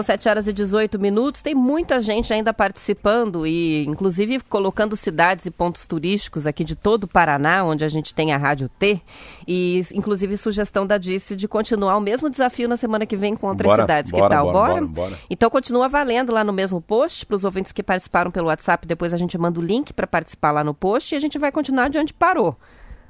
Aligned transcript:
são 0.00 0.02
7 0.02 0.28
horas 0.28 0.48
e 0.48 0.52
18 0.52 0.98
minutos. 0.98 1.42
Tem 1.42 1.54
muita 1.54 2.00
gente 2.00 2.32
ainda 2.32 2.52
participando 2.52 3.46
e, 3.46 3.84
inclusive, 3.86 4.40
colocando 4.48 4.96
cidades 4.96 5.46
e 5.46 5.50
pontos 5.50 5.86
turísticos 5.86 6.46
aqui 6.46 6.64
de 6.64 6.74
todo 6.74 7.04
o 7.04 7.08
Paraná, 7.08 7.64
onde 7.64 7.84
a 7.84 7.88
gente 7.88 8.14
tem 8.14 8.32
a 8.32 8.36
Rádio 8.36 8.68
T. 8.68 9.00
E, 9.46 9.82
inclusive, 9.94 10.36
sugestão 10.36 10.86
da 10.86 10.98
Dice 10.98 11.36
de 11.36 11.46
continuar 11.46 11.96
o 11.96 12.00
mesmo 12.00 12.28
desafio 12.28 12.68
na 12.68 12.76
semana 12.76 13.06
que 13.06 13.16
vem 13.16 13.36
com 13.36 13.46
outras 13.46 13.66
bora, 13.66 13.82
cidades. 13.82 14.12
Bora, 14.12 14.24
que 14.24 14.30
tal? 14.30 14.52
Bora, 14.52 14.72
bora? 14.74 14.86
bora? 14.86 15.18
Então, 15.28 15.50
continua 15.50 15.88
valendo 15.88 16.32
lá 16.32 16.42
no 16.42 16.52
mesmo 16.52 16.80
post. 16.80 17.26
Para 17.26 17.36
os 17.36 17.44
ouvintes 17.44 17.72
que 17.72 17.82
participaram 17.82 18.30
pelo 18.30 18.48
WhatsApp, 18.48 18.86
depois 18.86 19.12
a 19.14 19.16
gente 19.16 19.36
manda 19.36 19.60
o 19.60 19.62
link 19.62 19.92
para 19.92 20.06
participar 20.06 20.50
lá 20.50 20.64
no 20.64 20.74
post 20.74 21.14
e 21.14 21.16
a 21.16 21.20
gente 21.20 21.38
vai 21.38 21.52
continuar 21.52 21.88
de 21.88 21.98
onde 21.98 22.12
parou. 22.14 22.56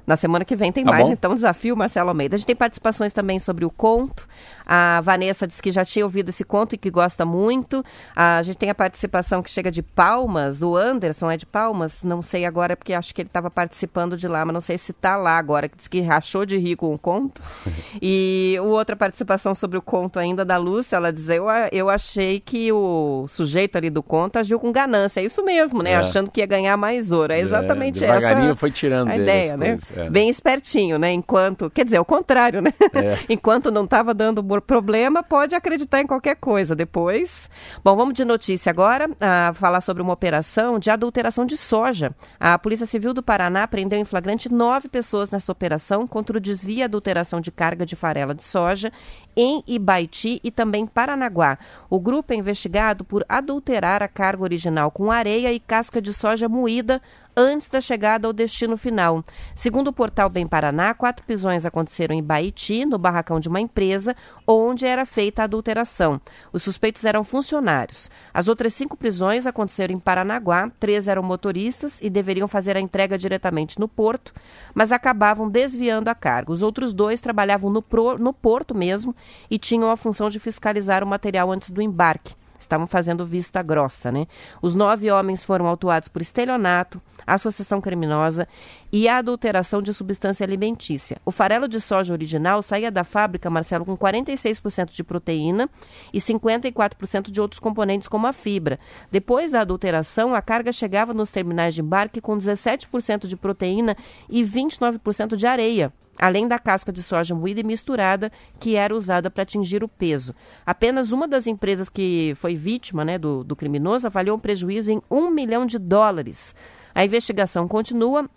Na 0.05 0.15
semana 0.15 0.43
que 0.43 0.55
vem 0.55 0.71
tem 0.71 0.83
tá 0.83 0.91
mais, 0.91 1.05
bom. 1.05 1.13
então, 1.13 1.35
desafio, 1.35 1.75
Marcelo 1.75 2.09
Almeida. 2.09 2.35
A 2.35 2.37
gente 2.37 2.47
tem 2.47 2.55
participações 2.55 3.13
também 3.13 3.39
sobre 3.39 3.65
o 3.65 3.69
conto. 3.69 4.27
A 4.65 5.01
Vanessa 5.01 5.47
disse 5.47 5.61
que 5.61 5.71
já 5.71 5.83
tinha 5.83 6.05
ouvido 6.05 6.29
esse 6.29 6.43
conto 6.43 6.75
e 6.75 6.77
que 6.77 6.89
gosta 6.89 7.25
muito. 7.25 7.83
A 8.15 8.41
gente 8.41 8.57
tem 8.57 8.69
a 8.69 8.75
participação 8.75 9.43
que 9.43 9.49
chega 9.49 9.71
de 9.71 9.81
Palmas. 9.81 10.61
O 10.61 10.75
Anderson 10.75 11.29
é 11.29 11.37
de 11.37 11.45
Palmas? 11.45 12.03
Não 12.03 12.21
sei 12.21 12.45
agora, 12.45 12.77
porque 12.77 12.93
acho 12.93 13.13
que 13.13 13.21
ele 13.21 13.27
estava 13.27 13.49
participando 13.51 14.15
de 14.15 14.27
lá, 14.27 14.45
mas 14.45 14.53
não 14.53 14.61
sei 14.61 14.77
se 14.77 14.91
está 14.91 15.17
lá 15.17 15.37
agora. 15.37 15.67
Que 15.67 15.77
diz 15.77 15.87
que 15.87 16.01
rachou 16.01 16.45
de 16.45 16.57
rir 16.57 16.75
com 16.75 16.93
o 16.93 16.97
conto. 16.97 17.41
e 18.01 18.55
outra 18.61 18.95
participação 18.95 19.53
sobre 19.53 19.77
o 19.77 19.81
conto 19.81 20.19
ainda 20.19 20.45
da 20.45 20.57
Lúcia, 20.57 20.95
ela 20.95 21.11
diz: 21.11 21.29
eu, 21.29 21.45
eu 21.71 21.89
achei 21.89 22.39
que 22.39 22.71
o 22.71 23.25
sujeito 23.27 23.77
ali 23.77 23.89
do 23.89 24.01
conto 24.01 24.37
agiu 24.37 24.59
com 24.59 24.71
ganância. 24.71 25.19
É 25.19 25.25
isso 25.25 25.43
mesmo, 25.43 25.83
né? 25.83 25.91
É. 25.91 25.95
Achando 25.97 26.31
que 26.31 26.39
ia 26.39 26.45
ganhar 26.45 26.77
mais 26.77 27.11
ouro. 27.11 27.33
É, 27.33 27.39
é 27.39 27.41
exatamente 27.41 28.03
é, 28.03 28.07
essa 28.07 28.55
foi 28.55 28.71
tirando 28.71 29.09
a 29.09 29.17
ideia, 29.17 29.57
né? 29.57 29.69
Coisas, 29.71 29.90
é. 29.95 30.09
Bem 30.09 30.29
espertinho, 30.29 30.97
né? 30.97 31.11
Enquanto. 31.11 31.69
Quer 31.69 31.85
dizer, 31.85 31.99
o 31.99 32.05
contrário, 32.05 32.61
né? 32.61 32.73
É. 32.93 33.17
Enquanto 33.33 33.71
não 33.71 33.85
estava 33.85 34.13
dando 34.13 34.43
problema, 34.61 35.23
pode 35.23 35.55
acreditar 35.55 36.01
em 36.01 36.07
qualquer 36.07 36.35
coisa 36.35 36.75
depois. 36.75 37.49
Bom, 37.83 37.95
vamos 37.95 38.13
de 38.13 38.25
notícia 38.25 38.69
agora, 38.69 39.09
a 39.19 39.53
falar 39.53 39.81
sobre 39.81 40.01
uma 40.01 40.13
operação 40.13 40.79
de 40.79 40.89
adulteração 40.89 41.45
de 41.45 41.57
soja. 41.57 42.15
A 42.39 42.57
Polícia 42.57 42.85
Civil 42.85 43.13
do 43.13 43.23
Paraná 43.23 43.67
prendeu 43.67 43.99
em 43.99 44.05
flagrante 44.05 44.51
nove 44.51 44.87
pessoas 44.87 45.31
nessa 45.31 45.51
operação 45.51 46.07
contra 46.07 46.37
o 46.37 46.41
desvio 46.41 46.77
e 46.77 46.83
adulteração 46.83 47.41
de 47.41 47.51
carga 47.51 47.85
de 47.85 47.95
farela 47.95 48.33
de 48.33 48.43
soja 48.43 48.91
em 49.35 49.63
Ibaiti 49.67 50.39
e 50.43 50.51
também 50.51 50.85
Paranaguá. 50.85 51.57
O 51.89 51.99
grupo 51.99 52.33
é 52.33 52.35
investigado 52.35 53.03
por 53.03 53.25
adulterar 53.27 54.03
a 54.03 54.07
carga 54.07 54.43
original 54.43 54.91
com 54.91 55.11
areia 55.11 55.51
e 55.53 55.59
casca 55.59 56.01
de 56.01 56.13
soja 56.13 56.49
moída 56.49 57.01
antes 57.41 57.67
da 57.67 57.81
chegada 57.81 58.27
ao 58.27 58.33
destino 58.33 58.77
final. 58.77 59.25
Segundo 59.55 59.87
o 59.87 59.93
portal 59.93 60.29
Bem 60.29 60.45
Paraná, 60.45 60.93
quatro 60.93 61.25
prisões 61.25 61.65
aconteceram 61.65 62.15
em 62.15 62.21
Baiti, 62.21 62.85
no 62.85 62.99
barracão 62.99 63.39
de 63.39 63.49
uma 63.49 63.59
empresa, 63.59 64.15
onde 64.45 64.85
era 64.85 65.07
feita 65.07 65.41
a 65.41 65.45
adulteração. 65.45 66.21
Os 66.53 66.61
suspeitos 66.61 67.03
eram 67.03 67.23
funcionários. 67.23 68.11
As 68.31 68.47
outras 68.47 68.75
cinco 68.75 68.95
prisões 68.95 69.47
aconteceram 69.47 69.95
em 69.95 69.99
Paranaguá, 69.99 70.71
três 70.79 71.07
eram 71.07 71.23
motoristas 71.23 71.99
e 71.99 72.11
deveriam 72.11 72.47
fazer 72.47 72.77
a 72.77 72.79
entrega 72.79 73.17
diretamente 73.17 73.79
no 73.79 73.87
porto, 73.87 74.33
mas 74.75 74.91
acabavam 74.91 75.49
desviando 75.49 76.09
a 76.09 76.15
carga. 76.15 76.51
Os 76.51 76.61
outros 76.61 76.93
dois 76.93 77.21
trabalhavam 77.21 77.71
no, 77.71 77.81
pro, 77.81 78.19
no 78.19 78.33
porto 78.33 78.75
mesmo 78.75 79.15
e 79.49 79.57
tinham 79.57 79.89
a 79.89 79.97
função 79.97 80.29
de 80.29 80.39
fiscalizar 80.39 81.03
o 81.03 81.07
material 81.07 81.51
antes 81.51 81.71
do 81.71 81.81
embarque. 81.81 82.35
Estavam 82.63 82.87
fazendo 82.87 83.25
vista 83.25 83.61
grossa, 83.61 84.11
né? 84.11 84.27
Os 84.61 84.75
nove 84.75 85.09
homens 85.11 85.43
foram 85.43 85.67
autuados 85.67 86.07
por 86.07 86.21
estelionato, 86.21 87.01
associação 87.25 87.81
criminosa 87.81 88.47
e 88.91 89.07
adulteração 89.07 89.81
de 89.81 89.93
substância 89.93 90.43
alimentícia. 90.43 91.17
O 91.25 91.31
farelo 91.31 91.67
de 91.67 91.79
soja 91.81 92.13
original 92.13 92.61
saía 92.61 92.91
da 92.91 93.03
fábrica, 93.03 93.49
Marcelo, 93.49 93.85
com 93.85 93.97
46% 93.97 94.91
de 94.91 95.03
proteína 95.03 95.69
e 96.13 96.19
54% 96.19 97.31
de 97.31 97.41
outros 97.41 97.59
componentes, 97.59 98.07
como 98.07 98.27
a 98.27 98.33
fibra. 98.33 98.79
Depois 99.09 99.51
da 99.51 99.61
adulteração, 99.61 100.33
a 100.35 100.41
carga 100.41 100.71
chegava 100.71 101.13
nos 101.13 101.31
terminais 101.31 101.75
de 101.75 101.81
embarque 101.81 102.21
com 102.21 102.37
17% 102.37 103.27
de 103.27 103.35
proteína 103.35 103.95
e 104.29 104.43
29% 104.43 105.35
de 105.35 105.47
areia 105.47 105.93
além 106.21 106.47
da 106.47 106.59
casca 106.59 106.91
de 106.91 107.01
soja 107.01 107.33
moída 107.33 107.59
e 107.59 107.63
misturada 107.63 108.31
que 108.59 108.75
era 108.75 108.95
usada 108.95 109.31
para 109.31 109.41
atingir 109.41 109.83
o 109.83 109.87
peso. 109.87 110.35
Apenas 110.63 111.11
uma 111.11 111.27
das 111.27 111.47
empresas 111.47 111.89
que 111.89 112.33
foi 112.37 112.55
vítima 112.55 113.03
né, 113.03 113.17
do, 113.17 113.43
do 113.43 113.55
criminoso 113.55 114.05
avaliou 114.05 114.37
um 114.37 114.39
prejuízo 114.39 114.91
em 114.91 115.01
um 115.09 115.31
milhão 115.31 115.65
de 115.65 115.79
dólares. 115.79 116.53
A 116.93 117.03
investigação 117.03 117.67
continua 117.67 118.29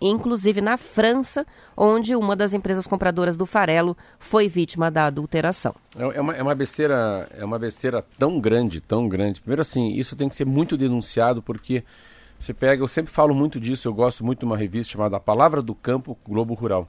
inclusive 0.00 0.60
na 0.60 0.76
França, 0.76 1.46
onde 1.76 2.14
uma 2.14 2.36
das 2.36 2.52
empresas 2.52 2.86
compradoras 2.86 3.36
do 3.36 3.46
farelo 3.46 3.96
foi 4.18 4.48
vítima 4.48 4.90
da 4.90 5.06
adulteração. 5.06 5.74
É, 5.96 6.18
é 6.18 6.20
uma, 6.20 6.36
é 6.36 6.42
uma 6.42 6.54
besteira, 6.54 7.28
é 7.32 7.44
uma 7.44 7.58
besteira 7.58 8.04
tão 8.18 8.38
grande, 8.38 8.80
tão 8.80 9.08
grande. 9.08 9.40
Primeiro 9.40 9.62
assim, 9.62 9.88
isso 9.88 10.14
tem 10.14 10.28
que 10.28 10.36
ser 10.36 10.44
muito 10.44 10.76
denunciado 10.76 11.42
porque 11.42 11.82
você 12.38 12.52
pega, 12.52 12.82
eu 12.82 12.88
sempre 12.88 13.10
falo 13.10 13.34
muito 13.34 13.58
disso, 13.58 13.88
eu 13.88 13.94
gosto 13.94 14.24
muito 14.24 14.40
de 14.40 14.44
uma 14.44 14.56
revista 14.56 14.92
chamada 14.92 15.16
A 15.16 15.20
Palavra 15.20 15.62
do 15.62 15.74
Campo 15.74 16.16
Globo 16.26 16.54
Rural. 16.54 16.88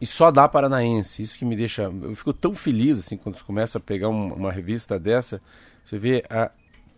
E 0.00 0.06
só 0.06 0.30
dá 0.30 0.46
paranaense. 0.48 1.22
Isso 1.22 1.38
que 1.38 1.44
me 1.44 1.56
deixa. 1.56 1.84
Eu 1.84 2.14
fico 2.14 2.32
tão 2.32 2.54
feliz 2.54 2.98
assim 2.98 3.16
quando 3.16 3.38
você 3.38 3.44
começa 3.44 3.78
a 3.78 3.80
pegar 3.80 4.08
um, 4.08 4.34
uma 4.34 4.52
revista 4.52 4.98
dessa. 4.98 5.40
Você 5.84 5.98
vê 5.98 6.24
a. 6.28 6.50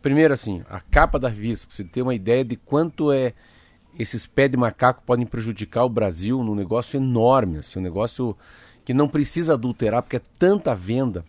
Primeiro 0.03 0.35
assim, 0.35 0.63
a 0.69 0.81
capa 0.81 1.19
da 1.19 1.29
revista, 1.29 1.67
para 1.67 1.77
você 1.77 1.85
ter 1.85 2.03
uma 2.03 2.15
ideia 2.15 2.45
de 2.45 2.57
quanto 2.57 3.11
é 3.11 3.33
esses 3.99 4.27
pés 4.27 4.51
de 4.51 4.57
macaco 4.57 5.03
podem 5.05 5.27
prejudicar 5.27 5.85
o 5.85 5.89
Brasil 5.89 6.43
num 6.45 6.55
negócio 6.55 6.97
enorme, 6.97 7.59
assim, 7.59 7.79
um 7.79 7.83
negócio 7.83 8.37
que 8.85 8.95
não 8.95 9.09
precisa 9.09 9.55
adulterar, 9.55 10.03
porque 10.03 10.17
é 10.17 10.23
tanta 10.39 10.75
venda. 10.75 11.25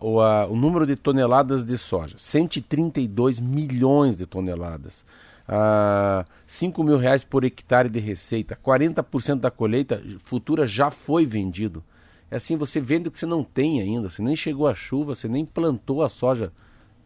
O, 0.00 0.20
a, 0.20 0.46
o 0.46 0.54
número 0.54 0.86
de 0.86 0.94
toneladas 0.94 1.64
de 1.64 1.78
soja, 1.78 2.16
132 2.18 3.40
milhões 3.40 4.16
de 4.16 4.26
toneladas 4.26 5.04
a 5.52 6.24
5 6.46 6.84
mil 6.84 6.96
reais 6.96 7.24
por 7.24 7.42
hectare 7.44 7.88
de 7.88 7.98
receita, 7.98 8.56
40% 8.56 9.40
da 9.40 9.50
colheita 9.50 10.00
futura 10.22 10.64
já 10.64 10.92
foi 10.92 11.26
vendido. 11.26 11.82
É 12.30 12.36
assim, 12.36 12.56
você 12.56 12.80
vende 12.80 13.08
o 13.08 13.10
que 13.10 13.18
você 13.18 13.26
não 13.26 13.42
tem 13.42 13.80
ainda, 13.80 14.08
você 14.08 14.22
nem 14.22 14.36
chegou 14.36 14.68
a 14.68 14.74
chuva, 14.74 15.12
você 15.12 15.26
nem 15.26 15.44
plantou 15.44 16.04
a 16.04 16.08
soja 16.08 16.52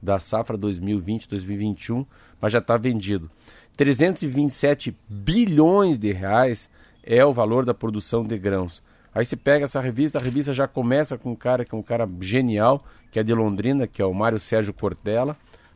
da 0.03 0.19
safra 0.19 0.59
2020-2021, 0.59 2.05
mas 2.39 2.53
já 2.53 2.59
está 2.59 2.77
vendido. 2.77 3.31
327 3.79 4.95
bilhões 5.09 5.97
de 5.97 6.13
reais 6.13 6.69
é 7.03 7.25
o 7.25 7.33
valor 7.33 7.65
da 7.65 7.73
produção 7.73 8.23
de 8.23 8.37
grãos. 8.37 8.83
Aí 9.15 9.25
você 9.25 9.37
pega 9.37 9.65
essa 9.65 9.81
revista, 9.81 10.19
a 10.19 10.21
revista 10.21 10.53
já 10.53 10.69
começa 10.69 11.17
com 11.17 11.33
um 11.33 11.37
cara 11.37 11.65
que 11.65 11.75
é 11.75 11.79
um 11.79 11.83
cara 11.83 12.07
genial, 12.21 12.85
que 13.11 13.19
é 13.19 13.23
de 13.23 13.33
Londrina, 13.33 13.87
que 13.87 14.03
é 14.03 14.05
o 14.05 14.13
Mário 14.13 14.39
Sérgio 14.39 14.75
Cortella, 14.75 15.35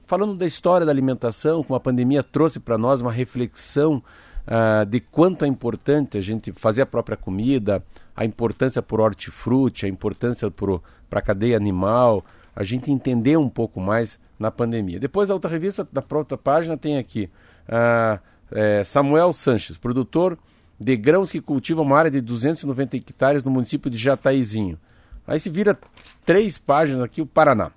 falando 0.09 0.35
da 0.35 0.47
história 0.47 0.87
da 0.87 0.91
alimentação, 0.91 1.63
como 1.63 1.77
a 1.77 1.81
pandemia 1.81 2.23
trouxe 2.23 2.59
para 2.59 2.79
nós 2.79 3.03
uma 3.03 3.13
reflexão 3.13 4.03
uh, 4.47 4.87
de 4.87 5.01
quanto 5.01 5.45
é 5.45 5.49
importante 5.49 6.17
a 6.17 6.21
gente 6.23 6.51
fazer 6.51 6.81
a 6.81 6.87
própria 6.87 7.15
comida, 7.15 7.85
a 8.17 8.25
importância 8.25 8.81
por 8.81 9.03
hortifruti, 9.03 9.85
a 9.85 9.89
importância 9.89 10.51
para 10.51 11.19
a 11.19 11.23
cadeia 11.23 11.59
animal, 11.59 12.25
a 12.57 12.65
gente 12.65 12.91
entender 12.91 13.37
um 13.37 13.51
pouco 13.51 13.83
mais 13.83 14.19
na 14.39 14.51
pandemia. 14.51 14.99
Depois, 14.99 15.31
a 15.31 15.35
outra 15.35 15.51
revista, 15.51 15.87
da 15.93 16.01
própria 16.01 16.39
página, 16.39 16.75
tem 16.79 16.97
aqui 16.97 17.29
uh, 17.69 18.19
é, 18.51 18.83
Samuel 18.85 19.35
Sanches, 19.35 19.77
produtor 19.77 20.39
de 20.81 20.97
grãos 20.97 21.31
que 21.31 21.41
cultiva 21.41 21.83
uma 21.83 21.99
área 21.99 22.11
de 22.11 22.23
290 22.23 22.97
hectares 22.97 23.45
no 23.45 23.51
município 23.51 23.91
de 23.91 23.99
Jataizinho. 23.99 24.79
Aí 25.27 25.39
se 25.39 25.51
vira 25.51 25.79
três 26.25 26.57
páginas 26.57 27.03
aqui, 27.03 27.21
o 27.21 27.27
Paraná. 27.27 27.73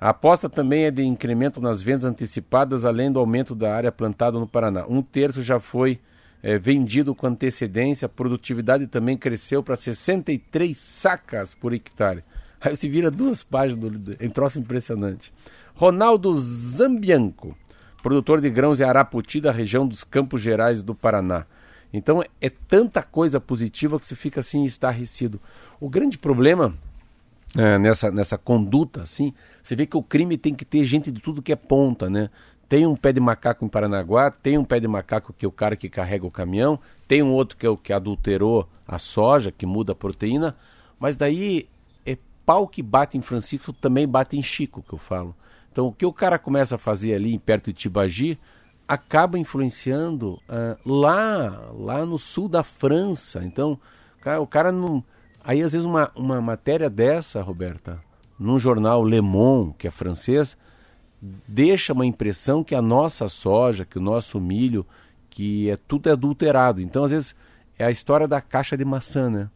A 0.00 0.08
aposta 0.08 0.48
também 0.48 0.84
é 0.84 0.90
de 0.90 1.02
incremento 1.02 1.60
nas 1.60 1.82
vendas 1.82 2.06
antecipadas, 2.06 2.86
além 2.86 3.12
do 3.12 3.18
aumento 3.18 3.54
da 3.54 3.74
área 3.74 3.92
plantada 3.92 4.38
no 4.38 4.46
Paraná. 4.46 4.86
Um 4.88 5.02
terço 5.02 5.44
já 5.44 5.60
foi 5.60 6.00
é, 6.42 6.58
vendido 6.58 7.14
com 7.14 7.26
antecedência, 7.26 8.06
a 8.06 8.08
produtividade 8.08 8.86
também 8.86 9.14
cresceu 9.14 9.62
para 9.62 9.76
63 9.76 10.74
sacas 10.74 11.54
por 11.54 11.74
hectare. 11.74 12.24
Aí 12.58 12.74
você 12.74 12.88
vira 12.88 13.10
duas 13.10 13.42
páginas, 13.42 13.90
do, 13.90 14.16
é 14.18 14.26
um 14.26 14.30
troço 14.30 14.58
impressionante. 14.58 15.34
Ronaldo 15.74 16.34
Zambianco, 16.34 17.54
produtor 18.02 18.40
de 18.40 18.48
grãos 18.48 18.80
em 18.80 18.84
Araputi, 18.84 19.38
da 19.38 19.52
região 19.52 19.86
dos 19.86 20.02
Campos 20.02 20.40
Gerais 20.40 20.82
do 20.82 20.94
Paraná. 20.94 21.44
Então 21.92 22.24
é 22.40 22.48
tanta 22.48 23.02
coisa 23.02 23.38
positiva 23.38 24.00
que 24.00 24.06
você 24.06 24.14
fica 24.14 24.40
assim 24.40 24.64
estarrecido. 24.64 25.38
O 25.78 25.90
grande 25.90 26.16
problema 26.16 26.74
é, 27.56 27.78
nessa, 27.78 28.10
nessa 28.10 28.38
conduta, 28.38 29.02
assim, 29.02 29.34
você 29.62 29.74
vê 29.74 29.86
que 29.86 29.96
o 29.96 30.02
crime 30.02 30.36
tem 30.36 30.54
que 30.54 30.64
ter 30.64 30.84
gente 30.84 31.10
de 31.10 31.20
tudo 31.20 31.42
que 31.42 31.52
é 31.52 31.56
ponta, 31.56 32.08
né? 32.08 32.30
Tem 32.68 32.86
um 32.86 32.94
pé 32.94 33.12
de 33.12 33.18
macaco 33.18 33.64
em 33.64 33.68
Paranaguá, 33.68 34.30
tem 34.30 34.56
um 34.56 34.64
pé 34.64 34.78
de 34.78 34.86
macaco 34.86 35.32
que 35.32 35.44
é 35.44 35.48
o 35.48 35.52
cara 35.52 35.74
que 35.74 35.88
carrega 35.88 36.24
o 36.24 36.30
caminhão, 36.30 36.78
tem 37.08 37.22
um 37.22 37.32
outro 37.32 37.56
que 37.56 37.66
é 37.66 37.68
o 37.68 37.76
que 37.76 37.92
adulterou 37.92 38.68
a 38.86 38.98
soja, 38.98 39.50
que 39.50 39.66
muda 39.66 39.92
a 39.92 39.96
proteína, 39.96 40.56
mas 40.98 41.16
daí 41.16 41.68
é 42.06 42.16
pau 42.46 42.68
que 42.68 42.82
bate 42.82 43.18
em 43.18 43.22
Francisco, 43.22 43.72
também 43.72 44.06
bate 44.06 44.38
em 44.38 44.42
Chico, 44.42 44.82
que 44.82 44.92
eu 44.92 44.98
falo. 44.98 45.34
Então 45.72 45.88
o 45.88 45.92
que 45.92 46.06
o 46.06 46.12
cara 46.12 46.38
começa 46.38 46.76
a 46.76 46.78
fazer 46.78 47.14
ali 47.14 47.36
perto 47.38 47.72
de 47.72 47.72
Tibagi 47.72 48.38
acaba 48.86 49.38
influenciando 49.38 50.40
uh, 50.48 50.92
lá, 50.92 51.72
lá 51.72 52.06
no 52.06 52.18
sul 52.18 52.48
da 52.48 52.62
França. 52.62 53.42
Então 53.44 53.78
o 54.18 54.20
cara, 54.20 54.40
o 54.40 54.46
cara 54.46 54.70
não 54.70 55.02
Aí, 55.42 55.62
às 55.62 55.72
vezes, 55.72 55.86
uma, 55.86 56.10
uma 56.14 56.40
matéria 56.40 56.90
dessa, 56.90 57.40
Roberta, 57.42 58.00
num 58.38 58.58
jornal 58.58 59.04
Le 59.04 59.20
Monde, 59.20 59.74
que 59.78 59.88
é 59.88 59.90
francês, 59.90 60.56
deixa 61.46 61.92
uma 61.92 62.06
impressão 62.06 62.64
que 62.64 62.74
a 62.74 62.82
nossa 62.82 63.28
soja, 63.28 63.84
que 63.84 63.98
o 63.98 64.02
nosso 64.02 64.40
milho, 64.40 64.86
que 65.28 65.70
é 65.70 65.76
tudo 65.76 66.08
é 66.08 66.12
adulterado. 66.12 66.80
Então, 66.80 67.04
às 67.04 67.10
vezes, 67.10 67.34
é 67.78 67.84
a 67.84 67.90
história 67.90 68.28
da 68.28 68.40
caixa 68.40 68.76
de 68.76 68.84
maçã, 68.84 69.30
né? 69.30 69.50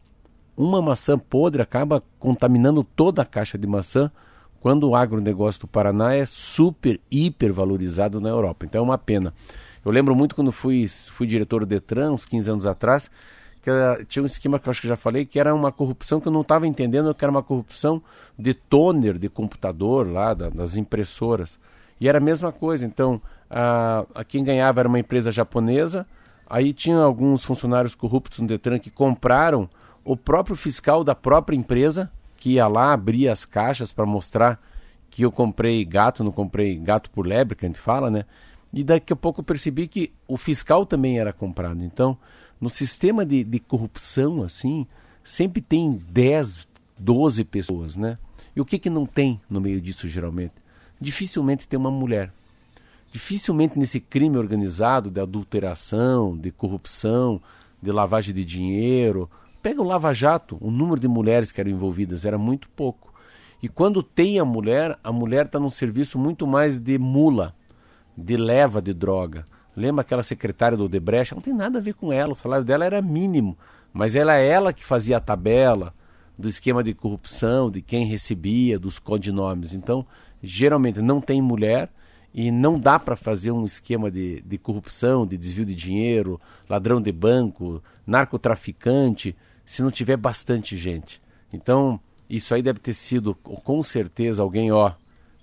Uma 0.57 0.81
maçã 0.81 1.19
podre 1.19 1.61
acaba 1.61 2.01
contaminando 2.17 2.83
toda 2.83 3.21
a 3.21 3.25
caixa 3.25 3.57
de 3.57 3.67
maçã, 3.67 4.09
quando 4.61 4.89
o 4.89 4.95
agronegócio 4.95 5.61
do 5.61 5.67
Paraná 5.67 6.15
é 6.15 6.25
super, 6.25 6.99
hiper 7.11 7.53
valorizado 7.53 8.19
na 8.19 8.29
Europa. 8.29 8.65
Então 8.65 8.79
é 8.79 8.83
uma 8.83 8.97
pena. 8.97 9.31
Eu 9.83 9.91
lembro 9.91 10.15
muito 10.15 10.33
quando 10.33 10.51
fui, 10.51 10.87
fui 10.87 11.27
diretor 11.27 11.59
do 11.59 11.67
Detran, 11.67 12.13
uns 12.13 12.25
15 12.25 12.49
anos 12.49 12.65
atrás, 12.65 13.11
que 13.65 14.05
tinha 14.05 14.21
um 14.21 14.27
esquema 14.27 14.59
que 14.59 14.67
eu 14.67 14.71
acho 14.71 14.81
que 14.81 14.87
já 14.87 14.95
falei, 14.95 15.25
que 15.25 15.39
era 15.39 15.53
uma 15.53 15.71
corrupção 15.71 16.19
que 16.21 16.27
eu 16.27 16.31
não 16.31 16.41
estava 16.41 16.67
entendendo, 16.67 17.13
que 17.15 17.25
era 17.25 17.31
uma 17.31 17.41
corrupção 17.41 18.01
de 18.37 18.53
toner 18.53 19.17
de 19.17 19.27
computador 19.27 20.07
lá, 20.07 20.33
da, 20.35 20.49
das 20.49 20.75
impressoras. 20.75 21.59
E 21.99 22.07
era 22.07 22.19
a 22.19 22.21
mesma 22.21 22.51
coisa. 22.51 22.85
Então, 22.85 23.19
a, 23.49 24.05
a 24.13 24.23
quem 24.23 24.43
ganhava 24.43 24.81
era 24.81 24.87
uma 24.87 24.99
empresa 24.99 25.31
japonesa, 25.31 26.05
aí 26.47 26.73
tinha 26.73 26.97
alguns 26.97 27.43
funcionários 27.43 27.95
corruptos 27.95 28.39
no 28.39 28.47
Detran 28.47 28.77
que 28.77 28.91
compraram 28.91 29.67
o 30.03 30.15
próprio 30.15 30.55
fiscal 30.55 31.03
da 31.03 31.15
própria 31.15 31.55
empresa, 31.55 32.11
que 32.37 32.51
ia 32.53 32.67
lá 32.67 32.93
abrir 32.93 33.27
as 33.29 33.45
caixas 33.45 33.91
para 33.91 34.05
mostrar 34.05 34.61
que 35.09 35.23
eu 35.23 35.31
comprei 35.31 35.83
gato, 35.83 36.23
não 36.23 36.31
comprei 36.31 36.75
gato 36.75 37.09
por 37.09 37.25
lebre, 37.25 37.55
que 37.55 37.65
a 37.65 37.69
gente 37.69 37.79
fala, 37.79 38.11
né? 38.11 38.25
E 38.71 38.83
daqui 38.83 39.13
a 39.13 39.15
pouco 39.15 39.39
eu 39.39 39.43
percebi 39.43 39.87
que 39.87 40.11
o 40.27 40.37
fiscal 40.37 40.85
também 40.85 41.17
era 41.17 41.33
comprado. 41.33 41.81
Então, 41.83 42.17
no 42.65 42.69
sistema 42.71 43.23
de, 43.23 43.43
de 43.43 43.59
corrupção, 43.59 44.41
assim, 44.41 44.87
sempre 45.23 45.61
tem 45.61 46.01
10, 46.09 46.67
12 46.97 47.43
pessoas, 47.43 47.95
né? 47.95 48.17
E 48.55 48.59
o 48.59 48.65
que, 48.65 48.79
que 48.79 48.89
não 48.89 49.05
tem 49.05 49.39
no 49.47 49.61
meio 49.61 49.79
disso, 49.79 50.07
geralmente? 50.07 50.55
Dificilmente 50.99 51.67
tem 51.67 51.77
uma 51.77 51.91
mulher. 51.91 52.33
Dificilmente 53.11 53.77
nesse 53.77 53.99
crime 53.99 54.35
organizado 54.39 55.11
de 55.11 55.21
adulteração, 55.21 56.35
de 56.35 56.49
corrupção, 56.49 57.39
de 57.79 57.91
lavagem 57.91 58.33
de 58.33 58.43
dinheiro. 58.43 59.29
Pega 59.61 59.79
o 59.79 59.85
Lava 59.85 60.11
Jato, 60.11 60.57
o 60.59 60.71
número 60.71 60.99
de 60.99 61.07
mulheres 61.07 61.51
que 61.51 61.61
eram 61.61 61.69
envolvidas 61.69 62.25
era 62.25 62.39
muito 62.39 62.67
pouco. 62.69 63.13
E 63.61 63.69
quando 63.69 64.01
tem 64.01 64.39
a 64.39 64.45
mulher, 64.45 64.97
a 65.03 65.11
mulher 65.11 65.45
está 65.45 65.59
num 65.59 65.69
serviço 65.69 66.17
muito 66.17 66.47
mais 66.47 66.79
de 66.79 66.97
mula, 66.97 67.53
de 68.17 68.35
leva 68.35 68.81
de 68.81 68.91
droga. 68.91 69.45
Lembra 69.75 70.01
aquela 70.01 70.23
secretária 70.23 70.77
do 70.77 70.85
Odebrecht? 70.85 71.33
Não 71.33 71.41
tem 71.41 71.53
nada 71.53 71.79
a 71.79 71.81
ver 71.81 71.93
com 71.93 72.13
ela, 72.13 72.33
o 72.33 72.35
salário 72.35 72.65
dela 72.65 72.85
era 72.85 73.01
mínimo. 73.01 73.57
Mas 73.91 74.15
ela 74.15 74.35
é 74.35 74.47
ela 74.47 74.73
que 74.73 74.83
fazia 74.83 75.17
a 75.17 75.21
tabela 75.21 75.93
do 76.37 76.47
esquema 76.47 76.83
de 76.83 76.93
corrupção, 76.93 77.71
de 77.71 77.81
quem 77.81 78.05
recebia, 78.05 78.77
dos 78.77 78.99
codinomes. 78.99 79.73
Então, 79.73 80.05
geralmente 80.41 81.01
não 81.01 81.21
tem 81.21 81.41
mulher 81.41 81.89
e 82.33 82.51
não 82.51 82.77
dá 82.79 82.99
para 82.99 83.15
fazer 83.15 83.51
um 83.51 83.65
esquema 83.65 84.11
de, 84.11 84.41
de 84.41 84.57
corrupção, 84.57 85.25
de 85.25 85.37
desvio 85.37 85.65
de 85.65 85.73
dinheiro, 85.73 86.39
ladrão 86.69 87.01
de 87.01 87.11
banco, 87.11 87.81
narcotraficante, 88.05 89.35
se 89.65 89.81
não 89.81 89.89
tiver 89.89 90.17
bastante 90.17 90.75
gente. 90.75 91.21
Então, 91.51 91.99
isso 92.29 92.53
aí 92.53 92.61
deve 92.61 92.79
ter 92.79 92.93
sido, 92.93 93.33
com 93.35 93.81
certeza, 93.81 94.41
alguém, 94.41 94.71
ó, 94.71 94.91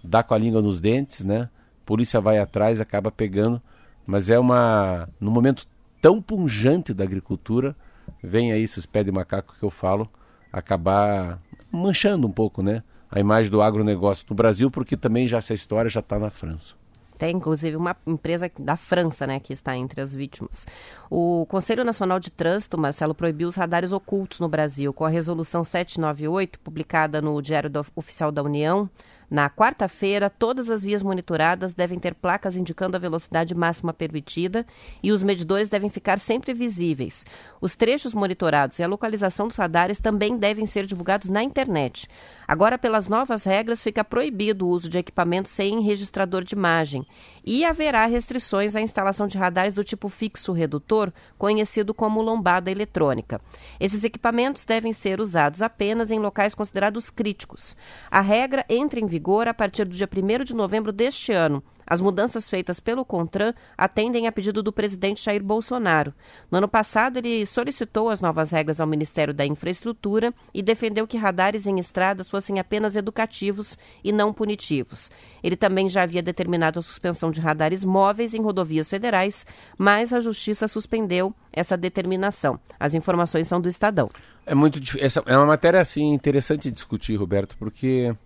dá 0.04 0.22
com 0.22 0.34
a 0.34 0.38
língua 0.38 0.60
nos 0.60 0.80
dentes, 0.80 1.24
né? 1.24 1.48
Polícia 1.86 2.20
vai 2.20 2.38
atrás, 2.38 2.80
acaba 2.80 3.10
pegando 3.10 3.60
mas 4.06 4.30
é 4.30 4.38
uma. 4.38 5.08
No 5.20 5.30
momento 5.30 5.66
tão 6.00 6.20
punjante 6.20 6.92
da 6.92 7.04
agricultura, 7.04 7.76
vem 8.22 8.52
aí 8.52 8.62
esses 8.62 8.84
pés 8.86 9.04
de 9.04 9.12
macaco 9.12 9.54
que 9.58 9.64
eu 9.64 9.70
falo, 9.70 10.10
acabar 10.52 11.40
manchando 11.70 12.26
um 12.26 12.32
pouco, 12.32 12.62
né? 12.62 12.82
A 13.10 13.20
imagem 13.20 13.50
do 13.50 13.62
agronegócio 13.62 14.26
no 14.28 14.34
Brasil, 14.34 14.70
porque 14.70 14.96
também 14.96 15.26
já 15.26 15.38
essa 15.38 15.54
história 15.54 15.90
já 15.90 16.00
está 16.00 16.18
na 16.18 16.30
França. 16.30 16.74
Tem, 17.22 17.36
inclusive, 17.36 17.76
uma 17.76 17.96
empresa 18.04 18.50
da 18.58 18.74
França, 18.74 19.28
né, 19.28 19.38
que 19.38 19.52
está 19.52 19.76
entre 19.76 20.00
as 20.00 20.12
vítimas. 20.12 20.66
O 21.08 21.46
Conselho 21.46 21.84
Nacional 21.84 22.18
de 22.18 22.32
Trânsito, 22.32 22.76
Marcelo, 22.76 23.14
proibiu 23.14 23.46
os 23.46 23.54
radares 23.54 23.92
ocultos 23.92 24.40
no 24.40 24.48
Brasil, 24.48 24.92
com 24.92 25.04
a 25.04 25.08
resolução 25.08 25.62
798, 25.62 26.58
publicada 26.58 27.22
no 27.22 27.40
Diário 27.40 27.70
do, 27.70 27.86
Oficial 27.94 28.32
da 28.32 28.42
União, 28.42 28.90
na 29.32 29.48
quarta-feira, 29.48 30.28
todas 30.28 30.68
as 30.68 30.82
vias 30.82 31.02
monitoradas 31.02 31.72
devem 31.72 31.98
ter 31.98 32.14
placas 32.14 32.54
indicando 32.54 32.98
a 32.98 33.00
velocidade 33.00 33.54
máxima 33.54 33.90
permitida 33.90 34.66
e 35.02 35.10
os 35.10 35.22
medidores 35.22 35.70
devem 35.70 35.88
ficar 35.88 36.18
sempre 36.18 36.52
visíveis. 36.52 37.24
Os 37.58 37.74
trechos 37.74 38.12
monitorados 38.12 38.78
e 38.78 38.82
a 38.82 38.86
localização 38.86 39.48
dos 39.48 39.56
radares 39.56 40.00
também 40.00 40.36
devem 40.36 40.66
ser 40.66 40.84
divulgados 40.84 41.30
na 41.30 41.42
internet. 41.42 42.06
Agora, 42.46 42.76
pelas 42.76 43.08
novas 43.08 43.44
regras, 43.44 43.82
fica 43.82 44.04
proibido 44.04 44.66
o 44.66 44.68
uso 44.68 44.86
de 44.90 44.98
equipamentos 44.98 45.50
sem 45.50 45.80
registrador 45.80 46.44
de 46.44 46.54
imagem 46.54 47.06
e 47.42 47.64
haverá 47.64 48.04
restrições 48.04 48.76
à 48.76 48.82
instalação 48.82 49.26
de 49.26 49.38
radares 49.38 49.72
do 49.72 49.82
tipo 49.82 50.10
fixo 50.10 50.52
redutor, 50.52 51.10
conhecido 51.38 51.94
como 51.94 52.20
lombada 52.20 52.70
eletrônica. 52.70 53.40
Esses 53.80 54.04
equipamentos 54.04 54.66
devem 54.66 54.92
ser 54.92 55.22
usados 55.22 55.62
apenas 55.62 56.10
em 56.10 56.18
locais 56.18 56.54
considerados 56.54 57.08
críticos. 57.08 57.74
A 58.10 58.20
regra 58.20 58.62
entra 58.68 59.00
em 59.00 59.06
vigor 59.06 59.21
vigor 59.22 59.46
a 59.46 59.54
partir 59.54 59.84
do 59.84 59.94
dia 59.94 60.08
1 60.12 60.42
de 60.42 60.52
novembro 60.52 60.90
deste 60.90 61.30
ano. 61.30 61.62
As 61.86 62.00
mudanças 62.00 62.50
feitas 62.50 62.80
pelo 62.80 63.04
CONTRAN 63.04 63.54
atendem 63.78 64.26
a 64.26 64.32
pedido 64.32 64.62
do 64.62 64.72
presidente 64.72 65.24
Jair 65.24 65.42
Bolsonaro. 65.42 66.12
No 66.50 66.58
ano 66.58 66.68
passado, 66.68 67.18
ele 67.18 67.46
solicitou 67.46 68.08
as 68.08 68.20
novas 68.20 68.50
regras 68.50 68.80
ao 68.80 68.86
Ministério 68.86 69.32
da 69.32 69.46
Infraestrutura 69.46 70.34
e 70.52 70.62
defendeu 70.62 71.06
que 71.06 71.16
radares 71.16 71.66
em 71.66 71.78
estradas 71.78 72.28
fossem 72.28 72.58
apenas 72.58 72.96
educativos 72.96 73.78
e 74.02 74.10
não 74.10 74.32
punitivos. 74.32 75.10
Ele 75.42 75.56
também 75.56 75.88
já 75.88 76.02
havia 76.02 76.22
determinado 76.22 76.80
a 76.80 76.82
suspensão 76.82 77.30
de 77.30 77.40
radares 77.40 77.84
móveis 77.84 78.34
em 78.34 78.42
rodovias 78.42 78.90
federais, 78.90 79.46
mas 79.78 80.12
a 80.12 80.20
Justiça 80.20 80.66
suspendeu 80.66 81.32
essa 81.52 81.76
determinação. 81.76 82.58
As 82.80 82.94
informações 82.94 83.46
são 83.46 83.60
do 83.60 83.68
Estadão. 83.68 84.08
É 84.46 84.54
muito 84.54 84.80
essa 84.98 85.22
é 85.26 85.36
uma 85.36 85.46
matéria 85.46 85.80
assim 85.80 86.12
interessante 86.12 86.70
discutir, 86.70 87.16
Roberto, 87.16 87.56
porque 87.58 88.16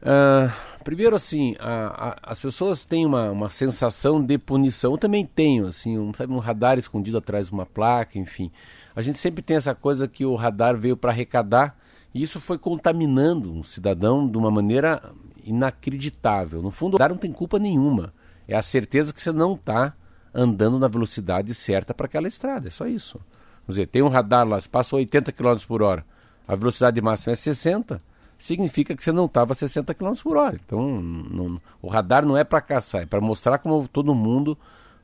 Uh, 0.00 0.50
primeiro, 0.84 1.16
assim, 1.16 1.56
a, 1.58 2.08
a, 2.08 2.32
as 2.32 2.38
pessoas 2.38 2.84
têm 2.84 3.04
uma, 3.04 3.30
uma 3.30 3.50
sensação 3.50 4.24
de 4.24 4.38
punição. 4.38 4.92
Eu 4.92 4.98
também 4.98 5.26
tenho, 5.26 5.66
assim, 5.66 5.98
um, 5.98 6.12
sabe, 6.14 6.32
um 6.32 6.38
radar 6.38 6.78
escondido 6.78 7.18
atrás 7.18 7.46
de 7.46 7.52
uma 7.52 7.66
placa, 7.66 8.18
enfim. 8.18 8.50
A 8.94 9.02
gente 9.02 9.18
sempre 9.18 9.42
tem 9.42 9.56
essa 9.56 9.74
coisa 9.74 10.06
que 10.08 10.24
o 10.24 10.34
radar 10.34 10.76
veio 10.76 10.96
para 10.96 11.10
arrecadar 11.10 11.76
e 12.14 12.22
isso 12.22 12.40
foi 12.40 12.58
contaminando 12.58 13.52
um 13.52 13.62
cidadão 13.62 14.28
de 14.28 14.36
uma 14.36 14.50
maneira 14.50 15.12
inacreditável. 15.44 16.62
No 16.62 16.70
fundo, 16.70 16.94
o 16.94 16.96
radar 16.96 17.10
não 17.10 17.18
tem 17.18 17.32
culpa 17.32 17.58
nenhuma. 17.58 18.12
É 18.46 18.56
a 18.56 18.62
certeza 18.62 19.12
que 19.12 19.20
você 19.20 19.32
não 19.32 19.54
está 19.54 19.94
andando 20.32 20.78
na 20.78 20.88
velocidade 20.88 21.52
certa 21.54 21.92
para 21.92 22.06
aquela 22.06 22.28
estrada. 22.28 22.68
É 22.68 22.70
só 22.70 22.86
isso. 22.86 23.18
Quer 23.66 23.72
dizer, 23.72 23.86
tem 23.88 24.02
um 24.02 24.08
radar 24.08 24.46
lá, 24.46 24.58
se 24.58 24.68
passa 24.68 24.96
80 24.96 25.32
km 25.32 25.56
por 25.66 25.82
hora, 25.82 26.04
a 26.46 26.54
velocidade 26.54 27.00
máxima 27.02 27.32
é 27.32 27.36
60 27.36 28.00
significa 28.38 28.94
que 28.94 29.02
você 29.02 29.10
não 29.10 29.26
estava 29.26 29.52
a 29.52 29.54
60 29.54 29.92
km 29.92 30.14
por 30.22 30.36
hora. 30.36 30.58
Então, 30.64 31.02
não, 31.02 31.60
o 31.82 31.88
radar 31.88 32.24
não 32.24 32.36
é 32.36 32.44
para 32.44 32.60
caçar, 32.60 33.02
é 33.02 33.06
para 33.06 33.20
mostrar 33.20 33.58
como 33.58 33.86
todo 33.88 34.14
mundo 34.14 34.56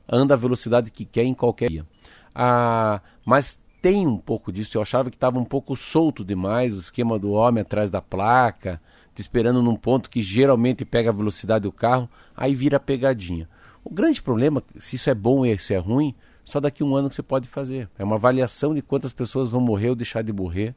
anda 0.07 0.33
a 0.33 0.37
velocidade 0.37 0.89
que 0.89 1.03
quer 1.03 1.23
em 1.23 1.33
qualquer 1.33 1.69
dia. 1.69 1.85
Ah, 2.33 3.01
mas 3.25 3.59
tem 3.81 4.07
um 4.07 4.17
pouco 4.17 4.51
disso. 4.51 4.77
Eu 4.77 4.81
achava 4.81 5.09
que 5.09 5.17
estava 5.17 5.37
um 5.37 5.45
pouco 5.45 5.75
solto 5.75 6.23
demais 6.23 6.73
o 6.73 6.79
esquema 6.79 7.19
do 7.19 7.31
homem 7.31 7.61
atrás 7.61 7.91
da 7.91 8.01
placa, 8.01 8.81
te 9.13 9.21
esperando 9.21 9.61
num 9.61 9.75
ponto 9.75 10.09
que 10.09 10.21
geralmente 10.21 10.85
pega 10.85 11.09
a 11.09 11.13
velocidade 11.13 11.63
do 11.63 11.71
carro, 11.71 12.09
aí 12.35 12.55
vira 12.55 12.79
pegadinha. 12.79 13.49
O 13.83 13.89
grande 13.93 14.21
problema, 14.21 14.63
se 14.79 14.95
isso 14.95 15.09
é 15.09 15.13
bom 15.13 15.45
ou 15.47 15.59
se 15.59 15.73
é 15.73 15.77
ruim, 15.77 16.15
só 16.43 16.59
daqui 16.59 16.83
a 16.83 16.85
um 16.85 16.95
ano 16.95 17.09
que 17.09 17.15
você 17.15 17.23
pode 17.23 17.47
fazer. 17.47 17.89
É 17.97 18.03
uma 18.03 18.15
avaliação 18.15 18.73
de 18.73 18.81
quantas 18.81 19.13
pessoas 19.13 19.49
vão 19.49 19.61
morrer 19.61 19.89
ou 19.89 19.95
deixar 19.95 20.21
de 20.23 20.33
morrer 20.33 20.73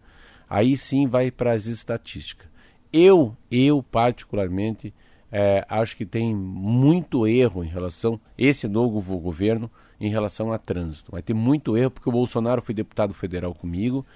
aí 0.49 0.77
sim 0.77 1.07
vai 1.07 1.31
para 1.31 1.53
as 1.53 1.67
estatísticas. 1.67 2.49
Eu, 2.93 3.37
eu 3.51 3.83
particularmente, 3.83 4.95
é, 5.31 5.65
acho 5.69 5.97
que 5.97 6.07
tem 6.07 6.35
muito 6.35 7.27
erro 7.27 7.63
em 7.63 7.69
relação, 7.69 8.19
esse 8.37 8.67
novo 8.67 9.19
governo, 9.19 9.71
em 10.01 10.11
relação 10.11 10.53
a 10.53 10.59
trânsito. 10.59 11.13
Vai 11.13 11.23
ter 11.23 11.35
muito 11.35 11.77
erro 11.77 11.91
porque 11.91 12.09
o 12.09 12.13
Bolsonaro 12.13 12.63
foi 12.63 12.75
deputado 12.75 13.13
federal 13.13 13.53
comigo, 13.55 14.07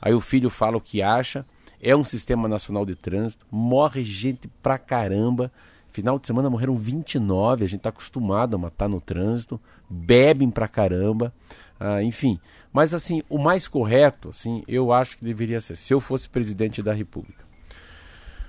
aí 0.00 0.14
o 0.14 0.20
filho 0.20 0.48
fala 0.48 0.76
o 0.76 0.80
que 0.80 1.02
acha, 1.02 1.44
é 1.80 1.94
um 1.96 2.04
sistema 2.04 2.48
nacional 2.48 2.86
de 2.86 2.94
trânsito, 2.94 3.44
morre 3.50 4.04
gente 4.04 4.48
pra 4.62 4.78
caramba. 4.78 5.50
Final 5.90 6.18
de 6.18 6.26
semana 6.26 6.48
morreram 6.48 6.76
29, 6.76 7.64
a 7.64 7.68
gente 7.68 7.80
está 7.80 7.90
acostumado 7.90 8.54
a 8.54 8.58
matar 8.58 8.88
no 8.88 8.98
trânsito, 8.98 9.60
bebem 9.90 10.50
pra 10.50 10.66
caramba, 10.66 11.34
ah, 11.78 12.02
enfim. 12.02 12.38
Mas 12.72 12.94
assim, 12.94 13.22
o 13.28 13.38
mais 13.38 13.68
correto, 13.68 14.30
assim, 14.30 14.62
eu 14.66 14.92
acho 14.92 15.18
que 15.18 15.24
deveria 15.24 15.60
ser, 15.60 15.76
se 15.76 15.92
eu 15.92 16.00
fosse 16.00 16.28
presidente 16.28 16.82
da 16.82 16.92
República. 16.92 17.44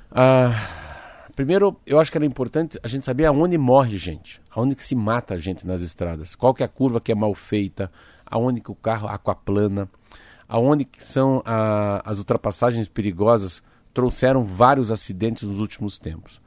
Ah, 0.10 1.27
primeiro, 1.36 1.75
eu 1.86 2.00
acho 2.00 2.12
que 2.12 2.18
era 2.18 2.25
importante 2.25 2.80
a 2.82 2.88
gente 2.88 3.06
saber 3.06 3.25
aonde 3.25 3.58
morre 3.58 3.98
gente, 3.98 4.42
aonde 4.50 4.75
que 4.75 4.84
se 4.84 4.96
mata 4.96 5.34
a 5.34 5.38
gente 5.38 5.68
nas 5.68 5.82
estradas, 5.82 6.36
qual 6.36 6.53
que 6.53 6.63
é 6.63 6.65
a 6.65 6.70
curva 6.70 7.01
que 7.01 7.12
é 7.12 7.15
mal 7.15 7.34
feita, 7.36 7.92
aonde 8.25 8.62
que 8.62 8.72
o 8.72 8.75
carro 8.75 9.08
aquaplana, 9.08 9.89
aonde 10.48 10.86
que 10.86 11.06
são 11.06 11.42
a, 11.46 12.01
as 12.10 12.18
ultrapassagens 12.18 12.88
perigosas 12.88 13.62
trouxeram 13.94 14.44
vários 14.44 14.92
acidentes 14.92 15.44
nos 15.44 15.60
últimos 15.60 16.00
tempos. 16.00 16.42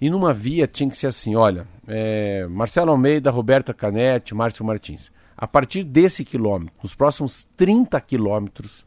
E 0.00 0.08
numa 0.10 0.32
via 0.32 0.66
tinha 0.66 0.88
que 0.88 0.96
ser 0.96 1.08
assim, 1.08 1.34
olha, 1.34 1.66
é, 1.86 2.46
Marcelo 2.46 2.90
Almeida, 2.90 3.30
Roberta 3.30 3.74
Canetti, 3.74 4.34
Márcio 4.34 4.64
Martins. 4.64 5.10
A 5.40 5.46
partir 5.46 5.84
desse 5.84 6.24
quilômetro, 6.24 6.74
nos 6.82 6.96
próximos 6.96 7.44
30 7.56 8.00
quilômetros, 8.00 8.84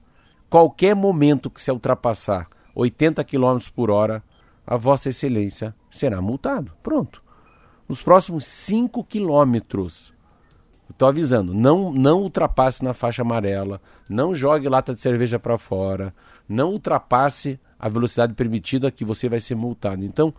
qualquer 0.49 0.93
momento 0.93 1.49
que 1.49 1.61
se 1.61 1.71
ultrapassar 1.71 2.49
80 2.75 3.23
quilômetros 3.23 3.69
por 3.69 3.89
hora, 3.89 4.21
a 4.67 4.75
Vossa 4.75 5.07
Excelência 5.07 5.73
será 5.89 6.21
multado. 6.21 6.73
Pronto. 6.83 7.23
Nos 7.87 8.01
próximos 8.01 8.45
5 8.45 9.01
quilômetros, 9.05 10.13
estou 10.89 11.07
avisando, 11.07 11.53
não, 11.53 11.89
não 11.89 12.21
ultrapasse 12.21 12.83
na 12.83 12.93
faixa 12.93 13.21
amarela, 13.21 13.81
não 14.09 14.35
jogue 14.35 14.67
lata 14.67 14.93
de 14.93 14.99
cerveja 14.99 15.39
para 15.39 15.57
fora, 15.57 16.13
não 16.49 16.71
ultrapasse 16.71 17.57
a 17.79 17.87
velocidade 17.87 18.33
permitida 18.33 18.91
que 18.91 19.05
você 19.05 19.29
vai 19.29 19.39
ser 19.39 19.55
multado. 19.55 20.03
Então, 20.03 20.33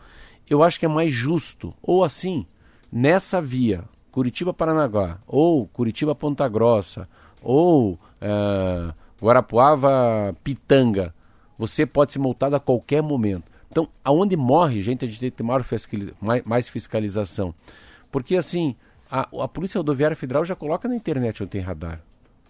eu 0.49 0.63
acho 0.63 0.79
que 0.79 0.85
é 0.85 0.89
mais 0.91 1.11
justo, 1.11 1.75
ou 1.83 2.05
assim, 2.05 2.47
nessa 2.93 3.41
via, 3.41 3.85
Curitiba-Paranaguá, 4.13 5.19
ou 5.27 5.67
Curitiba-Ponta 5.69 6.47
Grossa, 6.47 7.09
ou 7.43 7.95
uh, 7.95 8.93
Guarapuava-Pitanga, 9.21 11.15
você 11.59 11.87
pode 11.87 12.13
ser 12.13 12.19
multado 12.19 12.55
a 12.55 12.61
qualquer 12.61 13.03
momento. 13.03 13.51
Então, 13.71 13.89
aonde 14.05 14.37
morre 14.37 14.83
gente, 14.83 15.05
a 15.05 15.09
gente 15.09 15.19
tem 15.19 15.31
que 15.31 15.37
ter 15.39 16.43
mais 16.45 16.69
fiscalização. 16.69 17.55
Porque, 18.11 18.37
assim, 18.37 18.77
a, 19.11 19.29
a 19.43 19.49
Polícia 19.49 19.79
Rodoviária 19.79 20.17
Federal 20.17 20.45
já 20.45 20.55
coloca 20.55 20.87
na 20.87 20.95
internet 20.95 21.43
onde 21.43 21.53
tem 21.53 21.61
radar. 21.63 22.01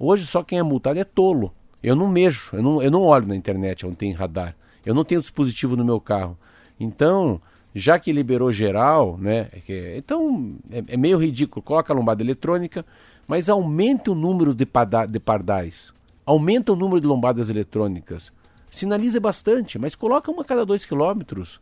Hoje, 0.01 0.27
só 0.27 0.43
quem 0.43 0.59
é 0.59 0.63
multado 0.63 0.99
é 0.99 1.05
tolo. 1.05 1.53
Eu 1.81 1.95
não 1.95 2.09
mexo, 2.09 2.57
eu 2.57 2.63
não, 2.63 2.83
eu 2.83 2.91
não 2.91 3.03
olho 3.03 3.27
na 3.27 3.37
internet 3.37 3.87
onde 3.87 3.97
tem 3.97 4.13
radar. 4.13 4.57
Eu 4.85 4.95
não 4.95 5.05
tenho 5.05 5.21
dispositivo 5.21 5.77
no 5.77 5.85
meu 5.85 6.01
carro. 6.01 6.37
Então, 6.79 7.41
já 7.75 7.99
que 7.99 8.13
liberou 8.13 8.53
geral, 8.53 9.17
né? 9.19 9.49
É 9.69 9.97
então 9.97 10.57
é, 10.71 10.83
é, 10.89 10.97
meio 10.97 11.19
ridículo. 11.19 11.63
Coloca 11.63 11.93
a 11.93 11.97
lombada 11.97 12.23
eletrônica, 12.23 12.85
mas 13.27 13.49
aumenta 13.49 14.11
o 14.11 14.15
número 14.15 14.55
de, 14.55 14.67
de 15.09 15.21
pardais, 15.21 15.93
aumenta 16.27 16.73
o 16.73 16.77
número 16.77 17.01
de 17.01 17.07
lombadas 17.07 17.49
eletrônicas. 17.49 18.33
Sinaliza 18.71 19.21
bastante, 19.21 19.79
mas 19.79 19.95
coloca 19.95 20.31
uma 20.31 20.43
a 20.43 20.45
cada 20.45 20.65
dois 20.65 20.85
quilômetros. 20.85 21.61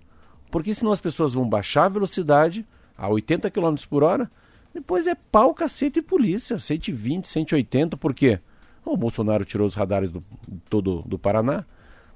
Porque 0.51 0.75
senão 0.75 0.93
as 0.93 1.01
pessoas 1.01 1.35
vão 1.35 1.49
baixar 1.49 1.85
a 1.85 1.89
velocidade 1.89 2.67
a 2.97 3.09
80 3.09 3.51
km 3.51 3.75
por 3.89 4.03
hora, 4.03 4.29
depois 4.75 5.07
é 5.07 5.15
pau, 5.15 5.55
cacete 5.55 5.99
e 5.99 6.03
polícia, 6.03 6.59
120, 6.59 7.27
180, 7.27 7.97
por 7.97 8.15
quê? 8.15 8.39
O 8.85 8.97
Bolsonaro 8.97 9.45
tirou 9.45 9.67
os 9.67 9.75
radares 9.75 10.11
do, 10.11 10.21
todo 10.69 11.03
do 11.03 11.19
Paraná. 11.19 11.65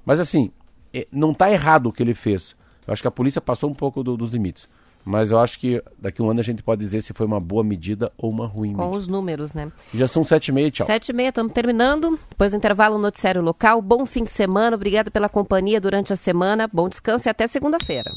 Mas 0.05 0.19
assim, 0.19 0.51
é, 0.93 1.07
não 1.11 1.31
está 1.31 1.51
errado 1.51 1.87
o 1.87 1.91
que 1.91 2.01
ele 2.01 2.13
fez. 2.13 2.55
Eu 2.87 2.93
acho 2.93 3.01
que 3.01 3.07
a 3.07 3.11
polícia 3.11 3.41
passou 3.41 3.69
um 3.69 3.73
pouco 3.73 4.03
do, 4.03 4.15
dos 4.15 4.31
limites. 4.31 4.67
Mas 5.03 5.31
eu 5.31 5.37
acho 5.39 5.59
que 5.59 5.83
daqui 5.99 6.19
a 6.19 6.25
um 6.25 6.31
ano 6.31 6.39
a 6.39 6.43
gente 6.43 6.63
pode 6.63 6.81
dizer 6.81 6.99
se 7.01 7.13
foi 7.13 7.27
uma 7.27 7.39
boa 7.39 7.63
medida 7.63 8.11
ou 8.17 8.31
uma 8.31 8.47
ruim 8.47 8.73
Com 8.73 8.81
medida. 8.81 8.97
os 8.97 9.07
números, 9.07 9.53
né? 9.53 9.71
Já 9.93 10.07
são 10.07 10.23
sete 10.23 10.47
e 10.47 10.51
meia, 10.51 10.71
tchau. 10.71 10.87
Sete 10.87 11.09
e 11.09 11.13
meia, 11.13 11.29
estamos 11.29 11.53
terminando. 11.53 12.19
Depois 12.27 12.51
do 12.51 12.57
intervalo, 12.57 12.97
noticiário 12.97 13.41
local. 13.41 13.81
Bom 13.83 14.03
fim 14.05 14.23
de 14.23 14.31
semana. 14.31 14.75
Obrigada 14.75 15.11
pela 15.11 15.29
companhia 15.29 15.79
durante 15.79 16.11
a 16.11 16.15
semana. 16.15 16.67
Bom 16.73 16.89
descanso 16.89 17.27
e 17.27 17.29
até 17.29 17.45
segunda-feira. 17.45 18.15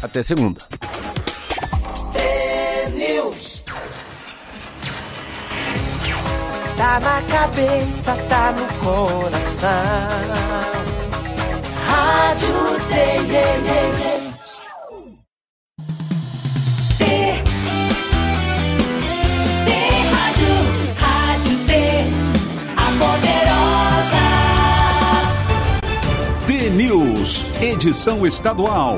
Até 0.00 0.22
segunda. 0.22 0.58
Tá 6.76 7.00
na 7.00 7.22
cabeça, 7.22 8.14
tá 8.28 8.52
no 8.52 8.66
coração. 8.78 9.70
Rádio 11.92 12.54
T, 12.88 12.94
Rádio, 20.10 20.52
Rádio 20.96 21.56
T, 21.66 21.70
a 22.76 22.86
poderosa. 22.98 24.24
T 26.46 26.70
News, 26.70 27.52
edição 27.60 28.26
estadual, 28.26 28.96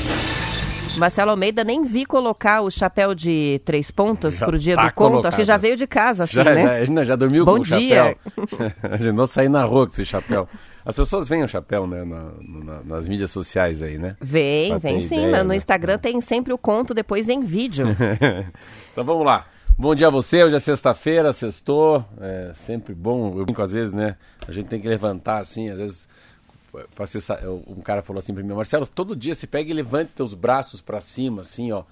Marcelo 0.97 1.31
Almeida 1.31 1.65
nem 1.65 1.85
vi 1.85 2.05
colocar 2.05 2.61
o 2.63 2.71
chapéu 2.71 3.15
de 3.15 3.61
três 3.65 3.91
pontas 3.91 4.37
já 4.37 4.47
pro 4.47 4.59
dia 4.59 4.77
tá 4.77 4.83
do 4.83 4.95
conto. 4.95 5.09
Colocado. 5.11 5.27
Acho 5.27 5.37
que 5.37 5.45
já 5.45 5.57
veio 5.57 5.77
de 5.77 5.87
casa, 5.87 6.25
assim, 6.25 6.37
já, 6.37 6.45
né? 6.45 6.87
Já, 6.87 7.05
já 7.05 7.17
dormiu 7.17 7.45
Bom 7.45 7.57
com 7.57 7.63
dia. 7.63 8.17
o 8.37 8.59
chapéu. 8.59 8.73
a 8.83 8.97
gente 8.99 9.13
não 9.13 9.27
sair 9.27 9.49
na 9.49 9.65
rua 9.65 9.87
com 9.87 9.93
esse 9.93 10.05
chapéu. 10.05 10.49
As 10.85 10.97
pessoas 10.97 11.29
veem 11.29 11.45
o 11.45 11.49
chapéu, 11.49 11.87
né, 11.87 12.05
na, 12.05 12.33
na, 12.41 12.83
nas 12.83 13.07
mídias 13.07 13.31
sociais 13.31 13.83
aí, 13.83 13.99
né? 13.99 14.17
Vem, 14.21 14.77
vem 14.79 15.01
sim. 15.01 15.29
Ideia, 15.29 15.45
no 15.45 15.51
né? 15.51 15.57
Instagram 15.57 15.97
tem 15.99 16.21
sempre 16.21 16.53
o 16.53 16.59
conto 16.59 16.93
depois 16.93 17.29
em 17.29 17.41
vídeo. 17.41 17.87
então 18.93 19.05
vamos 19.05 19.25
lá. 19.25 19.47
Bom 19.79 19.95
dia 19.95 20.09
a 20.09 20.11
você, 20.11 20.45
hoje 20.45 20.55
é 20.55 20.59
sexta-feira, 20.59 21.33
sextou, 21.33 22.05
é 22.21 22.53
sempre 22.55 22.95
bom, 22.95 23.39
eu 23.39 23.45
brinco 23.45 23.63
às 23.63 23.73
vezes, 23.73 23.93
né, 23.93 24.17
a 24.47 24.53
gente 24.53 24.69
tem 24.69 24.79
que 24.79 24.87
levantar 24.87 25.39
assim, 25.39 25.71
às 25.71 25.79
vezes 25.79 26.09
um 27.67 27.81
cara 27.81 28.03
falou 28.03 28.19
assim 28.19 28.33
para 28.33 28.43
mim, 28.43 28.53
Marcelo, 28.53 28.87
todo 28.87 29.15
dia 29.15 29.35
você 29.35 29.47
pega 29.47 29.71
e 29.71 29.75
levanta 29.75 30.11
teus 30.17 30.35
braços 30.35 30.81
para 30.81 31.01
cima, 31.01 31.43
assim, 31.43 31.71
ó. 31.73 31.85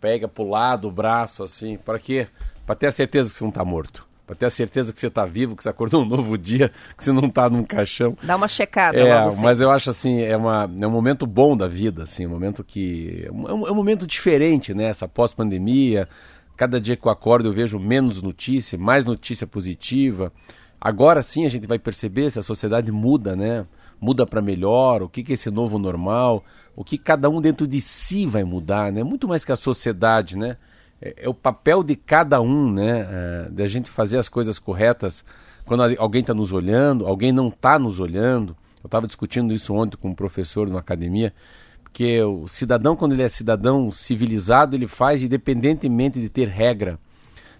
Pega 0.00 0.28
pro 0.28 0.48
lado 0.48 0.88
o 0.88 0.90
braço, 0.90 1.42
assim. 1.42 1.78
Para 1.78 1.98
quê? 1.98 2.26
Para 2.66 2.74
ter 2.74 2.86
a 2.86 2.92
certeza 2.92 3.30
que 3.30 3.36
você 3.36 3.44
não 3.44 3.50
tá 3.50 3.64
morto. 3.64 4.06
Para 4.26 4.36
ter 4.36 4.46
a 4.46 4.50
certeza 4.50 4.92
que 4.92 5.00
você 5.00 5.08
tá 5.08 5.24
vivo, 5.24 5.56
que 5.56 5.62
você 5.62 5.68
acordou 5.68 6.02
um 6.02 6.04
novo 6.04 6.36
dia, 6.36 6.70
que 6.96 7.02
você 7.02 7.12
não 7.12 7.30
tá 7.30 7.48
num 7.48 7.64
caixão. 7.64 8.16
Dá 8.22 8.36
uma 8.36 8.48
checada 8.48 8.98
é, 8.98 9.30
Mas 9.36 9.60
eu 9.60 9.70
acho 9.70 9.88
assim, 9.88 10.20
é, 10.20 10.36
uma, 10.36 10.68
é 10.80 10.86
um 10.86 10.90
momento 10.90 11.26
bom 11.26 11.56
da 11.56 11.68
vida, 11.68 12.02
assim, 12.02 12.26
um 12.26 12.30
momento 12.30 12.62
que. 12.62 13.24
É 13.24 13.32
um, 13.32 13.66
é 13.66 13.70
um 13.70 13.74
momento 13.74 14.06
diferente, 14.06 14.74
né? 14.74 14.84
Essa 14.84 15.08
pós-pandemia. 15.08 16.08
Cada 16.56 16.80
dia 16.80 16.96
que 16.96 17.06
eu 17.06 17.12
acordo 17.12 17.48
eu 17.48 17.52
vejo 17.52 17.78
menos 17.78 18.20
notícia, 18.20 18.78
mais 18.78 19.04
notícia 19.04 19.46
positiva. 19.46 20.32
Agora 20.80 21.22
sim 21.22 21.46
a 21.46 21.48
gente 21.48 21.66
vai 21.66 21.78
perceber 21.78 22.30
se 22.30 22.38
a 22.38 22.42
sociedade 22.42 22.90
muda, 22.90 23.36
né? 23.36 23.66
Muda 24.00 24.26
para 24.26 24.42
melhor, 24.42 25.02
o 25.02 25.08
que, 25.08 25.22
que 25.22 25.32
é 25.32 25.34
esse 25.34 25.50
novo 25.50 25.78
normal, 25.78 26.44
o 26.74 26.84
que 26.84 26.98
cada 26.98 27.28
um 27.28 27.40
dentro 27.40 27.66
de 27.66 27.80
si 27.80 28.26
vai 28.26 28.44
mudar, 28.44 28.92
né? 28.92 29.02
Muito 29.02 29.26
mais 29.26 29.44
que 29.44 29.52
a 29.52 29.56
sociedade, 29.56 30.36
né? 30.36 30.56
É, 31.00 31.24
é 31.24 31.28
o 31.28 31.34
papel 31.34 31.82
de 31.82 31.96
cada 31.96 32.40
um, 32.40 32.70
né? 32.70 33.08
É, 33.10 33.48
da 33.50 33.66
gente 33.66 33.90
fazer 33.90 34.18
as 34.18 34.28
coisas 34.28 34.58
corretas 34.58 35.24
quando 35.66 35.82
alguém 35.98 36.20
está 36.20 36.32
nos 36.32 36.52
olhando, 36.52 37.06
alguém 37.06 37.32
não 37.32 37.48
está 37.48 37.78
nos 37.78 37.98
olhando. 37.98 38.56
Eu 38.82 38.86
estava 38.86 39.06
discutindo 39.06 39.52
isso 39.52 39.74
ontem 39.74 39.96
com 39.96 40.10
um 40.10 40.14
professor 40.14 40.70
na 40.70 40.78
academia, 40.78 41.34
porque 41.82 42.22
o 42.22 42.46
cidadão, 42.46 42.94
quando 42.94 43.12
ele 43.12 43.24
é 43.24 43.28
cidadão 43.28 43.90
civilizado, 43.90 44.76
ele 44.76 44.86
faz 44.86 45.24
independentemente 45.24 46.20
de 46.20 46.28
ter 46.28 46.46
regra, 46.46 47.00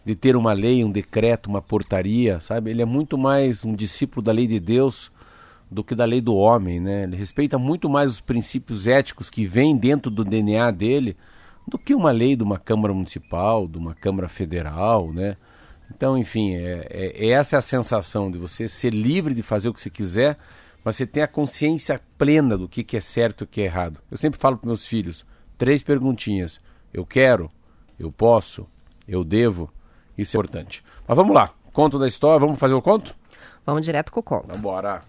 de 0.04 0.14
ter 0.14 0.36
uma 0.36 0.52
lei, 0.52 0.84
um 0.84 0.90
decreto, 0.90 1.48
uma 1.48 1.60
portaria, 1.60 2.38
sabe? 2.38 2.70
Ele 2.70 2.80
é 2.80 2.84
muito 2.84 3.18
mais 3.18 3.64
um 3.64 3.74
discípulo 3.74 4.22
da 4.22 4.30
lei 4.30 4.46
de 4.46 4.60
Deus 4.60 5.10
do 5.70 5.82
que 5.82 5.94
da 5.94 6.04
lei 6.04 6.20
do 6.20 6.35
homem, 6.35 6.80
né? 6.80 7.04
Ele 7.04 7.16
respeita 7.16 7.58
muito 7.58 7.88
mais 7.88 8.11
os 8.11 8.20
princípios 8.20 8.87
éticos 8.87 9.28
que 9.28 9.46
vêm 9.46 9.76
dentro 9.76 10.11
do 10.11 10.25
DNA 10.25 10.70
dele 10.70 11.16
do 11.66 11.76
que 11.76 11.94
uma 11.94 12.12
lei 12.12 12.37
de 12.37 12.42
uma 12.42 12.58
Câmara 12.58 12.94
Municipal, 12.94 13.66
de 13.66 13.76
uma 13.76 13.94
Câmara 13.94 14.28
Federal, 14.28 15.12
né? 15.12 15.37
Então, 15.94 16.16
enfim, 16.16 16.54
é, 16.54 16.87
é, 16.90 17.30
essa 17.30 17.56
é 17.56 17.58
a 17.58 17.62
sensação 17.62 18.30
de 18.30 18.38
você 18.38 18.68
ser 18.68 18.92
livre 18.92 19.35
de 19.35 19.42
fazer 19.42 19.68
o 19.68 19.75
que 19.75 19.80
você 19.80 19.90
quiser, 19.90 20.38
mas 20.85 20.96
você 20.96 21.06
tem 21.06 21.23
a 21.23 21.28
consciência 21.28 22.00
plena 22.16 22.56
do 22.56 22.68
que, 22.68 22.85
que 22.85 22.96
é 22.96 23.00
certo 23.00 23.42
e 23.42 23.44
o 23.44 23.46
que 23.46 23.61
é 23.61 23.64
errado. 23.64 24.00
Eu 24.11 24.16
sempre 24.16 24.38
falo 24.38 24.56
para 24.56 24.66
meus 24.66 24.87
filhos, 24.87 25.26
três 25.58 25.82
perguntinhas. 25.82 26.61
Eu 26.92 27.04
quero, 27.04 27.50
eu 27.99 28.12
posso, 28.12 28.66
eu 29.06 29.25
devo. 29.25 29.70
Isso 30.16 30.37
é 30.37 30.38
importante. 30.38 30.85
Mas 31.06 31.16
vamos 31.16 31.35
lá, 31.35 31.52
conto 31.73 31.99
da 31.99 32.06
história, 32.06 32.38
vamos 32.38 32.58
fazer 32.58 32.75
o 32.75 32.82
conto? 32.82 33.14
Vamos 33.64 33.85
direto 33.85 34.12
com 34.12 34.20
o 34.20 34.23
conto. 34.23 34.46
Vamos 34.46 34.58
embora. 34.58 35.02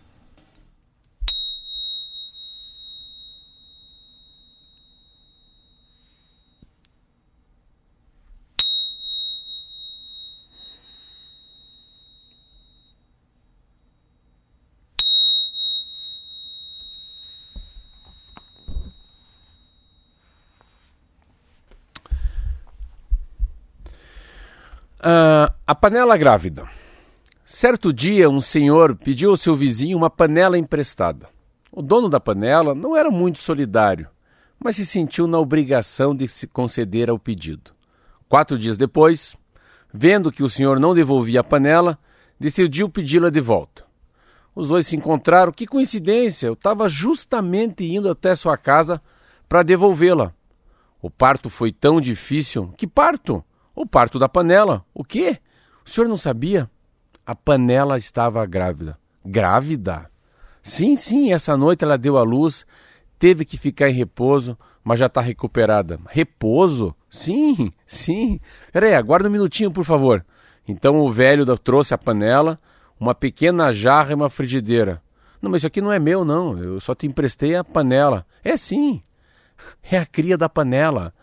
Uh, 25.07 25.47
a 25.65 25.73
panela 25.73 26.17
grávida. 26.17 26.67
Certo 27.45 27.93
dia, 27.93 28.29
um 28.29 28.41
senhor 28.41 28.93
pediu 28.93 29.29
ao 29.29 29.37
seu 29.37 29.55
vizinho 29.55 29.97
uma 29.97 30.09
panela 30.09 30.57
emprestada. 30.57 31.29
O 31.71 31.81
dono 31.81 32.09
da 32.09 32.19
panela 32.19 32.75
não 32.75 32.93
era 32.93 33.09
muito 33.09 33.39
solidário, 33.39 34.09
mas 34.59 34.75
se 34.75 34.85
sentiu 34.85 35.25
na 35.25 35.39
obrigação 35.39 36.13
de 36.13 36.27
se 36.27 36.45
conceder 36.45 37.09
ao 37.09 37.17
pedido. 37.17 37.71
Quatro 38.27 38.57
dias 38.59 38.77
depois, 38.77 39.37
vendo 39.93 40.29
que 40.29 40.43
o 40.43 40.49
senhor 40.49 40.77
não 40.77 40.93
devolvia 40.93 41.39
a 41.39 41.43
panela, 41.43 41.97
decidiu 42.37 42.89
pedi-la 42.89 43.29
de 43.29 43.39
volta. 43.39 43.85
Os 44.53 44.67
dois 44.67 44.87
se 44.87 44.97
encontraram. 44.97 45.53
Que 45.53 45.65
coincidência! 45.65 46.47
Eu 46.47 46.53
estava 46.53 46.89
justamente 46.89 47.85
indo 47.85 48.11
até 48.11 48.35
sua 48.35 48.57
casa 48.57 49.01
para 49.47 49.63
devolvê-la. 49.63 50.33
O 51.01 51.09
parto 51.09 51.49
foi 51.49 51.71
tão 51.71 52.01
difícil. 52.01 52.73
Que 52.75 52.85
parto? 52.85 53.41
O 53.77 53.85
parto 53.85 54.17
da 54.17 54.27
panela. 54.27 54.83
O 54.91 55.03
quê? 55.03 55.37
O 55.85 55.89
senhor 55.89 56.07
não 56.07 56.17
sabia? 56.17 56.67
A 57.23 57.35
panela 57.35 57.95
estava 57.95 58.43
grávida. 58.43 58.97
Grávida? 59.23 60.09
Sim, 60.63 60.95
sim, 60.95 61.31
essa 61.31 61.55
noite 61.55 61.85
ela 61.85 61.95
deu 61.95 62.17
à 62.17 62.23
luz, 62.23 62.65
teve 63.19 63.45
que 63.45 63.55
ficar 63.55 63.87
em 63.87 63.93
repouso, 63.93 64.57
mas 64.83 64.97
já 64.97 65.05
está 65.05 65.21
recuperada. 65.21 65.99
Repouso? 66.07 66.95
Sim, 67.07 67.71
sim. 67.85 68.39
Peraí, 68.73 68.95
aguarda 68.95 69.29
um 69.29 69.31
minutinho, 69.31 69.71
por 69.71 69.85
favor. 69.85 70.25
Então 70.67 70.97
o 70.97 71.11
velho 71.11 71.45
trouxe 71.55 71.93
a 71.93 71.99
panela, 71.99 72.57
uma 72.99 73.13
pequena 73.13 73.71
jarra 73.71 74.09
e 74.09 74.15
uma 74.15 74.27
frigideira. 74.27 75.03
Não, 75.39 75.51
mas 75.51 75.59
isso 75.59 75.67
aqui 75.67 75.81
não 75.81 75.91
é 75.91 75.99
meu, 75.99 76.25
não. 76.25 76.57
Eu 76.57 76.81
só 76.81 76.95
te 76.95 77.05
emprestei 77.05 77.55
a 77.55 77.63
panela. 77.63 78.25
É 78.43 78.57
sim. 78.57 79.03
É 79.91 79.99
a 79.99 80.05
cria 80.05 80.37
da 80.37 80.49
panela. 80.49 81.13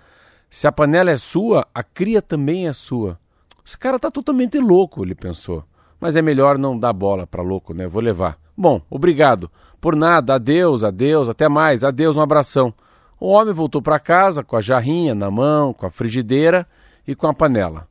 Se 0.54 0.68
a 0.68 0.72
panela 0.72 1.10
é 1.10 1.16
sua, 1.16 1.66
a 1.74 1.82
cria 1.82 2.22
também 2.22 2.68
é 2.68 2.72
sua. 2.72 3.18
Esse 3.66 3.76
cara 3.76 3.98
tá 3.98 4.08
totalmente 4.08 4.56
louco, 4.56 5.04
ele 5.04 5.12
pensou. 5.12 5.64
Mas 6.00 6.14
é 6.14 6.22
melhor 6.22 6.56
não 6.56 6.78
dar 6.78 6.92
bola 6.92 7.26
para 7.26 7.42
louco, 7.42 7.74
né? 7.74 7.88
Vou 7.88 8.00
levar. 8.00 8.38
Bom, 8.56 8.80
obrigado. 8.88 9.50
Por 9.80 9.96
nada, 9.96 10.36
adeus, 10.36 10.84
adeus, 10.84 11.28
até 11.28 11.48
mais, 11.48 11.82
adeus, 11.82 12.16
um 12.16 12.22
abração. 12.22 12.72
O 13.18 13.30
homem 13.30 13.52
voltou 13.52 13.82
para 13.82 13.98
casa 13.98 14.44
com 14.44 14.56
a 14.56 14.60
jarrinha 14.60 15.12
na 15.12 15.28
mão, 15.28 15.72
com 15.72 15.86
a 15.86 15.90
frigideira 15.90 16.64
e 17.04 17.16
com 17.16 17.26
a 17.26 17.34
panela. 17.34 17.88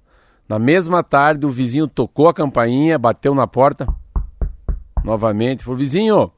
Na 0.48 0.58
mesma 0.58 1.04
tarde, 1.04 1.46
o 1.46 1.50
vizinho 1.50 1.86
tocou 1.86 2.30
a 2.30 2.34
campainha, 2.34 2.98
bateu 2.98 3.36
na 3.36 3.46
porta 3.46 3.86
novamente, 5.04 5.66
falou: 5.66 5.78
Vizinho, 5.78 6.32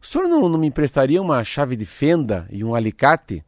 o 0.00 0.06
senhor 0.06 0.28
não, 0.28 0.48
não 0.48 0.56
me 0.56 0.68
emprestaria 0.68 1.20
uma 1.20 1.42
chave 1.42 1.74
de 1.74 1.84
fenda 1.84 2.46
e 2.48 2.62
um 2.62 2.76
alicate? 2.76 3.44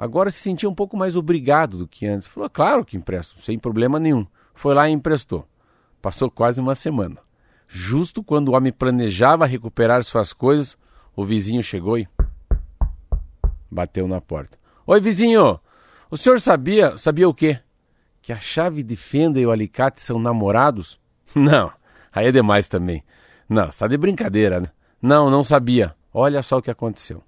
Agora 0.00 0.30
se 0.30 0.38
sentia 0.38 0.66
um 0.66 0.74
pouco 0.74 0.96
mais 0.96 1.14
obrigado 1.14 1.76
do 1.76 1.86
que 1.86 2.06
antes. 2.06 2.26
Falou, 2.26 2.48
claro 2.48 2.86
que 2.86 2.96
empresto, 2.96 3.38
sem 3.42 3.58
problema 3.58 4.00
nenhum. 4.00 4.26
Foi 4.54 4.72
lá 4.72 4.88
e 4.88 4.92
emprestou. 4.92 5.46
Passou 6.00 6.30
quase 6.30 6.58
uma 6.58 6.74
semana. 6.74 7.18
Justo 7.68 8.24
quando 8.24 8.48
o 8.48 8.54
homem 8.54 8.72
planejava 8.72 9.44
recuperar 9.44 10.02
suas 10.02 10.32
coisas, 10.32 10.78
o 11.14 11.22
vizinho 11.22 11.62
chegou 11.62 11.98
e 11.98 12.08
bateu 13.70 14.08
na 14.08 14.22
porta. 14.22 14.58
Oi, 14.86 15.02
vizinho! 15.02 15.60
O 16.10 16.16
senhor 16.16 16.40
sabia, 16.40 16.96
sabia 16.96 17.28
o 17.28 17.34
quê? 17.34 17.60
Que 18.22 18.32
a 18.32 18.40
chave 18.40 18.82
de 18.82 18.96
fenda 18.96 19.38
e 19.38 19.44
o 19.44 19.50
alicate 19.50 20.00
são 20.00 20.18
namorados? 20.18 20.98
Não, 21.36 21.70
aí 22.10 22.28
é 22.28 22.32
demais 22.32 22.70
também. 22.70 23.04
Não, 23.46 23.68
está 23.68 23.86
de 23.86 23.98
brincadeira, 23.98 24.62
né? 24.62 24.68
Não, 25.02 25.28
não 25.28 25.44
sabia. 25.44 25.94
Olha 26.10 26.42
só 26.42 26.56
o 26.56 26.62
que 26.62 26.70
aconteceu. 26.70 27.22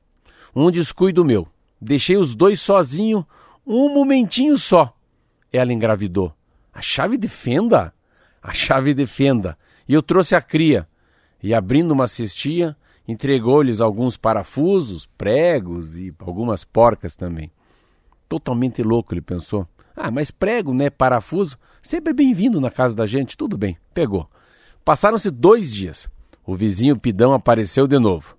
Um 0.56 0.70
descuido 0.70 1.22
meu. 1.22 1.51
Deixei 1.84 2.16
os 2.16 2.36
dois 2.36 2.60
sozinhos 2.60 3.24
um 3.66 3.92
momentinho 3.92 4.56
só. 4.56 4.96
Ela 5.52 5.72
engravidou. 5.72 6.32
A 6.72 6.80
chave 6.80 7.18
de 7.18 7.26
fenda? 7.26 7.92
A 8.40 8.52
chave 8.52 8.94
de 8.94 9.04
fenda. 9.04 9.58
E 9.88 9.92
eu 9.92 10.00
trouxe 10.00 10.36
a 10.36 10.40
cria. 10.40 10.88
E 11.42 11.52
abrindo 11.52 11.90
uma 11.90 12.06
cestinha, 12.06 12.76
entregou-lhes 13.06 13.80
alguns 13.80 14.16
parafusos, 14.16 15.06
pregos 15.18 15.98
e 15.98 16.14
algumas 16.20 16.64
porcas 16.64 17.16
também. 17.16 17.50
Totalmente 18.28 18.80
louco, 18.80 19.12
ele 19.12 19.20
pensou. 19.20 19.66
Ah, 19.96 20.10
mas 20.10 20.30
prego, 20.30 20.72
né? 20.72 20.88
Parafuso, 20.88 21.58
sempre 21.82 22.12
bem-vindo 22.12 22.60
na 22.60 22.70
casa 22.70 22.94
da 22.94 23.06
gente. 23.06 23.36
Tudo 23.36 23.58
bem, 23.58 23.76
pegou. 23.92 24.30
Passaram-se 24.84 25.32
dois 25.32 25.72
dias. 25.72 26.08
O 26.46 26.54
vizinho 26.54 26.96
Pidão 26.98 27.34
apareceu 27.34 27.88
de 27.88 27.98
novo. 27.98 28.36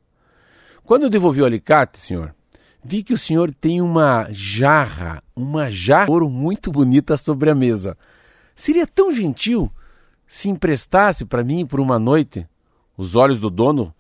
Quando 0.86 1.04
eu 1.04 1.10
devolvi 1.10 1.42
o 1.42 1.46
alicate, 1.46 2.00
senhor, 2.00 2.34
vi 2.84 3.04
que 3.04 3.14
o 3.14 3.18
senhor 3.18 3.54
tem 3.54 3.82
uma 3.82 4.28
jarra, 4.32 5.24
uma 5.36 5.72
jarra 5.72 6.06
de 6.06 6.12
ouro 6.12 6.30
muito 6.30 6.72
bonita 6.72 7.16
sobre 7.16 7.50
a 7.50 7.56
mesa. 7.56 7.98
Seria 8.54 8.86
tão 8.86 9.12
gentil 9.12 9.72
se 10.28 10.50
emprestasse 10.50 11.26
para 11.26 11.44
mim 11.44 11.66
por 11.66 11.80
uma 11.80 11.98
noite? 11.98 12.48
Os 12.98 13.16
olhos 13.16 13.40
do 13.40 13.50
dono 13.50 13.94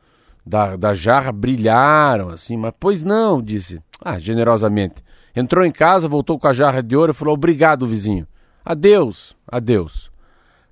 da, 0.45 0.75
da 0.75 0.93
jarra 0.93 1.31
brilharam 1.31 2.29
assim, 2.29 2.57
mas 2.57 2.73
pois 2.79 3.03
não, 3.03 3.41
disse. 3.41 3.81
Ah, 4.01 4.19
generosamente. 4.19 5.03
Entrou 5.35 5.65
em 5.65 5.71
casa, 5.71 6.07
voltou 6.07 6.37
com 6.37 6.47
a 6.47 6.53
jarra 6.53 6.83
de 6.83 6.95
ouro 6.95 7.11
e 7.11 7.15
falou: 7.15 7.33
Obrigado, 7.33 7.87
vizinho. 7.87 8.27
Adeus, 8.63 9.35
adeus. 9.47 10.11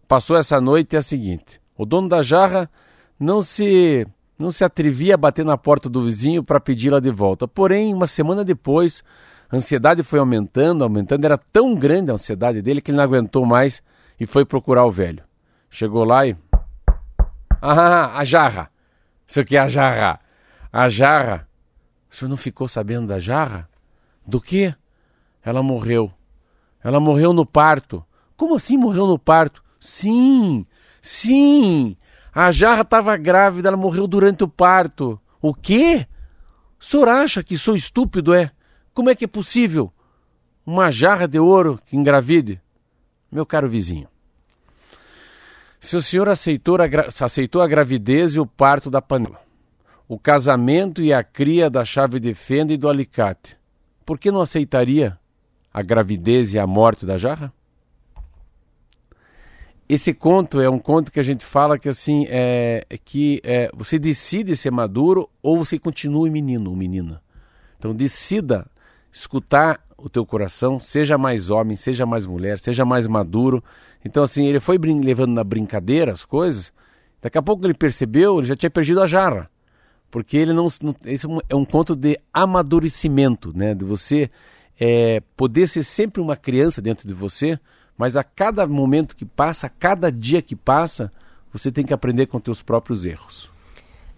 Passou 0.07 0.37
essa 0.37 0.59
noite 0.61 0.93
e 0.93 0.97
a 0.97 1.01
seguinte. 1.01 1.59
O 1.77 1.85
dono 1.85 2.07
da 2.07 2.21
jarra 2.21 2.69
não 3.19 3.41
se 3.41 4.05
não 4.41 4.51
se 4.51 4.63
atrevia 4.63 5.15
a 5.15 5.17
bater 5.17 5.45
na 5.45 5.57
porta 5.57 5.87
do 5.87 6.03
vizinho 6.03 6.43
para 6.43 6.59
pedi-la 6.59 6.99
de 6.99 7.11
volta. 7.11 7.47
Porém, 7.47 7.93
uma 7.93 8.07
semana 8.07 8.43
depois, 8.43 9.03
a 9.49 9.55
ansiedade 9.55 10.03
foi 10.03 10.19
aumentando, 10.19 10.83
aumentando. 10.83 11.23
Era 11.25 11.37
tão 11.37 11.73
grande 11.73 12.11
a 12.11 12.15
ansiedade 12.15 12.61
dele 12.61 12.81
que 12.81 12.91
ele 12.91 12.97
não 12.97 13.03
aguentou 13.03 13.45
mais 13.45 13.81
e 14.19 14.25
foi 14.25 14.45
procurar 14.45 14.85
o 14.85 14.91
velho. 14.91 15.23
Chegou 15.69 16.03
lá 16.03 16.25
e. 16.25 16.35
Ah, 17.61 18.17
a 18.17 18.25
jarra! 18.25 18.69
Isso 19.27 19.39
aqui 19.39 19.55
é 19.55 19.59
a 19.59 19.67
jarra! 19.67 20.19
A 20.73 20.89
jarra! 20.89 21.47
O 22.09 22.15
senhor 22.15 22.29
não 22.29 22.37
ficou 22.37 22.67
sabendo 22.67 23.07
da 23.07 23.19
jarra? 23.19 23.69
Do 24.25 24.41
quê? 24.41 24.75
Ela 25.43 25.63
morreu. 25.63 26.11
Ela 26.83 26.99
morreu 26.99 27.31
no 27.31 27.45
parto. 27.45 28.03
Como 28.35 28.55
assim 28.55 28.77
morreu 28.77 29.07
no 29.07 29.17
parto? 29.17 29.63
Sim, 29.79 30.65
sim. 31.01 31.95
A 32.33 32.51
jarra 32.51 32.81
estava 32.81 33.17
grávida, 33.17 33.67
ela 33.67 33.77
morreu 33.77 34.07
durante 34.07 34.43
o 34.43 34.47
parto. 34.47 35.19
O 35.41 35.53
quê? 35.53 36.07
O 36.79 36.83
senhor 36.83 37.09
acha 37.09 37.43
que 37.43 37.57
sou 37.57 37.75
estúpido, 37.75 38.33
é? 38.33 38.51
Como 38.93 39.09
é 39.09 39.15
que 39.15 39.25
é 39.25 39.27
possível? 39.27 39.91
Uma 40.65 40.91
jarra 40.91 41.27
de 41.27 41.39
ouro 41.39 41.79
que 41.85 41.97
engravide? 41.97 42.61
Meu 43.31 43.45
caro 43.45 43.69
vizinho, 43.69 44.07
se 45.79 45.95
o 45.95 46.01
senhor 46.01 46.29
aceitou 46.29 46.75
a, 46.75 47.25
aceitou 47.25 47.61
a 47.61 47.67
gravidez 47.67 48.35
e 48.35 48.39
o 48.39 48.45
parto 48.45 48.89
da 48.89 49.01
panela, 49.01 49.39
o 50.07 50.19
casamento 50.19 51.01
e 51.01 51.11
a 51.11 51.23
cria 51.23 51.69
da 51.69 51.83
chave 51.83 52.19
de 52.19 52.33
fenda 52.35 52.71
e 52.73 52.77
do 52.77 52.87
alicate, 52.87 53.57
por 54.05 54.19
que 54.19 54.29
não 54.29 54.41
aceitaria 54.41 55.17
a 55.73 55.81
gravidez 55.81 56.53
e 56.53 56.59
a 56.59 56.67
morte 56.67 57.05
da 57.05 57.17
jarra? 57.17 57.51
Esse 59.93 60.13
conto 60.13 60.61
é 60.61 60.69
um 60.69 60.79
conto 60.79 61.11
que 61.11 61.19
a 61.19 61.23
gente 61.23 61.43
fala 61.43 61.77
que 61.77 61.89
assim 61.89 62.25
é, 62.29 62.85
é 62.89 62.97
que 62.97 63.41
é, 63.43 63.69
você 63.73 63.99
decide 63.99 64.55
ser 64.55 64.71
maduro 64.71 65.29
ou 65.43 65.57
você 65.57 65.77
continua 65.77 66.29
menino 66.29 66.69
ou 66.69 66.77
menina. 66.77 67.21
Então 67.77 67.93
decida 67.93 68.65
escutar 69.11 69.81
o 69.97 70.09
teu 70.09 70.25
coração, 70.25 70.79
seja 70.79 71.17
mais 71.17 71.49
homem, 71.49 71.75
seja 71.75 72.05
mais 72.05 72.25
mulher, 72.25 72.57
seja 72.57 72.85
mais 72.85 73.05
maduro. 73.05 73.61
Então 74.05 74.23
assim 74.23 74.45
ele 74.45 74.61
foi 74.61 74.77
levando 74.77 75.33
na 75.33 75.43
brincadeira 75.43 76.13
as 76.13 76.23
coisas. 76.23 76.71
Daqui 77.21 77.37
a 77.37 77.41
pouco 77.41 77.65
ele 77.65 77.73
percebeu, 77.73 78.37
ele 78.37 78.47
já 78.47 78.55
tinha 78.55 78.69
perdido 78.69 79.01
a 79.01 79.07
jarra, 79.07 79.51
porque 80.09 80.37
ele 80.37 80.53
não, 80.53 80.67
não 80.81 80.95
esse 81.03 81.27
é 81.49 81.53
um 81.53 81.65
conto 81.65 81.97
de 81.97 82.17
amadurecimento, 82.31 83.51
né? 83.53 83.75
De 83.75 83.83
você 83.83 84.31
é, 84.79 85.21
poder 85.35 85.67
ser 85.67 85.83
sempre 85.83 86.21
uma 86.21 86.37
criança 86.37 86.81
dentro 86.81 87.05
de 87.05 87.13
você 87.13 87.59
Mas 88.01 88.17
a 88.17 88.23
cada 88.23 88.65
momento 88.65 89.15
que 89.15 89.23
passa, 89.23 89.67
a 89.67 89.69
cada 89.69 90.11
dia 90.11 90.41
que 90.41 90.55
passa, 90.55 91.11
você 91.53 91.71
tem 91.71 91.85
que 91.85 91.93
aprender 91.93 92.25
com 92.25 92.39
teus 92.39 92.59
próprios 92.59 93.05
erros. 93.05 93.47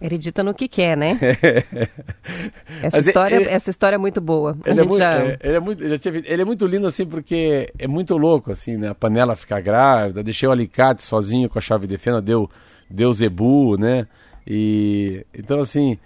Acredita 0.00 0.42
no 0.42 0.54
que 0.54 0.68
quer, 0.68 0.96
né? 0.96 1.18
essa, 2.82 2.96
Mas 2.96 3.06
história, 3.06 3.36
ele- 3.36 3.44
essa 3.44 3.68
história 3.68 3.96
é 3.96 3.98
muito 3.98 4.22
boa. 4.22 4.56
Ele 4.64 4.80
é, 4.80 4.84
muito, 4.84 4.96
já... 4.98 5.16
é, 5.16 5.38
ele 5.42 5.56
é 5.56 5.60
muito, 5.60 5.86
já 5.86 5.98
tinha 5.98 6.14
ele 6.14 6.40
é 6.40 6.44
muito 6.46 6.66
lindo 6.66 6.86
assim 6.86 7.04
porque 7.04 7.70
é 7.78 7.86
muito 7.86 8.16
louco 8.16 8.50
assim, 8.50 8.78
né? 8.78 8.88
A 8.88 8.94
panela 8.94 9.36
fica 9.36 9.60
grávida, 9.60 10.22
deixei 10.22 10.48
o 10.48 10.52
alicate 10.52 11.02
sozinho 11.02 11.50
com 11.50 11.58
a 11.58 11.60
chave 11.62 11.86
de 11.86 11.98
fenda, 11.98 12.22
deu 12.22 12.48
deu 12.88 13.12
zebu, 13.12 13.76
né? 13.76 14.06
E 14.46 15.26
então 15.34 15.60
assim, 15.60 15.98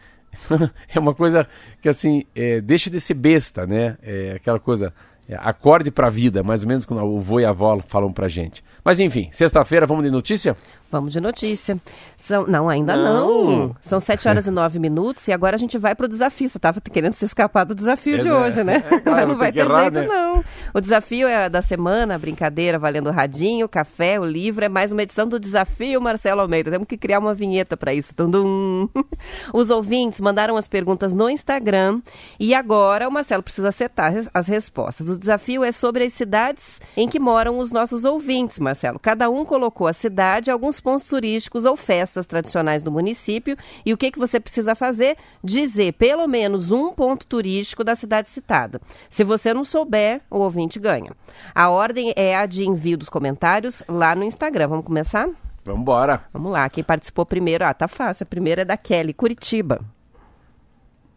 é 0.92 0.98
uma 0.98 1.14
coisa 1.14 1.46
que 1.80 1.88
assim, 1.88 2.24
é, 2.34 2.60
deixa 2.60 2.90
de 2.90 2.98
ser 2.98 3.14
besta, 3.14 3.68
né? 3.68 3.96
É 4.02 4.32
aquela 4.32 4.58
coisa, 4.58 4.92
é, 5.28 5.36
acorde 5.38 5.90
pra 5.90 6.08
vida, 6.08 6.42
mais 6.42 6.62
ou 6.62 6.68
menos 6.68 6.86
quando 6.86 7.04
o 7.04 7.20
vô 7.20 7.38
e 7.38 7.44
a 7.44 7.50
avó 7.50 7.78
falam 7.86 8.10
pra 8.12 8.28
gente. 8.28 8.64
Mas 8.82 8.98
enfim, 8.98 9.28
sexta-feira 9.30 9.86
vamos 9.86 10.02
de 10.02 10.10
notícia? 10.10 10.56
Vamos 10.90 11.12
de 11.12 11.20
notícia. 11.20 11.78
São... 12.16 12.46
Não, 12.46 12.68
ainda 12.68 12.96
não. 12.96 13.50
Não. 13.50 13.76
São 13.80 14.00
7 14.00 14.26
horas 14.28 14.46
e 14.46 14.50
9 14.50 14.78
minutos 14.78 15.28
e 15.28 15.32
agora 15.32 15.56
a 15.56 15.58
gente 15.58 15.76
vai 15.76 15.94
pro 15.94 16.08
desafio. 16.08 16.48
Você 16.48 16.58
estava 16.58 16.80
querendo 16.80 17.12
se 17.12 17.24
escapar 17.24 17.64
do 17.64 17.74
desafio 17.74 18.16
É, 18.16 18.18
de 18.18 18.28
né? 18.28 18.34
hoje, 18.34 18.64
né? 18.64 18.82
É, 18.90 18.98
claro, 19.00 19.28
não 19.28 19.36
vai 19.36 19.52
ter 19.52 19.60
errar, 19.60 19.82
jeito, 19.82 20.00
né? 20.00 20.06
não. 20.06 20.44
O 20.72 20.80
desafio 20.80 21.28
é 21.28 21.48
da 21.48 21.60
semana, 21.60 22.14
a 22.14 22.18
brincadeira, 22.18 22.78
valendo 22.78 23.08
o 23.08 23.12
radinho, 23.12 23.66
o 23.66 23.68
café, 23.68 24.18
o 24.18 24.24
livro. 24.24 24.64
É 24.64 24.68
mais 24.68 24.90
uma 24.90 25.02
edição 25.02 25.26
do 25.26 25.38
desafio 25.38 26.00
Marcelo 26.00 26.40
Almeida. 26.40 26.70
Temos 26.70 26.88
que 26.88 26.96
criar 26.96 27.18
uma 27.18 27.34
vinheta 27.34 27.76
para 27.76 27.92
isso. 27.92 28.14
Tundum. 28.14 28.88
Os 29.52 29.70
ouvintes 29.70 30.20
mandaram 30.20 30.56
as 30.56 30.66
perguntas 30.68 31.12
no 31.12 31.28
Instagram 31.28 32.00
e 32.40 32.54
agora 32.54 33.08
o 33.08 33.12
Marcelo 33.12 33.42
precisa 33.42 33.68
acertar 33.68 34.14
as 34.32 34.46
respostas. 34.46 35.08
O 35.08 35.18
desafio 35.18 35.62
é 35.64 35.72
sobre 35.72 36.04
as 36.04 36.12
cidades 36.12 36.80
em 36.96 37.08
que 37.08 37.18
moram 37.18 37.58
os 37.58 37.72
nossos 37.72 38.04
ouvintes, 38.04 38.58
Marcelo. 38.58 38.98
Cada 38.98 39.28
um 39.28 39.44
colocou 39.44 39.86
a 39.86 39.92
cidade, 39.92 40.50
alguns 40.50 40.77
pontos 40.80 41.06
turísticos 41.06 41.64
ou 41.64 41.76
festas 41.76 42.26
tradicionais 42.26 42.82
do 42.82 42.90
município 42.90 43.56
e 43.84 43.92
o 43.92 43.96
que, 43.96 44.10
que 44.10 44.18
você 44.18 44.38
precisa 44.40 44.74
fazer? 44.74 45.16
Dizer 45.42 45.92
pelo 45.92 46.26
menos 46.26 46.70
um 46.70 46.92
ponto 46.92 47.26
turístico 47.26 47.82
da 47.84 47.94
cidade 47.94 48.28
citada. 48.28 48.80
Se 49.08 49.24
você 49.24 49.52
não 49.54 49.64
souber, 49.64 50.20
o 50.30 50.38
ouvinte 50.38 50.78
ganha. 50.78 51.12
A 51.54 51.68
ordem 51.70 52.12
é 52.16 52.36
a 52.36 52.46
de 52.46 52.64
envio 52.66 52.98
dos 52.98 53.08
comentários 53.08 53.82
lá 53.88 54.14
no 54.14 54.24
Instagram. 54.24 54.68
Vamos 54.68 54.84
começar? 54.84 55.28
Vamos 55.64 55.82
embora. 55.82 56.22
Vamos 56.32 56.52
lá. 56.52 56.68
Quem 56.68 56.82
participou 56.82 57.26
primeiro? 57.26 57.64
Ah, 57.64 57.74
tá 57.74 57.86
fácil. 57.86 58.24
A 58.24 58.26
primeira 58.26 58.62
é 58.62 58.64
da 58.64 58.76
Kelly, 58.76 59.12
Curitiba. 59.12 59.80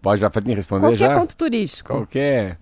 Pode 0.02 0.20
já 0.20 0.30
responder 0.30 0.88
Qualquer 0.88 0.98
já? 0.98 1.20
ponto 1.20 1.38
turístico. 1.38 1.94
Qualquer. 1.94 2.58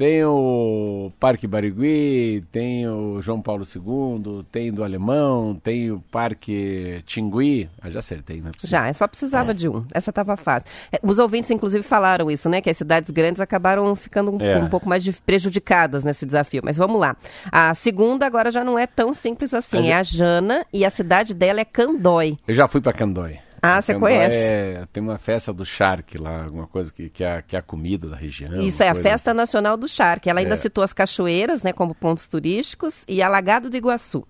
Tem 0.00 0.24
o 0.24 1.12
Parque 1.20 1.46
Barigui, 1.46 2.42
tem 2.50 2.88
o 2.88 3.20
João 3.20 3.42
Paulo 3.42 3.64
II, 3.66 4.42
tem 4.50 4.72
do 4.72 4.82
Alemão, 4.82 5.54
tem 5.62 5.90
o 5.90 6.00
Parque 6.10 7.00
Tingui. 7.04 7.68
Ah, 7.82 7.90
já 7.90 7.98
acertei, 7.98 8.40
né? 8.40 8.50
Já, 8.64 8.88
é 8.88 8.94
só 8.94 9.06
precisava 9.06 9.52
de 9.52 9.68
um. 9.68 9.84
Essa 9.92 10.08
estava 10.08 10.38
fácil. 10.38 10.66
É, 10.90 10.98
Os 11.02 11.18
ouvintes, 11.18 11.50
inclusive, 11.50 11.84
falaram 11.84 12.30
isso, 12.30 12.48
né? 12.48 12.62
Que 12.62 12.70
as 12.70 12.78
cidades 12.78 13.10
grandes 13.10 13.42
acabaram 13.42 13.94
ficando 13.94 14.30
um, 14.34 14.40
É. 14.40 14.56
um 14.56 14.70
pouco 14.70 14.88
mais 14.88 15.06
prejudicadas 15.20 16.02
nesse 16.02 16.24
desafio. 16.24 16.62
Mas 16.64 16.78
vamos 16.78 16.98
lá. 16.98 17.14
A 17.52 17.74
segunda 17.74 18.24
agora 18.24 18.50
já 18.50 18.64
não 18.64 18.78
é 18.78 18.86
tão 18.86 19.12
simples 19.12 19.52
assim. 19.52 19.76
Mas 19.76 19.86
É 19.86 19.90
é- 19.90 19.96
a 19.96 20.02
Jana 20.02 20.64
e 20.72 20.82
a 20.82 20.88
cidade 20.88 21.34
dela 21.34 21.60
é 21.60 21.64
Candói. 21.66 22.38
Eu 22.48 22.54
já 22.54 22.66
fui 22.66 22.80
pra 22.80 22.94
Candói. 22.94 23.38
Ah, 23.62 23.80
você 23.82 23.94
conhece? 23.94 24.34
É, 24.34 24.84
tem 24.92 25.02
uma 25.02 25.18
festa 25.18 25.52
do 25.52 25.64
Shark 25.64 26.16
lá, 26.16 26.44
alguma 26.44 26.66
coisa 26.66 26.92
que, 26.92 27.08
que, 27.10 27.22
é, 27.22 27.36
a- 27.38 27.42
que 27.42 27.54
é 27.54 27.58
a 27.58 27.62
comida 27.62 28.08
da 28.08 28.16
região. 28.16 28.62
Isso 28.62 28.82
é 28.82 28.88
a 28.88 28.94
Festa 28.94 29.30
assim. 29.30 29.36
Nacional 29.36 29.76
do 29.76 29.86
Charque. 29.86 30.30
Ela 30.30 30.40
ainda 30.40 30.54
É. 30.54 30.56
citou 30.56 30.82
as 30.82 30.92
cachoeiras, 30.92 31.62
né, 31.62 31.72
como 31.72 31.94
pontos 31.94 32.26
turísticos 32.26 33.04
e 33.06 33.22
a 33.22 33.28
Lagado 33.28 33.68
do 33.68 33.76
Iguaçu. 33.76 34.26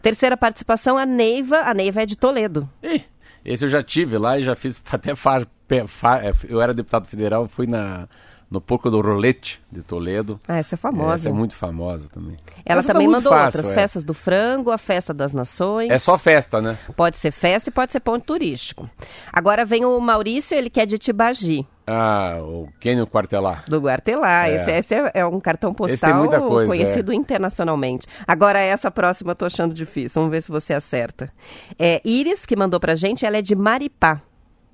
Terceira 0.00 0.36
participação, 0.36 0.96
a 0.96 1.04
Neiva. 1.04 1.58
A 1.58 1.74
Neiva 1.74 2.02
é 2.02 2.06
de 2.06 2.16
Toledo. 2.16 2.68
Ih, 2.82 3.02
esse 3.44 3.64
eu 3.64 3.68
já 3.68 3.82
tive 3.82 4.16
lá 4.18 4.38
e 4.38 4.42
já 4.42 4.54
fiz 4.54 4.80
até 4.90 5.14
far, 5.14 5.46
far- 5.86 6.24
é, 6.24 6.32
eu 6.48 6.60
era 6.62 6.72
deputado 6.72 7.06
federal, 7.06 7.46
fui 7.48 7.66
na 7.66 8.08
no 8.50 8.60
Porco 8.60 8.90
do 8.90 9.00
Rolete 9.00 9.60
de 9.70 9.80
Toledo. 9.82 10.40
Ah, 10.48 10.58
essa 10.58 10.74
é 10.74 10.78
famosa. 10.78 11.14
Essa 11.14 11.28
é 11.28 11.32
muito 11.32 11.54
famosa 11.54 12.08
também. 12.08 12.36
Ela 12.66 12.80
Essa 12.80 12.88
tá 12.88 12.92
também 12.94 13.06
muito 13.06 13.18
mandou 13.22 13.32
fácil, 13.32 13.58
outras. 13.58 13.72
é. 13.72 13.74
Festas 13.80 14.02
do 14.04 14.12
Frango, 14.12 14.70
a 14.72 14.78
Festa 14.78 15.14
das 15.14 15.32
Nações. 15.32 15.90
É 15.90 15.98
só 15.98 16.18
festa, 16.18 16.60
né? 16.60 16.76
Pode 16.96 17.16
ser 17.16 17.30
festa 17.30 17.70
e 17.70 17.72
pode 17.72 17.92
ser 17.92 18.00
ponto 18.00 18.24
turístico. 18.24 18.90
Agora 19.32 19.64
vem 19.64 19.84
o 19.84 19.98
Maurício, 20.00 20.56
ele 20.56 20.68
que 20.68 20.80
é 20.80 20.86
de 20.86 20.98
Tibagi, 20.98 21.64
Ah, 21.86 22.38
o 22.40 22.68
Quênio 22.80 23.06
Quartelar. 23.06 23.64
do 23.68 23.80
Guartelá. 23.80 24.48
É. 24.48 24.56
Esse, 24.56 24.70
esse 24.72 24.94
é, 24.94 25.10
é 25.14 25.26
um 25.26 25.38
cartão 25.38 25.72
postal 25.72 26.26
coisa, 26.26 26.64
é. 26.64 26.66
conhecido 26.66 27.12
internacionalmente. 27.12 28.06
Agora 28.26 28.58
essa 28.58 28.90
próxima 28.90 29.30
eu 29.30 29.36
tô 29.36 29.44
achando 29.44 29.72
difícil. 29.72 30.20
Vamos 30.20 30.30
ver 30.32 30.42
se 30.42 30.50
você 30.50 30.74
acerta. 30.74 31.32
É 31.78 32.00
Iris, 32.04 32.44
que 32.44 32.56
mandou 32.56 32.80
pra 32.80 32.96
gente, 32.96 33.24
ela 33.24 33.36
é 33.36 33.42
de 33.42 33.54
Maripá. 33.54 34.20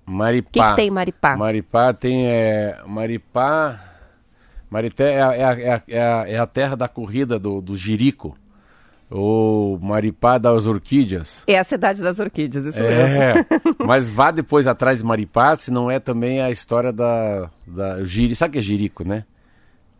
Maripá. 0.07 0.49
O 0.49 0.53
que, 0.53 0.71
que 0.71 0.77
tem 0.77 0.89
em 0.89 0.91
Maripá? 0.91 1.37
Maripá 1.37 1.93
tem. 1.93 2.27
É, 2.29 2.79
Maripá. 2.87 3.81
Marité 4.71 5.15
é, 5.15 5.23
a- 5.23 5.35
é, 5.35 5.45
a- 5.45 5.59
é, 5.61 5.71
a- 5.73 5.83
é 5.89 6.39
a, 6.39 6.43
é 6.43 6.47
terra 6.47 6.77
da 6.77 6.89
corrida 6.89 7.39
do, 7.39 7.61
do 7.61 7.77
Jirico. 7.77 8.37
Ou 9.09 9.79
Maripá 9.79 10.37
das 10.37 10.67
Orquídeas. 10.67 11.43
É 11.47 11.57
a 11.59 11.63
cidade 11.63 12.03
das 12.03 12.19
orquídeas, 12.19 12.65
isso 12.65 12.79
mesmo. 12.81 13.23
É, 13.23 13.35
mas 13.87 14.11
vá 14.11 14.33
depois 14.33 14.67
atrás 14.67 14.99
de 14.99 15.05
Maripá, 15.05 15.55
se 15.55 15.71
não 15.71 15.89
é 15.89 16.01
também 16.01 16.41
a 16.41 16.51
história 16.51 16.93
da. 16.93 17.49
da 17.67 18.03
Jiri, 18.03 18.35
sabe 18.35 18.51
o 18.51 18.53
que 18.55 18.59
é 18.59 18.63
Jirico, 18.63 19.07
né? 19.07 19.25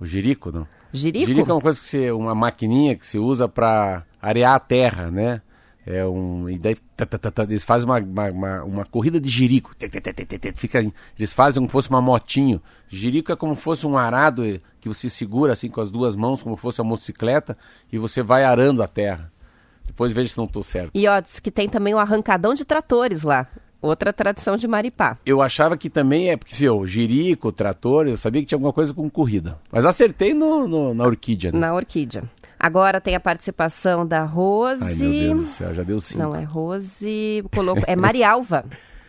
O 0.01 0.05
Jirico, 0.07 0.51
não? 0.51 0.67
Jirico? 0.93 1.25
Jirico 1.27 1.51
é 1.51 1.55
uma 1.55 1.61
coisa 1.61 1.81
que 1.81 1.87
você. 1.87 2.11
uma 2.11 2.35
maquininha 2.35 2.97
que 2.97 3.07
se 3.07 3.17
usa 3.19 3.47
para 3.49 4.03
arear 4.21 4.55
a 4.55 4.59
terra, 4.61 5.09
né? 5.11 5.41
É 5.87 6.05
um. 6.05 6.51
E 6.51 6.59
daí 6.59 6.75
tá, 6.97 7.07
tá, 7.07 7.17
tá, 7.17 7.31
tá, 7.31 7.43
eles 7.45 7.65
fazem 7.65 7.89
uma, 7.89 7.99
uma, 8.01 8.31
uma, 8.31 8.65
uma 8.65 8.85
corrida 8.85 9.21
de 9.21 9.31
jirico. 9.31 9.71
Fica, 10.57 10.81
eles 11.17 11.33
fazem 11.33 11.55
como 11.61 11.69
se 11.69 11.73
fosse 11.73 11.91
uma 11.91 12.03
motinho. 12.03 12.61
Jirico 12.89 13.31
é 13.31 13.37
como 13.37 13.55
se 13.55 13.63
fosse 13.63 13.87
um 13.87 13.97
arado 13.97 14.45
eh, 14.45 14.61
que 14.81 14.89
você 14.89 15.09
segura 15.09 15.53
assim 15.53 15.69
com 15.71 15.81
as 15.81 15.91
duas 15.91 16.17
mãos, 16.17 16.43
como 16.43 16.57
se 16.57 16.63
fosse 16.63 16.81
uma 16.81 16.89
motocicleta, 16.91 17.57
e 17.93 17.99
você 17.99 18.23
vai 18.23 18.43
arando 18.45 18.83
a 18.83 18.89
terra. 18.89 19.31
Depois 19.87 20.13
veja 20.13 20.29
se 20.31 20.37
não 20.39 20.47
estou 20.47 20.63
certo. 20.65 20.91
E 20.93 21.07
ó, 21.07 21.21
diz 21.21 21.39
que 21.39 21.51
tem 21.53 21.69
também 21.69 21.95
o 21.95 21.99
arrancadão 21.99 22.53
de 22.53 22.65
tratores 22.65 23.23
lá. 23.23 23.47
Outra 23.81 24.13
tradição 24.13 24.57
de 24.57 24.67
Maripá. 24.67 25.17
Eu 25.25 25.41
achava 25.41 25.77
que 25.77 25.89
também 25.89 26.31
é, 26.31 26.37
porque 26.37 26.55
se 26.55 26.65
eu, 26.65 26.85
jirico, 26.87 27.53
trator, 27.53 28.09
eu 28.09 28.17
sabia 28.17 28.41
que 28.41 28.47
tinha 28.49 28.57
alguma 28.57 28.73
coisa 28.73 28.93
com 28.93 29.09
corrida. 29.09 29.59
Mas 29.71 29.87
acertei 29.87 30.35
no, 30.35 30.67
no- 30.67 30.95
na 30.95 31.05
orquídea, 31.05 31.53
né? 31.53 31.61
Na 31.61 31.73
orquídea. 31.75 32.25
Agora 32.59 33.01
tem 33.01 33.15
a 33.15 33.21
participação 33.21 34.07
da 34.07 34.25
Rose. 34.25 34.83
Ai, 34.83 34.95
meu 34.95 35.11
Deus 35.11 35.39
do 35.41 35.45
céu, 35.45 35.75
já 35.75 35.83
deu 35.83 36.01
cinco. 36.01 36.23
Não 36.23 36.35
é 36.35 36.43
Rose. 36.43 37.45
Colocou, 37.55 37.85
é 37.87 37.95
Marialva. 37.95 38.65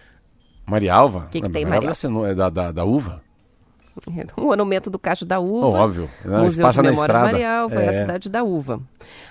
Marialva? 0.65 1.27
Que 1.31 1.39
que 1.39 1.47
Ah, 1.47 1.49
tem, 1.49 1.63
Marialva 1.65 1.95
Marialva? 2.03 2.27
é 2.27 2.31
é 2.31 2.35
da, 2.35 2.49
da, 2.49 2.71
da 2.71 2.83
uva? 2.83 3.21
O 4.37 4.41
monumento 4.41 4.91
do 4.91 4.99
Cacho 4.99 5.25
da 5.25 5.39
Uva. 5.39 5.65
Oh, 5.65 5.71
óbvio. 5.71 6.09
Não, 6.23 6.43
Museu 6.43 6.63
passa 6.63 6.81
de 6.81 6.87
na 6.87 6.91
Memória 6.91 7.11
estrada. 7.11 7.31
Marialva, 7.31 7.81
é. 7.81 7.85
É. 7.85 7.89
a 7.89 7.93
cidade 7.93 8.29
da 8.29 8.43
uva. 8.43 8.79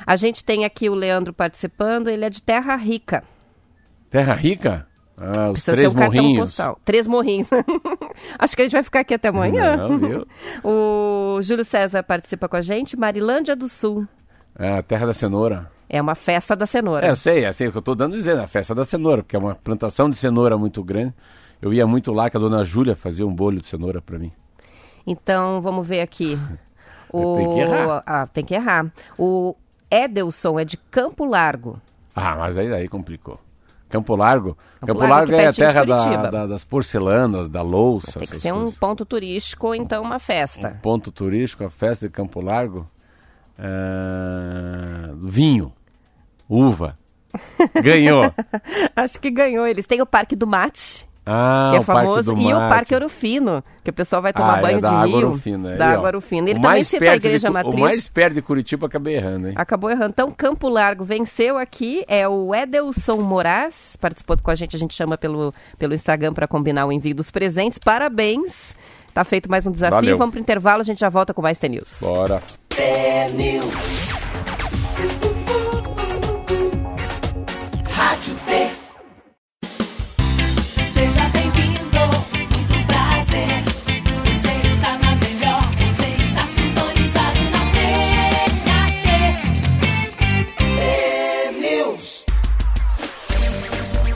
A 0.05 0.17
gente 0.17 0.45
tem 0.45 0.65
aqui 0.65 0.89
o 0.91 0.95
Leandro 0.95 1.33
participando, 1.33 2.09
ele 2.09 2.25
é 2.25 2.31
de 2.31 2.43
Terra 2.43 2.75
Rica. 2.75 3.23
Terra 4.11 4.35
Rica? 4.35 4.87
Ah, 5.19 5.49
os 5.49 5.53
Precisa 5.53 5.73
três 5.73 5.91
ser 5.91 5.97
um 5.97 5.99
cartão 5.99 6.15
morrinhos. 6.23 6.51
postal. 6.51 6.79
Três 6.85 7.07
morrinhos. 7.07 7.49
Acho 8.39 8.55
que 8.57 8.63
a 8.63 8.65
gente 8.67 8.73
vai 8.73 8.83
ficar 8.83 9.01
aqui 9.01 9.15
até 9.15 9.29
amanhã. 9.29 9.77
Não, 9.77 9.99
viu? 9.99 10.27
O 10.63 11.41
Júlio 11.43 11.65
César 11.65 12.03
participa 12.03 12.49
com 12.49 12.57
a 12.57 12.63
gente, 12.63 12.97
Marilândia 12.97 13.57
do 13.57 13.69
Sul. 13.69 14.07
É, 14.59 14.79
a 14.79 14.83
terra 14.83 15.07
da 15.07 15.15
cenoura. 15.15 15.71
É 15.89 16.01
uma 16.03 16.15
festa 16.15 16.55
da 16.57 16.67
cenoura. 16.67 17.07
É, 17.07 17.11
eu 17.11 17.17
sei, 17.17 17.45
é 17.45 17.49
assim 17.49 17.71
que 17.71 17.77
eu 17.77 17.81
estou 17.81 17.95
dando 17.95 18.15
a 18.15 18.17
dizer, 18.19 18.39
a 18.39 18.47
festa 18.47 18.75
da 18.75 18.85
cenoura, 18.85 19.23
porque 19.23 19.37
é 19.37 19.39
uma 19.39 19.55
plantação 19.55 20.11
de 20.11 20.17
cenoura 20.17 20.59
muito 20.59 20.83
grande. 20.83 21.15
Eu 21.63 21.73
ia 21.73 21.87
muito 21.87 22.13
lá, 22.13 22.29
que 22.29 22.37
a 22.37 22.41
dona 22.41 22.63
Júlia 22.65 22.95
fazia 22.97 23.27
um 23.27 23.35
bolho 23.35 23.61
de 23.61 23.67
cenoura 23.67 24.03
para 24.03 24.19
mim. 24.19 24.33
Então, 25.07 25.61
vamos 25.63 25.87
ver 25.87 26.01
aqui. 26.01 26.37
Tem 27.13 27.51
que 27.55 27.61
errar. 27.61 28.03
Ah, 28.05 28.27
tem 28.27 28.45
que 28.45 28.55
errar. 28.55 28.93
O 29.17 29.55
Edelson 29.91 30.59
é 30.59 30.65
de 30.65 30.77
Campo 30.77 31.25
Largo. 31.25 31.81
Ah, 32.15 32.35
mas 32.37 32.59
aí, 32.59 32.71
aí 32.75 32.89
complicou. 32.89 33.39
Campo 33.89 34.17
Largo? 34.17 34.57
Campo, 34.81 35.01
Largo, 35.01 35.15
Largo, 35.33 35.33
aqui 35.35 35.43
é 35.43 35.47
a 35.49 35.53
terra 35.53 35.85
da- 35.85 36.31
da- 36.31 36.47
das 36.47 36.65
porcelanas, 36.65 37.49
da 37.49 37.63
louça. 37.63 38.19
Tem 38.19 38.29
que 38.29 38.37
ser 38.41 38.53
um 38.53 38.61
coisas. 38.63 38.79
ponto 38.79 39.05
turístico 39.07 39.69
ou 39.69 39.75
então 39.75 40.03
uma 40.03 40.19
festa. 40.19 40.79
ponto 40.83 41.11
turístico, 41.13 41.65
a 41.65 41.71
festa 41.71 42.07
de 42.07 42.13
Campo 42.13 42.41
Largo. 42.41 42.89
Ah, 43.59 45.13
vinho, 45.17 45.73
uva. 46.49 46.99
Ganhou. 47.83 48.33
Acho 48.95 49.21
que 49.21 49.31
ganhou. 49.31 49.67
Eles 49.67 49.87
têm 49.87 50.01
o 50.01 50.07
Parque 50.07 50.35
do 50.35 50.47
Mate, 50.47 51.06
Ah, 51.29 51.69
que 51.73 51.77
é 51.77 51.81
o 51.81 51.85
Parque 51.85 52.01
famoso, 52.03 52.35
do 52.35 52.41
e 52.41 52.55
o. 52.55 52.57
Parque 52.57 52.95
Orofino, 52.95 53.65
que 53.83 53.91
o 53.91 53.93
pessoal 53.93 54.23
vai 54.23 54.33
tomar 54.33 54.55
Ah, 54.55 54.59
é 54.59 54.63
banho 54.63 54.81
da 54.81 54.89
de 54.91 54.95
Água 54.95 55.07
rio. 55.07 55.27
Orofino, 55.31 55.69
é. 55.71 55.77
Da. 55.77 55.87
Água 55.91 56.07
Orofino. 56.07 56.49
Ele 56.49 56.59
O 56.61 56.63
também 56.63 56.85
cita 56.85 57.05
a 57.05 57.09
de 57.09 57.17
Igreja 57.17 57.49
Cu- 57.49 57.55
Matriz. 57.55 57.75
O 57.75 57.79
mais 57.81 58.09
perto 58.09 58.35
de 58.35 58.43
Curitiba 58.43 58.87
acabei 58.87 59.17
errando, 59.17 59.49
hein? 59.49 59.55
Acabou 59.57 59.91
errando. 59.91 60.11
Então, 60.11 60.31
Campo 60.31 60.69
Largo 60.69 61.05
venceu 61.05 61.59
aqui. 61.59 62.05
É 62.07 62.29
o 62.29 62.55
Edelson 62.55 63.17
Moraes, 63.17 63.97
participou 64.01 64.39
com 64.41 64.51
a 64.53 64.55
gente. 64.55 64.77
A 64.77 64.79
gente 64.79 64.95
chama 64.95 65.19
pelo, 65.19 65.53
pelo 65.79 65.95
Instagram 65.95 66.33
para 66.33 66.47
combinar 66.47 66.87
o 66.87 66.93
envio 66.93 67.15
dos 67.15 67.29
presentes. 67.31 67.79
Parabéns. 67.79 68.77
Tá 69.13 69.25
feito 69.25 69.51
mais 69.51 69.67
um 69.67 69.73
desafio. 69.73 69.97
Valeu. 69.97 70.17
Vamos 70.19 70.33
pro 70.33 70.41
intervalo. 70.41 70.81
A 70.81 70.85
gente 70.85 71.01
já 71.01 71.09
volta 71.09 71.35
com 71.35 71.43
mais 71.43 71.59
T-News. 71.59 71.99
Bora. 72.03 72.41
É 72.79 73.27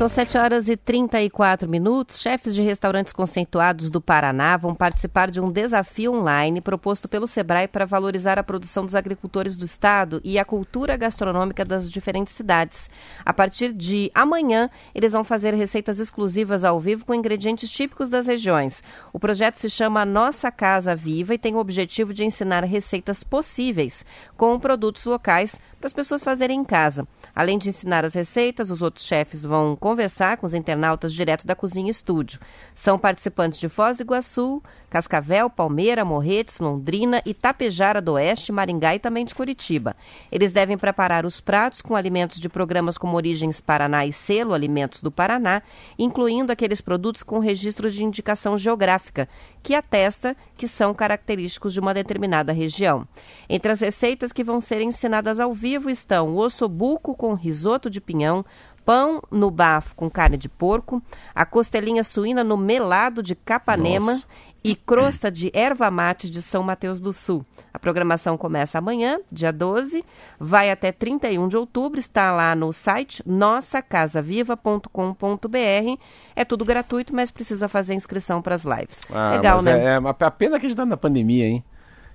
7 0.08 0.38
horas 0.38 0.68
e 0.68 0.76
34 0.76 1.68
minutos. 1.68 2.20
Chefes 2.20 2.54
de 2.54 2.62
restaurantes 2.62 3.12
conceituados 3.12 3.90
do 3.90 4.00
Paraná 4.00 4.56
vão 4.56 4.74
participar 4.74 5.30
de 5.30 5.40
um 5.40 5.52
desafio 5.52 6.14
online 6.14 6.60
proposto 6.60 7.08
pelo 7.08 7.26
Sebrae 7.26 7.68
para 7.68 7.84
valorizar 7.84 8.38
a 8.38 8.42
produção 8.42 8.86
dos 8.86 8.94
agricultores 8.94 9.56
do 9.56 9.64
estado 9.64 10.20
e 10.24 10.38
a 10.38 10.44
cultura 10.44 10.96
gastronômica 10.96 11.64
das 11.64 11.90
diferentes 11.90 12.34
cidades. 12.34 12.88
A 13.24 13.32
partir 13.32 13.72
de 13.72 14.10
amanhã, 14.14 14.70
eles 14.94 15.12
vão 15.12 15.22
fazer 15.22 15.54
receitas 15.54 15.98
exclusivas 15.98 16.64
ao 16.64 16.80
vivo 16.80 17.04
com 17.04 17.14
ingredientes 17.14 17.70
típicos 17.70 18.08
das 18.08 18.26
regiões. 18.26 18.82
O 19.12 19.18
projeto 19.18 19.56
se 19.56 19.68
chama 19.68 20.04
Nossa 20.04 20.50
Casa 20.50 20.96
Viva 20.96 21.34
e 21.34 21.38
tem 21.38 21.54
o 21.54 21.58
objetivo 21.58 22.14
de 22.14 22.24
ensinar 22.24 22.64
receitas 22.64 23.22
possíveis 23.22 24.04
com 24.36 24.58
produtos 24.58 25.04
locais 25.04 25.60
para 25.80 25.86
as 25.86 25.94
pessoas 25.94 26.22
fazerem 26.22 26.60
em 26.60 26.64
casa. 26.64 27.08
Além 27.34 27.56
de 27.56 27.70
ensinar 27.70 28.04
as 28.04 28.12
receitas, 28.12 28.70
os 28.70 28.82
outros 28.82 29.06
chefes 29.06 29.44
vão 29.44 29.74
conversar 29.74 30.36
com 30.36 30.44
os 30.44 30.52
internautas 30.52 31.14
direto 31.14 31.46
da 31.46 31.56
cozinha 31.56 31.90
estúdio. 31.90 32.38
São 32.74 32.98
participantes 32.98 33.58
de 33.58 33.66
Foz 33.66 33.96
do 33.96 34.02
Iguaçu, 34.02 34.62
Cascavel, 34.90 35.48
Palmeira, 35.48 36.04
Morretes, 36.04 36.58
Londrina, 36.60 37.22
Itapejara 37.24 38.02
do 38.02 38.12
Oeste, 38.12 38.52
Maringá 38.52 38.94
e 38.94 38.98
também 38.98 39.24
de 39.24 39.34
Curitiba. 39.34 39.96
Eles 40.30 40.52
devem 40.52 40.76
preparar 40.76 41.24
os 41.24 41.40
pratos 41.40 41.80
com 41.80 41.96
alimentos 41.96 42.38
de 42.38 42.48
programas 42.48 42.98
como 42.98 43.16
Origens 43.16 43.58
Paraná 43.58 44.04
e 44.04 44.12
Selo 44.12 44.52
Alimentos 44.52 45.00
do 45.00 45.10
Paraná, 45.10 45.62
incluindo 45.98 46.52
aqueles 46.52 46.82
produtos 46.82 47.22
com 47.22 47.38
registro 47.38 47.90
de 47.90 48.04
indicação 48.04 48.58
geográfica, 48.58 49.26
que 49.62 49.74
atesta 49.74 50.36
que 50.58 50.68
são 50.68 50.92
característicos 50.92 51.72
de 51.72 51.80
uma 51.80 51.94
determinada 51.94 52.52
região. 52.52 53.08
Entre 53.48 53.72
as 53.72 53.80
receitas 53.80 54.30
que 54.30 54.44
vão 54.44 54.60
ser 54.60 54.82
ensinadas 54.82 55.40
ao 55.40 55.54
vivo 55.54 55.69
estão 55.90 56.30
o 56.30 56.38
ossobuco 56.38 57.14
com 57.14 57.34
risoto 57.34 57.88
de 57.88 58.00
pinhão, 58.00 58.44
pão 58.84 59.22
no 59.30 59.48
bafo 59.50 59.94
com 59.94 60.10
carne 60.10 60.36
de 60.36 60.48
porco, 60.48 61.00
a 61.34 61.46
costelinha 61.46 62.02
suína 62.02 62.42
no 62.42 62.56
melado 62.56 63.22
de 63.22 63.36
Capanema 63.36 64.12
Nossa. 64.12 64.26
e 64.64 64.74
crosta 64.74 65.30
de 65.30 65.50
erva 65.54 65.88
mate 65.90 66.28
de 66.28 66.42
São 66.42 66.64
Mateus 66.64 67.00
do 67.00 67.12
Sul. 67.12 67.46
A 67.72 67.78
programação 67.78 68.36
começa 68.36 68.78
amanhã, 68.78 69.20
dia 69.30 69.52
12, 69.52 70.04
vai 70.38 70.72
até 70.72 70.90
31 70.90 71.46
de 71.46 71.56
outubro, 71.56 72.00
está 72.00 72.32
lá 72.32 72.52
no 72.54 72.72
site 72.72 73.22
nossacasaviva.com.br. 73.24 75.98
É 76.34 76.44
tudo 76.44 76.64
gratuito, 76.64 77.14
mas 77.14 77.30
precisa 77.30 77.68
fazer 77.68 77.94
inscrição 77.94 78.42
para 78.42 78.56
as 78.56 78.64
lives. 78.64 79.02
Ah, 79.10 79.30
Legal, 79.30 79.62
né? 79.62 79.78
É, 79.78 79.94
é 79.94 80.00
a 80.26 80.30
pena 80.30 80.58
que 80.58 80.66
a 80.66 80.68
gente 80.68 80.76
tá 80.76 80.84
na 80.84 80.96
pandemia, 80.96 81.46
hein? 81.46 81.64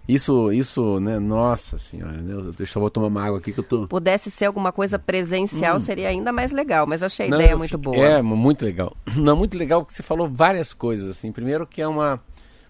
Isso, 0.08 0.52
isso, 0.52 1.00
né? 1.00 1.18
Nossa 1.18 1.78
senhora, 1.80 2.14
né? 2.22 2.32
eu, 2.34 2.52
deixa 2.54 2.78
eu 2.78 2.82
vou 2.82 2.90
tomar 2.92 3.08
uma 3.08 3.24
água 3.24 3.40
aqui 3.40 3.52
que 3.52 3.60
eu 3.60 3.64
tô. 3.64 3.88
Pudesse 3.88 4.30
ser 4.30 4.46
alguma 4.46 4.72
coisa 4.72 5.00
presencial, 5.00 5.80
seria 5.80 6.10
ainda 6.10 6.32
mais 6.32 6.52
legal, 6.52 6.86
mas 6.86 7.02
eu 7.02 7.08
achei 7.08 7.26
a 7.26 7.28
Hum. 7.28 7.32
Não, 7.32 7.40
ideia 7.40 7.58
muito 7.58 7.72
fiquei- 7.78 7.94
boa. 7.94 7.98
É, 8.08 8.22
muito 8.22 8.64
legal. 8.64 8.96
Não, 9.18 9.36
muito 9.36 9.58
legal 9.58 9.82
porque 9.82 9.96
você 9.96 10.04
falou 10.04 10.30
várias 10.30 10.74
coisas, 10.74 11.10
assim. 11.10 11.32
Primeiro 11.32 11.66
que 11.66 11.82
é 11.82 11.88
uma, 11.88 12.22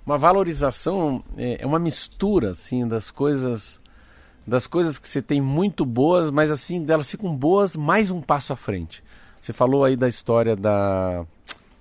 uma 0.06 0.18
valorização, 0.18 1.22
é, 1.38 1.58
é 1.62 1.66
uma 1.66 1.80
mistura, 1.80 2.52
assim, 2.52 2.88
das 2.88 3.12
coisas 3.12 3.84
das 4.48 4.68
coisas 4.68 5.00
que 5.00 5.10
você 5.10 5.24
tem 5.24 5.42
muito 5.42 5.84
boas, 5.84 6.30
mas 6.30 6.52
assim, 6.52 6.86
elas 6.88 7.10
ficam 7.10 7.36
boas 7.36 7.76
mais 7.76 8.12
um 8.12 8.22
passo 8.22 8.54
à 8.54 8.56
frente. 8.56 9.04
Você 9.42 9.52
falou 9.52 9.84
aí 9.84 9.96
da 9.96 10.08
história 10.08 10.56
da 10.56 11.26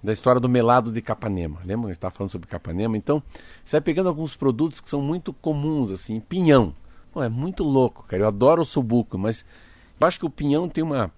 da 0.04 0.12
história 0.12 0.38
do 0.38 0.50
melado 0.50 0.92
de 0.92 1.00
Capanema. 1.00 1.60
Lembra? 1.64 1.86
A 1.86 1.88
gente 1.88 1.96
estava 1.96 2.14
falando 2.14 2.30
sobre 2.30 2.46
Capanema. 2.46 2.94
Então, 2.94 3.22
você 3.64 3.76
vai 3.76 3.80
pegando 3.80 4.10
alguns 4.10 4.36
produtos 4.36 4.78
que 4.78 4.90
são 4.90 5.00
muito 5.00 5.32
comuns, 5.32 5.90
assim, 5.90 6.20
pinhão. 6.20 6.74
Pô, 7.10 7.22
é 7.22 7.28
muito 7.30 7.64
louco, 7.64 8.04
cara. 8.06 8.24
Eu 8.24 8.28
adoro 8.28 8.60
o 8.60 8.66
subuco, 8.66 9.16
mas 9.16 9.46
eu 9.98 10.06
acho 10.06 10.18
que 10.18 10.26
o 10.26 10.30
pinhão 10.30 10.68
tem 10.68 10.84
uma, 10.84 11.10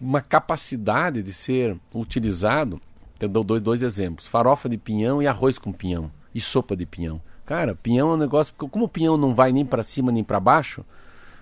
uma 0.00 0.20
capacidade 0.20 1.22
de 1.22 1.32
ser 1.32 1.78
utilizado. 1.94 2.80
Eu 3.20 3.28
dou 3.28 3.44
dois, 3.44 3.62
dois 3.62 3.82
exemplos: 3.84 4.26
farofa 4.26 4.68
de 4.68 4.76
pinhão 4.76 5.22
e 5.22 5.28
arroz 5.28 5.56
com 5.56 5.72
pinhão. 5.72 6.10
E 6.34 6.40
sopa 6.40 6.74
de 6.74 6.84
pinhão. 6.84 7.20
Cara, 7.46 7.76
pinhão 7.76 8.10
é 8.10 8.14
um 8.14 8.16
negócio. 8.16 8.52
porque 8.52 8.68
Como 8.68 8.86
o 8.86 8.88
pinhão 8.88 9.16
não 9.16 9.32
vai 9.32 9.52
nem 9.52 9.64
para 9.64 9.84
cima 9.84 10.10
nem 10.10 10.24
para 10.24 10.40
baixo, 10.40 10.84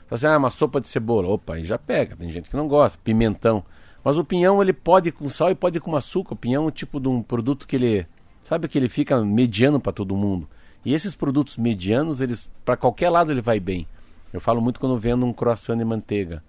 Fala 0.07 0.17
assim, 0.19 0.27
ah, 0.27 0.37
uma 0.37 0.51
sopa 0.51 0.79
de 0.79 0.89
cebola. 0.89 1.27
Opa, 1.27 1.55
aí 1.55 1.65
já 1.65 1.79
pega. 1.79 2.15
Tem 2.15 2.29
gente 2.29 2.51
que 2.51 2.57
não 2.57 2.69
gosta. 2.69 2.99
Pimentão. 3.03 3.65
Mas 4.05 4.19
o 4.19 4.25
pinhão, 4.25 4.61
ele 4.61 4.73
pode 4.73 5.11
ir 5.11 5.13
com 5.13 5.29
sal 5.29 5.51
e 5.51 5.55
pode 5.55 5.79
ir 5.79 5.81
com 5.81 5.95
açúcar. 5.95 6.35
O 6.35 6.37
pinhão 6.37 6.65
é 6.65 6.67
um 6.67 6.71
tipo 6.71 6.99
de 6.99 7.09
um 7.09 7.23
produto 7.23 7.67
que 7.67 7.77
ele... 7.77 8.07
Sabe 8.43 8.67
que 8.67 8.77
ele 8.77 8.89
fica 8.89 9.25
mediano 9.25 9.79
para 9.79 9.93
todo 9.93 10.17
mundo. 10.17 10.49
E 10.85 10.93
esses 10.93 11.15
produtos 11.15 11.57
medianos, 11.57 12.21
eles 12.21 12.51
para 12.65 12.77
qualquer 12.77 13.09
lado 13.09 13.31
ele 13.31 13.41
vai 13.41 13.61
bem. 13.61 13.87
Eu 14.33 14.41
falo 14.41 14.61
muito 14.61 14.81
quando 14.81 14.99
vendo 14.99 15.25
um 15.25 15.33
croissant 15.33 15.79
de 15.79 15.85
manteiga. 15.85 16.43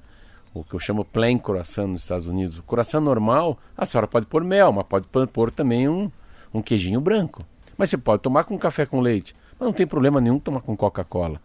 O 0.55 0.63
que 0.63 0.73
eu 0.73 0.79
chamo 0.79 1.05
plain 1.05 1.37
croissant 1.37 1.87
nos 1.87 2.01
Estados 2.01 2.25
Unidos. 2.25 2.57
O 2.57 2.63
croissant 2.63 3.01
normal, 3.01 3.59
a 3.77 3.85
senhora 3.85 4.07
pode 4.07 4.25
pôr 4.25 4.43
mel, 4.43 4.71
mas 4.71 4.87
pode 4.87 5.05
pôr- 5.27 5.51
também 5.51 5.87
um, 5.87 6.09
um 6.51 6.61
queijinho 6.63 6.99
branco. 6.99 7.45
Mas 7.77 7.91
você 7.91 7.97
pode 7.97 8.23
tomar 8.23 8.45
com 8.45 8.57
café 8.57 8.85
com 8.87 8.99
leite. 8.99 9.35
Mas 9.59 9.67
não 9.67 9.73
tem 9.73 9.85
problema 9.85 10.19
nenhum 10.19 10.39
tomar 10.39 10.61
com 10.61 10.75
Coca-Cola. 10.75 11.39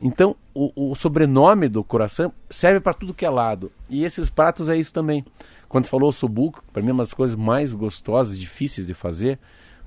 Então, 0.00 0.34
o, 0.52 0.90
o 0.90 0.94
sobrenome 0.96 1.68
do 1.68 1.84
coração 1.84 2.32
serve 2.50 2.80
para 2.80 2.94
tudo 2.94 3.14
que 3.14 3.24
é 3.24 3.30
lado. 3.30 3.70
E 3.88 4.04
esses 4.04 4.28
pratos 4.28 4.68
é 4.68 4.76
isso 4.76 4.92
também. 4.92 5.24
Quando 5.72 5.86
você 5.86 5.90
falou 5.90 6.10
o 6.10 6.12
subuco, 6.12 6.62
para 6.70 6.82
mim 6.82 6.90
é 6.90 6.92
uma 6.92 7.02
das 7.02 7.14
coisas 7.14 7.34
mais 7.34 7.72
gostosas, 7.72 8.38
difíceis 8.38 8.86
de 8.86 8.92
fazer. 8.92 9.38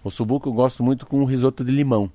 O 0.04 0.10
subuco 0.10 0.50
eu 0.50 0.54
gosto 0.54 0.84
muito 0.84 1.06
com 1.06 1.22
o 1.22 1.26
risoto 1.26 1.64
de 1.64 1.72
limão, 1.72 2.12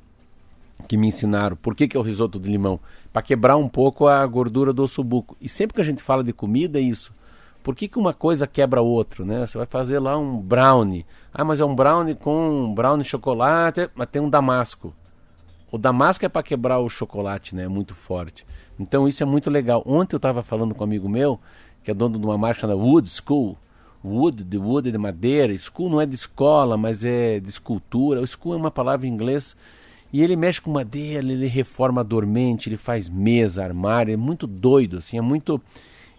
que 0.89 0.97
me 0.97 1.07
ensinaram. 1.07 1.55
Por 1.55 1.77
que, 1.77 1.87
que 1.87 1.97
é 1.97 2.01
o 2.01 2.03
risoto 2.03 2.41
de 2.41 2.51
limão? 2.51 2.81
Para 3.13 3.23
quebrar 3.23 3.57
um 3.57 3.69
pouco 3.69 4.09
a 4.09 4.27
gordura 4.27 4.73
do 4.73 4.89
subuco. 4.89 5.37
E 5.41 5.49
sempre 5.49 5.77
que 5.77 5.81
a 5.81 5.85
gente 5.85 6.03
fala 6.03 6.25
de 6.25 6.33
comida 6.33 6.81
é 6.81 6.83
isso. 6.83 7.15
Por 7.63 7.77
que, 7.77 7.87
que 7.87 7.97
uma 7.97 8.13
coisa 8.13 8.45
quebra 8.45 8.83
outra, 8.83 9.25
né? 9.25 9.47
Você 9.47 9.57
vai 9.57 9.69
fazer 9.69 10.01
lá 10.01 10.19
um 10.19 10.41
brownie. 10.41 11.07
Ah, 11.33 11.45
mas 11.45 11.61
é 11.61 11.65
um 11.65 11.73
brownie 11.73 12.17
com 12.17 12.75
brownie 12.75 13.05
chocolate, 13.05 13.89
mas 13.95 14.09
tem 14.09 14.21
um 14.21 14.29
damasco. 14.29 14.93
O 15.71 15.79
damasco 15.79 16.27
é 16.27 16.29
para 16.29 16.43
quebrar 16.43 16.81
o 16.81 16.89
chocolate, 16.89 17.55
né? 17.55 17.67
É 17.67 17.69
muito 17.69 17.95
forte. 17.95 18.45
Então 18.81 19.07
isso 19.07 19.23
é 19.23 19.27
muito 19.27 19.49
legal. 19.49 19.81
Ontem 19.87 20.17
eu 20.17 20.19
estava 20.19 20.43
falando 20.43 20.75
com 20.75 20.83
um 20.83 20.87
amigo 20.89 21.09
meu, 21.09 21.39
que 21.91 21.93
é 21.93 21.95
dono 21.95 22.19
de 22.19 22.25
uma 22.25 22.39
marca 22.39 22.61
chamada 22.61 22.79
Wood 22.79 23.11
School. 23.11 23.59
Wood, 24.05 24.45
de 24.45 24.57
wood 24.57 24.91
de 24.91 24.97
madeira. 24.97 25.57
School 25.59 25.91
não 25.91 26.01
é 26.01 26.07
de 26.07 26.15
escola, 26.15 26.77
mas 26.77 27.05
é 27.05 27.41
de 27.41 27.51
escultura. 27.51 28.21
O 28.21 28.27
school 28.27 28.55
é 28.55 28.57
uma 28.57 28.71
palavra 28.71 29.07
em 29.07 29.11
inglês. 29.11 29.57
E 30.13 30.23
ele 30.23 30.37
mexe 30.37 30.61
com 30.61 30.71
madeira, 30.71 31.27
ele 31.27 31.47
reforma 31.47 32.03
dormente, 32.03 32.69
ele 32.69 32.77
faz 32.77 33.09
mesa, 33.09 33.63
armário. 33.63 34.13
É 34.13 34.17
muito 34.17 34.47
doido, 34.47 34.99
assim. 34.99 35.19
É 35.19 35.21
muito, 35.21 35.61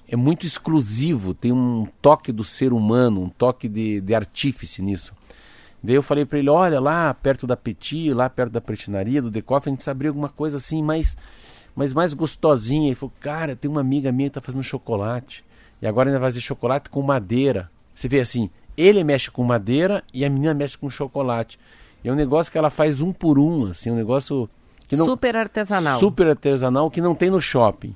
é 0.07 0.15
muito 0.15 0.45
exclusivo. 0.45 1.33
Tem 1.33 1.51
um 1.51 1.87
toque 2.01 2.31
do 2.31 2.43
ser 2.43 2.71
humano, 2.71 3.23
um 3.23 3.29
toque 3.29 3.67
de, 3.67 3.99
de 3.99 4.13
artífice 4.13 4.81
nisso. 4.81 5.13
Daí 5.83 5.95
eu 5.95 6.03
falei 6.03 6.25
para 6.25 6.37
ele, 6.37 6.49
olha 6.49 6.79
lá 6.79 7.11
perto 7.13 7.47
da 7.47 7.57
Petit, 7.57 8.13
lá 8.13 8.29
perto 8.29 8.51
da 8.51 8.61
pretinaria, 8.61 9.21
do 9.21 9.31
Decoff, 9.31 9.67
a 9.67 9.69
gente 9.69 9.77
precisa 9.77 9.91
abrir 9.91 10.09
alguma 10.09 10.29
coisa 10.29 10.57
assim 10.57 10.83
mais, 10.83 11.17
mais, 11.75 11.91
mais 11.91 12.13
gostosinha. 12.13 12.87
Ele 12.87 12.95
falou, 12.95 13.13
cara, 13.19 13.55
tem 13.55 13.69
uma 13.69 13.81
amiga 13.81 14.11
minha 14.11 14.29
que 14.29 14.35
tá 14.35 14.41
fazendo 14.41 14.61
chocolate. 14.61 15.43
E 15.81 15.87
agora 15.87 16.09
ainda 16.09 16.19
vai 16.19 16.29
fazer 16.29 16.41
chocolate 16.41 16.89
com 16.89 17.01
madeira. 17.01 17.69
Você 17.95 18.07
vê 18.07 18.19
assim, 18.19 18.49
ele 18.77 19.03
mexe 19.03 19.29
com 19.31 19.43
madeira 19.43 20.03
e 20.13 20.23
a 20.23 20.29
menina 20.29 20.53
mexe 20.53 20.77
com 20.77 20.89
chocolate. 20.89 21.59
E 22.03 22.09
é 22.09 22.11
um 22.11 22.15
negócio 22.15 22.51
que 22.51 22.57
ela 22.57 22.69
faz 22.69 23.01
um 23.01 23.11
por 23.11 23.37
um, 23.39 23.67
assim, 23.67 23.91
um 23.91 23.95
negócio 23.95 24.49
que 24.87 24.95
não, 24.95 25.05
Super 25.05 25.35
artesanal. 25.37 25.99
super 25.99 26.27
artesanal 26.27 26.89
que 26.91 26.99
não 27.01 27.15
tem 27.15 27.29
no 27.29 27.39
shopping. 27.41 27.95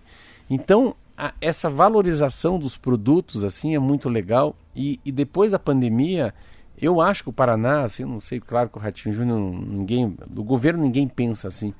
Então, 0.50 0.96
a- 1.18 1.34
essa 1.42 1.70
valorização 1.70 2.58
dos 2.60 2.78
produtos 2.78 3.44
assim 3.44 3.76
é 3.76 3.80
muito 3.80 4.08
legal. 4.10 4.56
E, 4.76 5.00
e 5.06 5.12
depois 5.12 5.52
da 5.52 5.60
pandemia, 5.60 6.34
eu 6.82 7.00
acho 7.02 7.24
que 7.24 7.30
o 7.30 7.34
Paraná, 7.34 7.84
assim, 7.84 8.04
eu 8.04 8.10
não 8.10 8.22
sei, 8.22 8.40
claro 8.40 8.70
que 8.70 8.78
o 8.78 8.82
Ratinho 8.82 9.14
Júnior, 9.16 9.40
ninguém, 9.40 10.16
do 10.28 10.44
governo 10.44 10.84
ninguém 10.84 11.08
pensa 11.08 11.48
assim. 11.48 11.74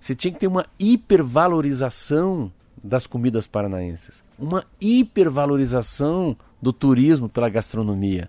Você 0.00 0.14
tinha 0.14 0.32
que 0.32 0.38
ter 0.40 0.46
uma 0.46 0.66
hipervalorização 0.78 2.50
das 2.82 3.06
comidas 3.06 3.46
paranaenses, 3.46 4.24
uma 4.38 4.64
hipervalorização 4.80 6.36
do 6.60 6.72
turismo 6.72 7.28
pela 7.28 7.48
gastronomia. 7.48 8.28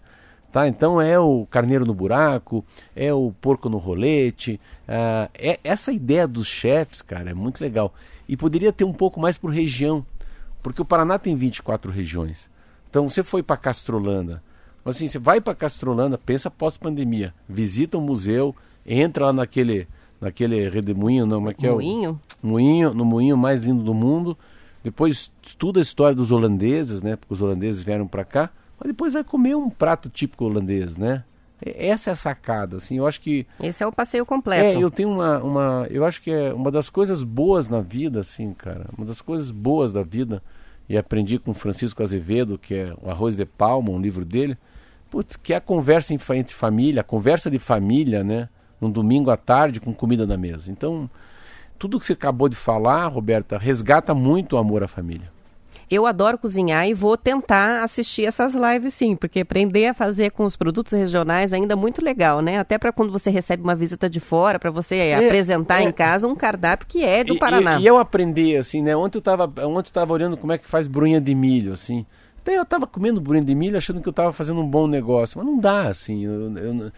Tá? 0.52 0.68
Então 0.68 1.02
é 1.02 1.18
o 1.20 1.48
carneiro 1.50 1.84
no 1.84 1.96
buraco, 1.96 2.64
é 2.96 3.12
o 3.12 3.34
porco 3.42 3.70
no 3.70 3.80
rolete. 3.80 4.62
ah, 4.88 5.28
é, 5.34 5.60
essa 5.64 5.92
ideia 5.92 6.28
dos 6.28 6.46
chefes, 6.46 7.02
cara, 7.02 7.32
é 7.32 7.34
muito 7.34 7.60
legal. 7.60 7.92
E 8.30 8.38
poderia 8.38 8.72
ter 8.72 8.84
um 8.84 8.94
pouco 8.94 9.20
mais 9.20 9.36
por 9.36 9.50
região, 9.50 10.06
porque 10.62 10.82
o 10.82 10.86
Paraná 10.86 11.18
tem 11.18 11.36
24 11.36 11.92
regiões. 11.92 12.50
Então 12.88 13.10
você 13.10 13.24
foi 13.24 13.42
para 13.42 13.58
Castrolanda, 13.58 14.44
mas 14.86 14.98
assim, 14.98 15.08
você 15.08 15.18
vai 15.18 15.42
para 15.42 15.56
Castrolanda, 15.56 16.20
pensa 16.20 16.52
pós-pandemia, 16.52 17.34
visita 17.50 17.98
o 17.98 18.02
museu, 18.02 18.56
entra 18.86 19.26
lá 19.26 19.34
naquele, 19.34 19.88
naquele 20.24 20.68
redemoinho, 20.70 21.26
não, 21.26 21.38
como 21.38 21.50
é 21.52 21.54
que 21.54 21.68
é 21.68 21.72
o- 21.72 21.76
Moinho? 21.76 22.20
moinho, 22.42 22.94
no 22.94 23.06
moinho 23.06 23.38
mais 23.38 23.64
lindo 23.64 23.84
do 23.84 23.94
mundo. 23.94 24.38
Depois 24.84 25.32
estuda 25.42 25.80
a 25.80 25.82
história 25.82 26.16
dos 26.16 26.32
holandeses, 26.32 27.02
né? 27.02 27.16
Porque 27.16 27.34
os 27.34 27.42
holandeses 27.42 27.84
vieram 27.84 28.08
para 28.08 28.26
cá. 28.26 28.50
Mas 28.80 28.88
depois 28.88 29.14
vai 29.14 29.24
comer 29.24 29.56
um 29.56 29.70
prato 29.70 30.10
típico 30.10 30.44
holandês, 30.46 30.98
né? 30.98 31.24
Essa 31.66 32.10
é 32.10 32.14
a 32.14 32.16
sacada, 32.16 32.76
assim. 32.78 32.98
Eu 32.98 33.08
acho 33.08 33.22
que 33.22 33.46
Esse 33.62 33.82
é 33.84 33.88
o 33.88 33.92
passeio 33.94 34.24
é, 34.24 34.26
completo. 34.26 34.80
eu 34.80 34.92
tenho 34.92 35.10
uma, 35.10 35.40
uma, 35.42 35.88
eu 35.90 36.04
acho 36.04 36.22
que 36.22 36.30
é 36.30 36.54
uma 36.54 36.70
das 36.70 36.90
coisas 36.90 37.24
boas 37.24 37.70
na 37.70 37.80
vida, 37.80 38.20
assim, 38.20 38.52
cara. 38.54 38.88
Uma 38.98 39.06
das 39.06 39.22
coisas 39.22 39.50
boas 39.52 39.94
da 39.94 40.04
vida. 40.04 40.44
E 40.90 40.98
aprendi 40.98 41.40
com 41.40 41.54
Francisco 41.54 42.04
Azevedo, 42.04 42.58
que 42.58 42.76
é 42.76 42.94
o 43.02 43.10
Arroz 43.10 43.38
de 43.38 43.46
Palma, 43.46 43.90
um 43.92 44.02
livro 44.02 44.26
dele. 44.26 44.58
putz, 45.10 45.38
que 45.38 45.54
é 45.54 45.56
a 45.56 45.62
conversa 45.62 46.14
entre 46.14 46.54
família, 46.54 47.00
a 47.00 47.04
conversa 47.06 47.50
de 47.50 47.60
família, 47.60 48.22
né? 48.24 48.50
Um 48.86 48.92
domingo 48.92 49.30
à 49.30 49.38
tarde 49.38 49.80
com 49.80 49.94
comida 49.94 50.26
na 50.26 50.38
mesa. 50.38 50.72
Então, 50.72 51.10
tudo 51.78 52.00
que 52.00 52.06
você 52.06 52.14
acabou 52.14 52.48
de 52.48 52.56
falar, 52.56 53.08
Roberta, 53.08 53.58
resgata 53.58 54.14
muito 54.14 54.56
o 54.56 54.58
amor 54.58 54.84
à 54.84 54.88
família. 54.88 55.32
Eu 55.90 56.06
adoro 56.06 56.38
cozinhar 56.38 56.88
e 56.88 56.94
vou 56.94 57.18
tentar 57.18 57.84
assistir 57.84 58.26
essas 58.26 58.56
lives 58.56 58.94
sim, 58.94 59.16
porque 59.16 59.42
aprender 59.42 59.88
a 59.88 59.94
fazer 59.94 60.32
com 60.32 60.44
os 60.44 60.56
produtos 60.56 60.94
regionais 60.94 61.54
é 61.54 61.58
ainda 61.58 61.76
muito 61.76 62.04
legal, 62.04 62.42
né? 62.42 62.58
Até 62.58 62.78
para 62.78 62.92
quando 62.92 63.12
você 63.12 63.30
recebe 63.30 63.64
uma 63.64 63.76
visita 63.76 64.10
de 64.10 64.20
fora, 64.20 64.58
para 64.58 64.72
você 64.72 64.96
é, 64.96 65.26
apresentar 65.28 65.82
é, 65.82 65.86
em 65.86 65.92
casa 65.92 66.28
um 66.28 66.36
cardápio 66.36 66.88
que 66.88 67.04
é 67.04 67.24
do 67.24 67.36
e, 67.36 67.40
Paraná. 67.40 67.80
E, 67.80 67.84
e, 67.84 67.86
eu 67.88 67.98
aprendi 67.98 68.56
assim, 68.56 68.82
né? 68.82 68.96
Ontem 68.96 69.18
eu 69.18 69.20
estava 69.20 69.44
ontem 69.46 69.90
eu 69.90 69.94
tava 69.94 70.14
olhando 70.14 70.38
como 70.38 70.52
é 70.52 70.58
que 70.58 70.68
faz 70.68 70.88
brunha 70.88 71.20
de 71.20 71.36
milho, 71.36 71.74
assim. 71.74 72.06
Até 72.44 72.58
eu 72.58 72.64
estava 72.64 72.86
comendo 72.86 73.22
brunha 73.22 73.42
de 73.42 73.56
milho 73.56 73.78
achando 73.78 74.02
que 74.02 74.08
eu 74.10 74.12
estava 74.12 74.34
fazendo 74.34 74.60
um 74.60 74.68
bom 74.68 74.86
negócio, 74.86 75.38
mas 75.38 75.48
não 75.48 75.58
dá 75.58 75.88
assim. 75.88 76.26
Eu, 76.26 76.92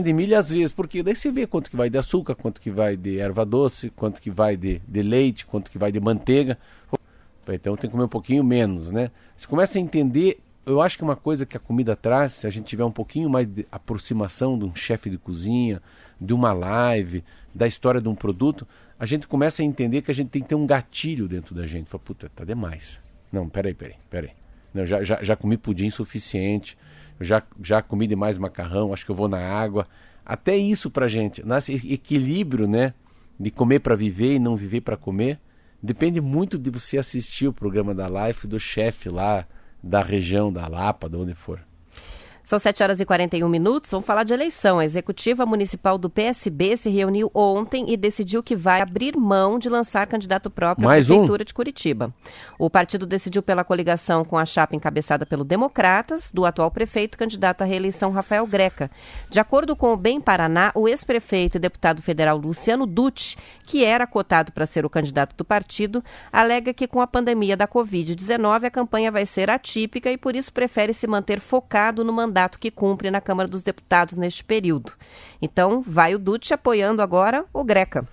de 0.00 0.12
milho 0.12 0.38
às 0.38 0.52
vezes, 0.52 0.72
porque 0.72 1.02
daí 1.02 1.16
você 1.16 1.32
vê 1.32 1.48
quanto 1.48 1.68
que 1.68 1.74
vai 1.74 1.90
de 1.90 1.98
açúcar, 1.98 2.36
quanto 2.36 2.60
que 2.60 2.70
vai 2.70 2.96
de 2.96 3.18
erva 3.18 3.44
doce, 3.44 3.90
quanto 3.90 4.22
que 4.22 4.30
vai 4.30 4.56
de, 4.56 4.80
de 4.86 5.02
leite, 5.02 5.46
quanto 5.46 5.68
que 5.68 5.78
vai 5.78 5.90
de 5.90 5.98
manteiga. 5.98 6.56
Então 7.48 7.76
tem 7.76 7.90
que 7.90 7.92
comer 7.92 8.04
um 8.04 8.08
pouquinho 8.08 8.44
menos, 8.44 8.92
né? 8.92 9.10
Você 9.36 9.48
começa 9.48 9.78
a 9.78 9.80
entender, 9.80 10.38
eu 10.64 10.80
acho 10.80 10.96
que 10.96 11.02
uma 11.02 11.16
coisa 11.16 11.44
que 11.44 11.56
a 11.56 11.60
comida 11.60 11.96
traz, 11.96 12.30
se 12.30 12.46
a 12.46 12.50
gente 12.50 12.66
tiver 12.66 12.84
um 12.84 12.92
pouquinho 12.92 13.28
mais 13.28 13.48
de 13.48 13.66
aproximação 13.72 14.56
de 14.56 14.64
um 14.64 14.76
chefe 14.76 15.10
de 15.10 15.18
cozinha, 15.18 15.82
de 16.20 16.32
uma 16.32 16.52
live, 16.52 17.24
da 17.52 17.66
história 17.66 18.00
de 18.00 18.08
um 18.08 18.14
produto, 18.14 18.64
a 18.96 19.04
gente 19.06 19.26
começa 19.26 19.60
a 19.60 19.64
entender 19.64 20.02
que 20.02 20.12
a 20.12 20.14
gente 20.14 20.28
tem 20.28 20.40
que 20.40 20.48
ter 20.48 20.54
um 20.54 20.68
gatilho 20.68 21.26
dentro 21.26 21.52
da 21.52 21.66
gente. 21.66 21.90
Fala, 21.90 22.02
puta, 22.04 22.30
tá 22.32 22.44
demais. 22.44 23.00
Não, 23.32 23.48
peraí, 23.48 23.74
peraí, 23.74 23.96
peraí. 24.08 24.30
Não, 24.74 24.84
já, 24.84 25.02
já, 25.02 25.22
já 25.22 25.36
comi 25.36 25.56
pudim 25.56 25.88
suficiente, 25.88 26.76
já, 27.20 27.42
já 27.62 27.80
comi 27.80 28.06
demais 28.06 28.36
macarrão, 28.36 28.92
acho 28.92 29.06
que 29.06 29.10
eu 29.10 29.16
vou 29.16 29.28
na 29.28 29.38
água. 29.38 29.86
Até 30.26 30.56
isso 30.56 30.90
pra 30.90 31.06
gente, 31.06 31.46
nasce 31.46 31.74
equilíbrio, 31.92 32.66
né? 32.66 32.92
De 33.38 33.50
comer 33.50 33.80
para 33.80 33.94
viver 33.94 34.34
e 34.34 34.38
não 34.38 34.56
viver 34.56 34.80
para 34.80 34.96
comer 34.96 35.38
Depende 35.84 36.18
muito 36.18 36.58
de 36.58 36.70
você 36.70 36.96
assistir 36.96 37.46
o 37.46 37.52
programa 37.52 37.94
da 37.94 38.08
Life 38.08 38.46
do 38.46 38.58
chefe 38.58 39.10
lá 39.10 39.46
da 39.82 40.02
região 40.02 40.50
da 40.50 40.66
Lapa, 40.66 41.10
de 41.10 41.16
onde 41.18 41.34
for. 41.34 41.60
São 42.44 42.58
7 42.58 42.82
horas 42.82 43.00
e 43.00 43.06
41 43.06 43.48
minutos. 43.48 43.90
Vamos 43.90 44.06
falar 44.06 44.22
de 44.22 44.34
eleição. 44.34 44.78
A 44.78 44.84
executiva 44.84 45.46
municipal 45.46 45.96
do 45.96 46.10
PSB 46.10 46.76
se 46.76 46.90
reuniu 46.90 47.30
ontem 47.32 47.86
e 47.88 47.96
decidiu 47.96 48.42
que 48.42 48.54
vai 48.54 48.82
abrir 48.82 49.16
mão 49.16 49.58
de 49.58 49.70
lançar 49.70 50.06
candidato 50.06 50.50
próprio 50.50 50.86
Mais 50.86 51.06
à 51.06 51.08
Prefeitura 51.08 51.42
um. 51.42 51.44
de 51.46 51.54
Curitiba. 51.54 52.14
O 52.58 52.68
partido 52.68 53.06
decidiu 53.06 53.42
pela 53.42 53.64
coligação 53.64 54.26
com 54.26 54.36
a 54.36 54.44
chapa 54.44 54.76
encabeçada 54.76 55.24
pelo 55.24 55.42
Democratas, 55.42 56.30
do 56.32 56.44
atual 56.44 56.70
prefeito 56.70 57.16
candidato 57.16 57.62
à 57.62 57.64
reeleição 57.64 58.10
Rafael 58.10 58.46
Greca. 58.46 58.90
De 59.30 59.40
acordo 59.40 59.74
com 59.74 59.94
o 59.94 59.96
Bem 59.96 60.20
Paraná, 60.20 60.70
o 60.74 60.86
ex-prefeito 60.86 61.56
e 61.56 61.60
deputado 61.60 62.02
federal 62.02 62.36
Luciano 62.36 62.84
Dutti, 62.84 63.38
que 63.64 63.82
era 63.82 64.06
cotado 64.06 64.52
para 64.52 64.66
ser 64.66 64.84
o 64.84 64.90
candidato 64.90 65.34
do 65.34 65.46
partido, 65.46 66.04
alega 66.30 66.74
que 66.74 66.86
com 66.86 67.00
a 67.00 67.06
pandemia 67.06 67.56
da 67.56 67.66
Covid-19 67.66 68.64
a 68.64 68.70
campanha 68.70 69.10
vai 69.10 69.24
ser 69.24 69.48
atípica 69.48 70.10
e 70.10 70.18
por 70.18 70.36
isso 70.36 70.52
prefere 70.52 70.92
se 70.92 71.06
manter 71.06 71.40
focado 71.40 72.04
no 72.04 72.12
mandato 72.12 72.33
mandato 72.34 72.58
que 72.58 72.70
cumpre 72.70 73.12
na 73.12 73.20
Câmara 73.20 73.48
dos 73.48 73.62
Deputados 73.62 74.16
neste 74.16 74.42
período. 74.42 74.92
Então, 75.40 75.80
vai 75.86 76.16
o 76.16 76.18
Dutti 76.18 76.52
apoiando 76.52 77.00
agora 77.00 77.44
o 77.52 77.62
Greca. 77.62 78.06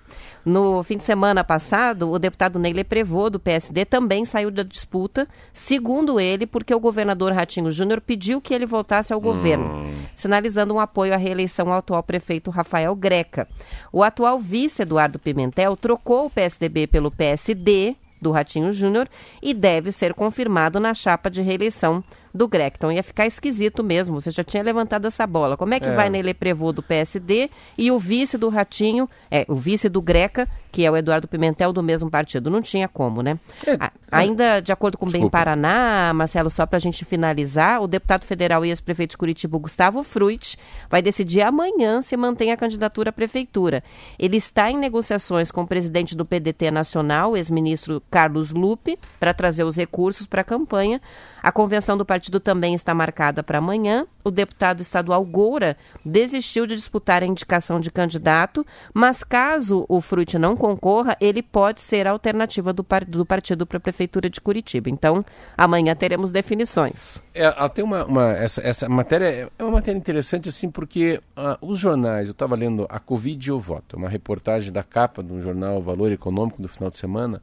No 0.46 0.84
fim 0.84 0.98
de 0.98 1.04
semana 1.04 1.44
passado, 1.44 2.12
o 2.12 2.20
deputado 2.20 2.60
Neile 2.60 2.84
Prevô, 2.84 3.32
do 3.32 3.40
PSD, 3.40 3.84
também 3.84 4.24
saiu 4.26 4.52
da 4.52 4.62
disputa, 4.62 5.28
segundo 5.54 6.20
ele, 6.20 6.46
porque 6.46 6.74
o 6.74 6.80
governador 6.80 7.32
Ratinho 7.32 7.72
Júnior 7.72 8.00
pediu 8.00 8.40
que 8.40 8.54
ele 8.54 8.66
voltasse 8.66 9.12
ao 9.12 9.20
governo, 9.20 9.82
hum. 9.84 10.06
sinalizando 10.16 10.74
um 10.74 10.80
apoio 10.80 11.14
à 11.14 11.18
reeleição 11.18 11.72
ao 11.72 11.80
atual 11.80 12.04
prefeito 12.04 12.52
Rafael 12.52 12.96
Greca. 12.96 13.48
O 13.92 14.04
atual 14.04 14.40
vice, 14.40 14.84
Eduardo 14.84 15.18
Pimentel, 15.18 15.76
trocou 15.76 16.26
o 16.26 16.30
PSDB 16.30 16.86
pelo 16.86 17.10
PSD 17.10 17.96
do 18.22 18.32
Ratinho 18.32 18.72
Júnior 18.72 19.10
e 19.42 19.54
deve 19.54 19.92
ser 19.92 20.14
confirmado 20.14 20.80
na 20.80 20.94
chapa 20.94 21.30
de 21.30 21.42
reeleição 21.42 22.04
do 22.34 22.48
Greco. 22.48 22.78
Então 22.78 22.92
ia 22.92 23.04
ficar 23.04 23.26
esquisito 23.26 23.84
mesmo. 23.84 24.20
Você 24.20 24.32
já 24.32 24.44
tinha 24.44 24.64
levantado 24.64 25.06
essa 25.06 25.26
bola. 25.26 25.58
Como 25.58 25.74
é 25.74 25.80
que 25.80 25.90
é. 25.90 25.96
vai 25.96 26.10
Nele 26.10 26.34
Prevô 26.34 26.72
do 26.72 26.82
PSD 26.82 27.50
e 27.78 27.92
o 27.92 28.00
vice 28.00 28.38
do 28.38 28.50
Ratinho, 28.50 29.10
é, 29.30 29.46
o 29.48 29.56
vice 29.56 29.90
do 29.90 30.02
Greca, 30.02 30.48
que 30.72 30.86
é 30.86 30.92
o 30.92 30.96
Eduardo 30.96 31.28
Pimentel 31.28 31.74
do 31.74 31.84
mesmo 31.84 32.10
partido? 32.10 32.50
Não 32.50 32.62
tinha 32.62 32.88
como, 32.88 33.22
né? 33.22 33.38
É, 33.66 33.74
a, 33.80 33.92
ainda 34.12 34.60
de 34.62 34.72
acordo 34.72 34.98
com 34.98 35.06
o 35.06 35.12
Bem 35.12 35.30
Paraná, 35.30 36.14
Marcelo, 36.14 36.50
só 36.50 36.66
para 36.66 36.78
a 36.78 36.80
gente 36.80 37.04
finalizar, 37.04 37.82
o 37.82 37.88
deputado 37.88 38.24
federal 38.24 38.66
e 38.66 38.70
ex-prefeito 38.70 39.12
de 39.12 39.18
Curitiba, 39.18 39.58
Gustavo 39.58 40.04
Fruit, 40.04 40.58
vai 40.90 41.02
decidir 41.02 41.42
amanhã 41.42 42.02
se 42.02 42.16
mantém 42.16 42.52
a 42.52 42.58
candidatura 42.58 43.10
à 43.10 43.14
prefeitura. 43.14 43.84
Ele 44.18 44.38
está 44.38 44.72
em 44.72 44.78
negociações 44.78 45.52
com 45.52 45.62
o 45.62 45.68
presidente 45.68 46.16
do 46.16 46.26
PDT 46.26 46.72
Nacional, 46.72 47.36
ex-ministro 47.36 48.02
Carlos 48.10 48.52
Lupe, 48.52 48.98
para 49.20 49.34
trazer 49.34 49.64
os 49.64 49.76
recursos 49.76 50.26
para 50.26 50.42
a 50.42 50.46
campanha. 50.46 51.02
A 51.42 51.52
convenção 51.52 51.98
do 51.98 52.06
partido 52.06 52.40
também 52.40 52.76
está 52.76 52.94
marcada 52.94 53.42
para 53.42 53.58
amanhã. 53.58 54.06
O 54.24 54.30
deputado 54.30 54.82
estadual 54.82 55.26
Goura 55.26 55.76
desistiu 56.06 56.68
de 56.68 56.76
disputar 56.76 57.24
a 57.24 57.26
indicação 57.26 57.80
de 57.80 57.90
candidato, 57.90 58.66
mas 58.94 59.24
caso 59.24 59.86
o 59.90 60.00
Fruit 60.00 60.38
não 60.38 60.56
concorra, 60.62 61.18
ele 61.20 61.42
pode 61.42 61.82
ser 61.82 62.06
a 62.06 62.12
alternativa 62.12 62.72
do, 62.72 62.84
par 62.84 63.04
do 63.04 63.26
partido 63.26 63.66
para 63.66 63.78
a 63.78 63.82
prefeitura 63.82 64.30
de 64.30 64.40
Curitiba. 64.40 64.92
Então, 64.92 65.26
amanhã 65.58 65.96
teremos 65.96 66.30
definições. 66.30 67.20
É, 67.34 67.50
tem 67.70 67.84
uma, 67.84 68.06
uma 68.06 68.32
essa, 68.34 68.62
essa, 68.62 68.88
matéria 68.88 69.52
é 69.58 69.64
uma 69.64 69.72
matéria 69.72 69.98
interessante 69.98 70.50
assim 70.50 70.70
porque 70.70 71.20
uh, 71.36 71.58
os 71.68 71.80
jornais, 71.80 72.28
eu 72.28 72.34
estava 72.34 72.56
lendo 72.56 72.86
a 72.90 73.00
Covid 73.00 73.50
e 73.50 73.52
o 73.52 73.60
voto, 73.60 73.98
uma 73.98 74.08
reportagem 74.08 74.72
da 74.72 74.84
capa 74.84 75.24
de 75.24 75.34
um 75.34 75.42
jornal 75.42 75.82
Valor 75.82 76.12
Econômico 76.12 76.62
do 76.62 76.70
final 76.70 76.92
de 76.92 76.98
semana 77.00 77.42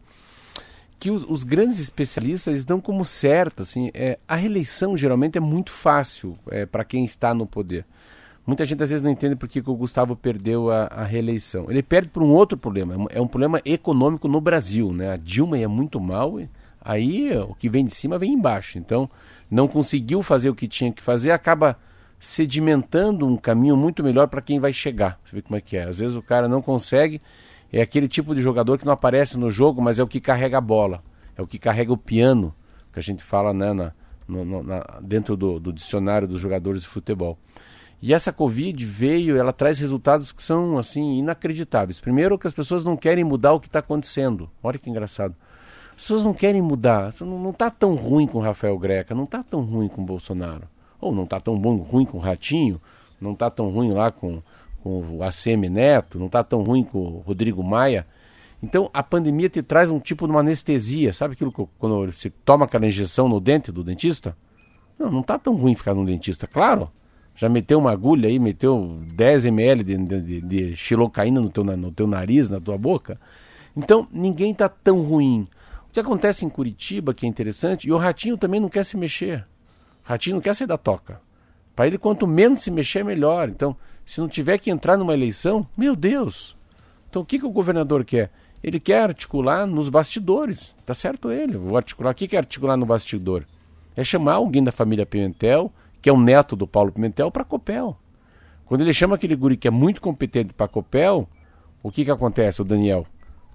que 1.00 1.10
os, 1.10 1.24
os, 1.28 1.42
grandes 1.42 1.80
especialistas 1.80 2.64
dão 2.64 2.80
como 2.80 3.04
certo, 3.04 3.62
assim, 3.62 3.90
é, 3.94 4.18
a 4.26 4.34
reeleição 4.36 4.96
geralmente 4.96 5.38
é 5.38 5.40
muito 5.40 5.70
fácil 5.70 6.36
é, 6.50 6.66
para 6.66 6.84
quem 6.84 7.04
está 7.04 7.32
no 7.34 7.46
poder. 7.46 7.84
Muita 8.48 8.64
gente 8.64 8.82
às 8.82 8.88
vezes 8.88 9.02
não 9.02 9.10
entende 9.10 9.36
por 9.36 9.46
que, 9.46 9.60
o 9.60 9.74
Gustavo 9.74 10.16
perdeu 10.16 10.70
a, 10.70 10.84
a, 10.84 11.04
reeleição. 11.04 11.66
Ele 11.68 11.82
perde 11.82 12.08
por 12.08 12.22
um 12.22 12.30
outro 12.30 12.56
problema, 12.56 12.94
é 12.94 13.20
um, 13.20 13.26
é 13.26 13.28
problema 13.28 13.60
econômico 13.62 14.26
no 14.26 14.40
Brasil, 14.40 14.90
né? 14.90 15.12
A 15.12 15.16
Dilma 15.16 15.58
ia 15.58 15.68
muito 15.68 16.00
mal, 16.00 16.38
aí 16.80 17.30
o 17.36 17.54
que 17.54 17.68
vem 17.68 17.84
de 17.84 17.94
cima 17.94 18.18
vem 18.18 18.32
embaixo. 18.32 18.78
Então, 18.78 19.08
não 19.50 19.68
conseguiu 19.68 20.22
fazer 20.22 20.48
o 20.48 20.54
que 20.54 20.66
tinha 20.66 20.90
que 20.90 21.02
fazer, 21.02 21.30
acaba 21.30 21.78
sedimentando 22.18 23.26
um 23.26 23.36
caminho 23.36 23.76
muito 23.76 24.02
melhor 24.02 24.26
para 24.28 24.40
quem 24.40 24.58
vai 24.58 24.72
chegar. 24.72 25.20
Você 25.24 25.36
vê 25.36 25.42
como 25.42 25.56
é 25.56 25.60
que 25.60 25.76
é. 25.76 25.82
Às 25.82 25.98
vezes 25.98 26.16
o 26.16 26.22
cara 26.22 26.48
não 26.48 26.62
consegue 26.62 27.20
é 27.70 27.82
aquele 27.82 28.08
tipo 28.08 28.34
de 28.34 28.40
jogador 28.40 28.78
que 28.78 28.86
não 28.86 28.94
aparece 28.94 29.36
no 29.36 29.50
jogo, 29.50 29.82
mas 29.82 29.98
é 29.98 30.02
o 30.02 30.06
que 30.06 30.20
carrega 30.20 30.56
a 30.56 30.60
bola, 30.60 31.02
é 31.36 31.42
o 31.42 31.46
que 31.46 31.58
carrega 31.58 31.92
o 31.92 31.98
piano, 31.98 32.54
que 32.94 32.98
a 32.98 33.02
gente 33.02 33.22
fala 33.22 33.52
né, 33.52 33.74
na, 33.74 33.92
no, 34.26 34.62
na, 34.62 34.80
dentro 35.02 35.36
do, 35.36 35.60
do, 35.60 35.72
dicionário 35.72 36.26
dos 36.26 36.40
jogadores 36.40 36.82
de 36.82 36.88
futebol. 36.88 37.38
E 38.00 38.14
essa 38.14 38.32
Covid 38.32 38.84
veio, 38.84 39.36
ela 39.36 39.52
traz 39.52 39.80
resultados 39.80 40.30
que 40.30 40.42
são 40.42 40.78
assim 40.78 41.18
inacreditáveis. 41.18 42.00
Primeiro 42.00 42.38
que 42.38 42.46
as 42.46 42.52
pessoas 42.52 42.84
não 42.84 42.96
querem 42.96 43.24
mudar 43.24 43.52
o 43.52 43.60
que 43.60 43.66
está 43.66 43.80
acontecendo. 43.80 44.48
Olha 44.62 44.78
que 44.78 44.88
engraçado. 44.88 45.34
As 45.90 46.02
pessoas 46.02 46.22
não 46.22 46.32
querem 46.32 46.62
mudar. 46.62 47.12
Não 47.20 47.50
está 47.50 47.70
tão 47.70 47.94
ruim 47.96 48.26
com 48.26 48.38
Rafael 48.38 48.78
Greca, 48.78 49.14
não 49.14 49.24
está 49.24 49.42
tão 49.42 49.62
ruim 49.62 49.88
com 49.88 50.04
Bolsonaro. 50.04 50.68
Ou 51.00 51.12
não 51.12 51.24
está 51.24 51.40
tão 51.40 51.58
bom, 51.58 51.76
ruim 51.76 52.04
com 52.04 52.18
o 52.18 52.20
Ratinho, 52.20 52.80
não 53.20 53.32
está 53.32 53.50
tão 53.50 53.68
ruim 53.70 53.90
lá 53.90 54.10
com 54.10 54.42
com 54.82 55.18
o 55.18 55.22
ACM 55.22 55.68
Neto, 55.68 56.18
não 56.18 56.26
está 56.26 56.42
tão 56.42 56.62
ruim 56.62 56.84
com 56.84 56.98
o 56.98 57.18
Rodrigo 57.18 57.62
Maia. 57.62 58.06
Então 58.62 58.90
a 58.92 59.02
pandemia 59.02 59.48
te 59.48 59.62
traz 59.62 59.90
um 59.90 60.00
tipo 60.00 60.26
de 60.26 60.32
uma 60.32 60.40
anestesia, 60.40 61.12
sabe 61.12 61.34
aquilo 61.34 61.52
que 61.52 61.64
quando 61.78 62.12
você 62.12 62.30
toma 62.30 62.64
aquela 62.64 62.86
injeção 62.86 63.28
no 63.28 63.40
dente 63.40 63.70
do 63.70 63.84
dentista? 63.84 64.36
Não, 64.98 65.10
não 65.10 65.20
está 65.20 65.38
tão 65.38 65.54
ruim 65.54 65.74
ficar 65.74 65.94
no 65.94 66.04
dentista, 66.04 66.46
claro. 66.46 66.90
Já 67.38 67.48
meteu 67.48 67.78
uma 67.78 67.92
agulha 67.92 68.28
aí, 68.28 68.36
meteu 68.36 69.00
10 69.14 69.44
ml 69.44 69.84
de, 69.84 69.96
de, 69.96 70.40
de 70.40 70.76
xilocaína 70.76 71.40
no 71.40 71.48
teu, 71.48 71.62
no 71.62 71.92
teu 71.92 72.04
nariz, 72.04 72.50
na 72.50 72.60
tua 72.60 72.76
boca. 72.76 73.16
Então 73.76 74.08
ninguém 74.10 74.50
está 74.50 74.68
tão 74.68 75.02
ruim. 75.02 75.46
O 75.88 75.92
que 75.92 76.00
acontece 76.00 76.44
em 76.44 76.48
Curitiba, 76.48 77.14
que 77.14 77.24
é 77.24 77.28
interessante, 77.28 77.86
e 77.86 77.92
o 77.92 77.96
ratinho 77.96 78.36
também 78.36 78.58
não 78.58 78.68
quer 78.68 78.84
se 78.84 78.96
mexer. 78.96 79.46
O 80.04 80.08
ratinho 80.08 80.34
não 80.34 80.40
quer 80.42 80.52
sair 80.52 80.66
da 80.66 80.76
toca. 80.76 81.20
Para 81.76 81.86
ele, 81.86 81.96
quanto 81.96 82.26
menos 82.26 82.64
se 82.64 82.72
mexer, 82.72 83.04
melhor. 83.04 83.48
Então, 83.48 83.76
se 84.04 84.20
não 84.20 84.26
tiver 84.26 84.58
que 84.58 84.68
entrar 84.68 84.96
numa 84.96 85.14
eleição, 85.14 85.64
meu 85.76 85.94
Deus. 85.94 86.56
Então 87.08 87.22
o 87.22 87.24
que, 87.24 87.38
que 87.38 87.46
o 87.46 87.52
governador 87.52 88.04
quer? 88.04 88.32
Ele 88.64 88.80
quer 88.80 89.02
articular 89.02 89.64
nos 89.64 89.88
bastidores. 89.88 90.74
Tá 90.84 90.92
certo 90.92 91.30
ele. 91.30 91.56
Vou 91.56 91.76
articular. 91.76 92.10
O 92.10 92.14
que, 92.16 92.26
que 92.26 92.34
é 92.34 92.40
articular 92.40 92.76
no 92.76 92.84
bastidor? 92.84 93.44
É 93.94 94.02
chamar 94.02 94.34
alguém 94.34 94.64
da 94.64 94.72
família 94.72 95.06
Pimentel, 95.06 95.72
que 96.08 96.10
é 96.10 96.14
um 96.14 96.22
neto 96.22 96.56
do 96.56 96.66
Paulo 96.66 96.90
Pimentel, 96.90 97.30
para 97.30 97.44
Copel. 97.44 97.94
Quando 98.64 98.80
ele 98.80 98.94
chama 98.94 99.16
aquele 99.16 99.36
guri 99.36 99.58
que 99.58 99.68
é 99.68 99.70
muito 99.70 100.00
competente 100.00 100.54
para 100.54 100.66
Copel, 100.66 101.28
o 101.82 101.90
que, 101.90 102.02
que 102.02 102.10
acontece, 102.10 102.62
o 102.62 102.64
Daniel? 102.64 103.06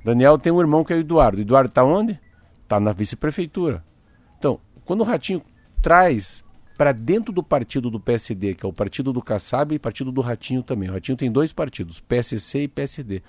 Daniel 0.05 0.37
tem 0.37 0.53
um 0.53 0.59
irmão 0.59 0.83
que 0.83 0.93
é 0.93 0.97
o 0.97 0.99
Eduardo. 0.99 1.39
O 1.39 1.41
Eduardo 1.41 1.69
está 1.69 1.83
onde? 1.83 2.19
Está 2.61 2.79
na 2.79 2.91
vice-prefeitura. 2.91 3.83
Então, 4.37 4.59
quando 4.85 5.01
o 5.01 5.03
Ratinho 5.03 5.41
traz 5.81 6.43
para 6.77 6.91
dentro 6.91 7.33
do 7.33 7.41
partido 7.41 7.89
do 7.89 7.99
PSD, 7.99 8.53
que 8.53 8.63
é 8.63 8.69
o 8.69 8.73
partido 8.73 9.11
do 9.11 9.19
Kassab 9.19 9.73
e 9.73 9.79
partido 9.79 10.11
do 10.11 10.21
Ratinho 10.21 10.61
também. 10.61 10.91
O 10.91 10.93
Ratinho 10.93 11.17
tem 11.17 11.31
dois 11.31 11.51
partidos, 11.51 11.99
PSC 11.99 12.65
e 12.65 12.67
PSD. 12.67 13.23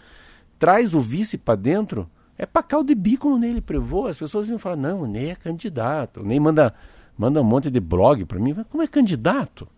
Traz 0.58 0.94
o 0.94 1.00
vice 1.00 1.38
para 1.38 1.54
dentro, 1.54 2.10
é 2.36 2.44
para 2.44 2.62
caldo 2.62 2.88
de 2.88 2.94
bico 2.94 3.38
Ney 3.38 3.58
Prevô. 3.62 4.06
As 4.06 4.18
pessoas 4.18 4.46
vão 4.48 4.58
falar, 4.58 4.76
não, 4.76 5.00
o 5.00 5.06
Ney 5.06 5.30
é 5.30 5.34
candidato. 5.34 6.20
O 6.20 6.26
Ney 6.26 6.38
manda, 6.38 6.74
manda 7.16 7.40
um 7.40 7.44
monte 7.44 7.70
de 7.70 7.80
blog 7.80 8.24
para 8.24 8.38
mim. 8.38 8.54
Como 8.70 8.82
é 8.82 8.86
candidato? 8.86 9.68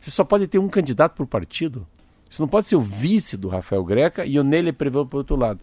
Você 0.00 0.10
só 0.10 0.24
pode 0.24 0.46
ter 0.46 0.58
um 0.58 0.68
candidato 0.68 1.14
por 1.14 1.26
partido. 1.26 1.86
Você 2.28 2.40
não 2.40 2.48
pode 2.48 2.66
ser 2.66 2.76
o 2.76 2.80
vice 2.80 3.36
do 3.36 3.48
Rafael 3.48 3.84
Greca 3.84 4.24
e 4.24 4.38
o 4.38 4.44
Ney 4.44 4.72
Prevô 4.72 5.04
para 5.04 5.18
outro 5.18 5.36
lado. 5.36 5.60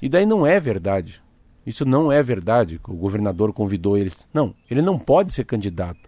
E 0.00 0.08
daí 0.08 0.24
não 0.24 0.46
é 0.46 0.58
verdade. 0.60 1.22
Isso 1.66 1.84
não 1.84 2.10
é 2.10 2.22
verdade. 2.22 2.80
O 2.86 2.94
governador 2.94 3.52
convidou 3.52 3.96
eles. 3.96 4.26
Não, 4.32 4.54
ele 4.70 4.80
não 4.80 4.98
pode 4.98 5.32
ser 5.32 5.44
candidato. 5.44 6.00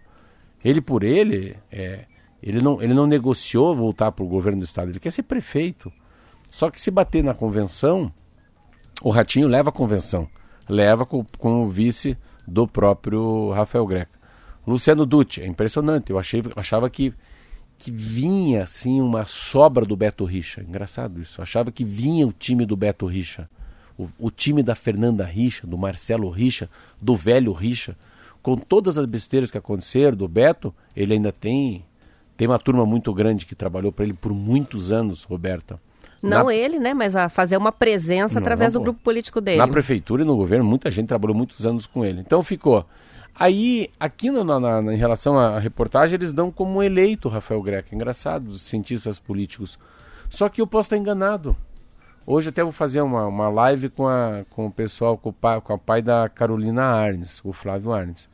Ele 0.63 0.81
por 0.81 1.03
ele, 1.03 1.55
é, 1.71 2.05
ele, 2.41 2.59
não, 2.63 2.81
ele 2.81 2.93
não 2.93 3.05
negociou 3.05 3.75
voltar 3.75 4.11
para 4.11 4.23
o 4.23 4.27
governo 4.27 4.59
do 4.59 4.65
estado. 4.65 4.89
Ele 4.89 4.99
quer 4.99 5.11
ser 5.11 5.23
prefeito. 5.23 5.91
Só 6.49 6.69
que 6.71 6.81
se 6.81 6.89
bater 6.89 7.23
na 7.23 7.33
convenção, 7.33 8.11
o 9.01 9.09
Ratinho 9.09 9.47
leva 9.47 9.69
a 9.69 9.73
convenção. 9.73 10.27
Leva 10.69 11.05
com, 11.05 11.25
com 11.37 11.63
o 11.63 11.69
vice 11.69 12.17
do 12.47 12.67
próprio 12.67 13.51
Rafael 13.51 13.85
Greca. 13.85 14.16
Luciano 14.67 15.05
Dutti, 15.05 15.41
é 15.41 15.47
impressionante. 15.47 16.11
Eu 16.11 16.19
achei, 16.19 16.43
achava 16.55 16.89
que, 16.89 17.13
que 17.77 17.89
vinha 17.89 18.63
assim 18.63 19.01
uma 19.01 19.25
sobra 19.25 19.85
do 19.85 19.95
Beto 19.95 20.25
Richa. 20.25 20.61
Engraçado 20.61 21.21
isso. 21.21 21.39
Eu 21.39 21.43
achava 21.43 21.71
que 21.71 21.85
vinha 21.85 22.27
o 22.27 22.33
time 22.33 22.65
do 22.65 22.75
Beto 22.75 23.05
Richa 23.05 23.49
o, 23.97 24.07
o 24.19 24.31
time 24.31 24.61
da 24.61 24.75
Fernanda 24.75 25.25
Richa, 25.25 25.65
do 25.65 25.77
Marcelo 25.77 26.29
Richa, 26.29 26.69
do 27.01 27.15
velho 27.15 27.51
Richa, 27.51 27.95
com 28.41 28.55
todas 28.55 28.97
as 28.97 29.05
besteiras 29.05 29.49
que 29.49 29.57
aconteceram, 29.57 30.15
do 30.15 30.27
Beto, 30.27 30.73
ele 30.95 31.13
ainda 31.13 31.31
tem 31.31 31.83
tem 32.37 32.47
uma 32.47 32.59
turma 32.59 32.85
muito 32.85 33.11
grande 33.15 33.47
que 33.47 33.55
trabalhou 33.55 33.91
para 33.91 34.05
ele 34.05 34.13
por 34.13 34.31
muitos 34.31 34.91
anos, 34.91 35.23
Roberta. 35.23 35.81
Não 36.21 36.45
na... 36.45 36.53
ele, 36.53 36.77
né? 36.77 36.93
Mas 36.93 37.15
a 37.15 37.29
fazer 37.29 37.57
uma 37.57 37.71
presença 37.71 38.35
não, 38.35 38.41
através 38.41 38.73
do 38.73 38.79
grupo 38.79 38.99
político 39.01 39.41
dele. 39.41 39.57
Na 39.57 39.67
prefeitura 39.67 40.21
e 40.21 40.25
no 40.25 40.35
governo, 40.35 40.63
muita 40.63 40.91
gente 40.91 41.07
trabalhou 41.07 41.35
muitos 41.35 41.65
anos 41.65 41.87
com 41.87 42.05
ele. 42.05 42.21
Então 42.21 42.43
ficou. 42.43 42.85
Aí, 43.39 43.91
aqui 43.99 44.31
no, 44.31 44.43
na, 44.43 44.59
na, 44.59 44.93
em 44.93 44.97
relação 44.97 45.37
à 45.37 45.59
reportagem, 45.59 46.15
eles 46.15 46.33
dão 46.33 46.51
como 46.51 46.81
eleito 46.81 47.29
Rafael 47.29 47.61
Greco. 47.61 47.93
Engraçado, 47.93 48.47
os 48.47 48.63
cientistas 48.63 49.19
políticos. 49.19 49.77
Só 50.27 50.49
que 50.49 50.59
eu 50.59 50.65
posso 50.65 50.87
estar 50.87 50.97
enganado. 50.97 51.55
Hoje 52.25 52.49
até 52.49 52.63
vou 52.63 52.71
fazer 52.71 52.99
uma, 53.01 53.27
uma 53.27 53.47
live 53.47 53.89
com, 53.89 54.07
a, 54.07 54.43
com 54.49 54.65
o 54.65 54.71
pessoal, 54.71 55.17
com 55.17 55.29
o, 55.29 55.33
pai, 55.33 55.61
com 55.61 55.73
o 55.73 55.77
pai 55.77 56.01
da 56.01 56.27
Carolina 56.27 56.83
Arnes, 56.83 57.39
o 57.43 57.53
Flávio 57.53 57.93
Arnes. 57.93 58.27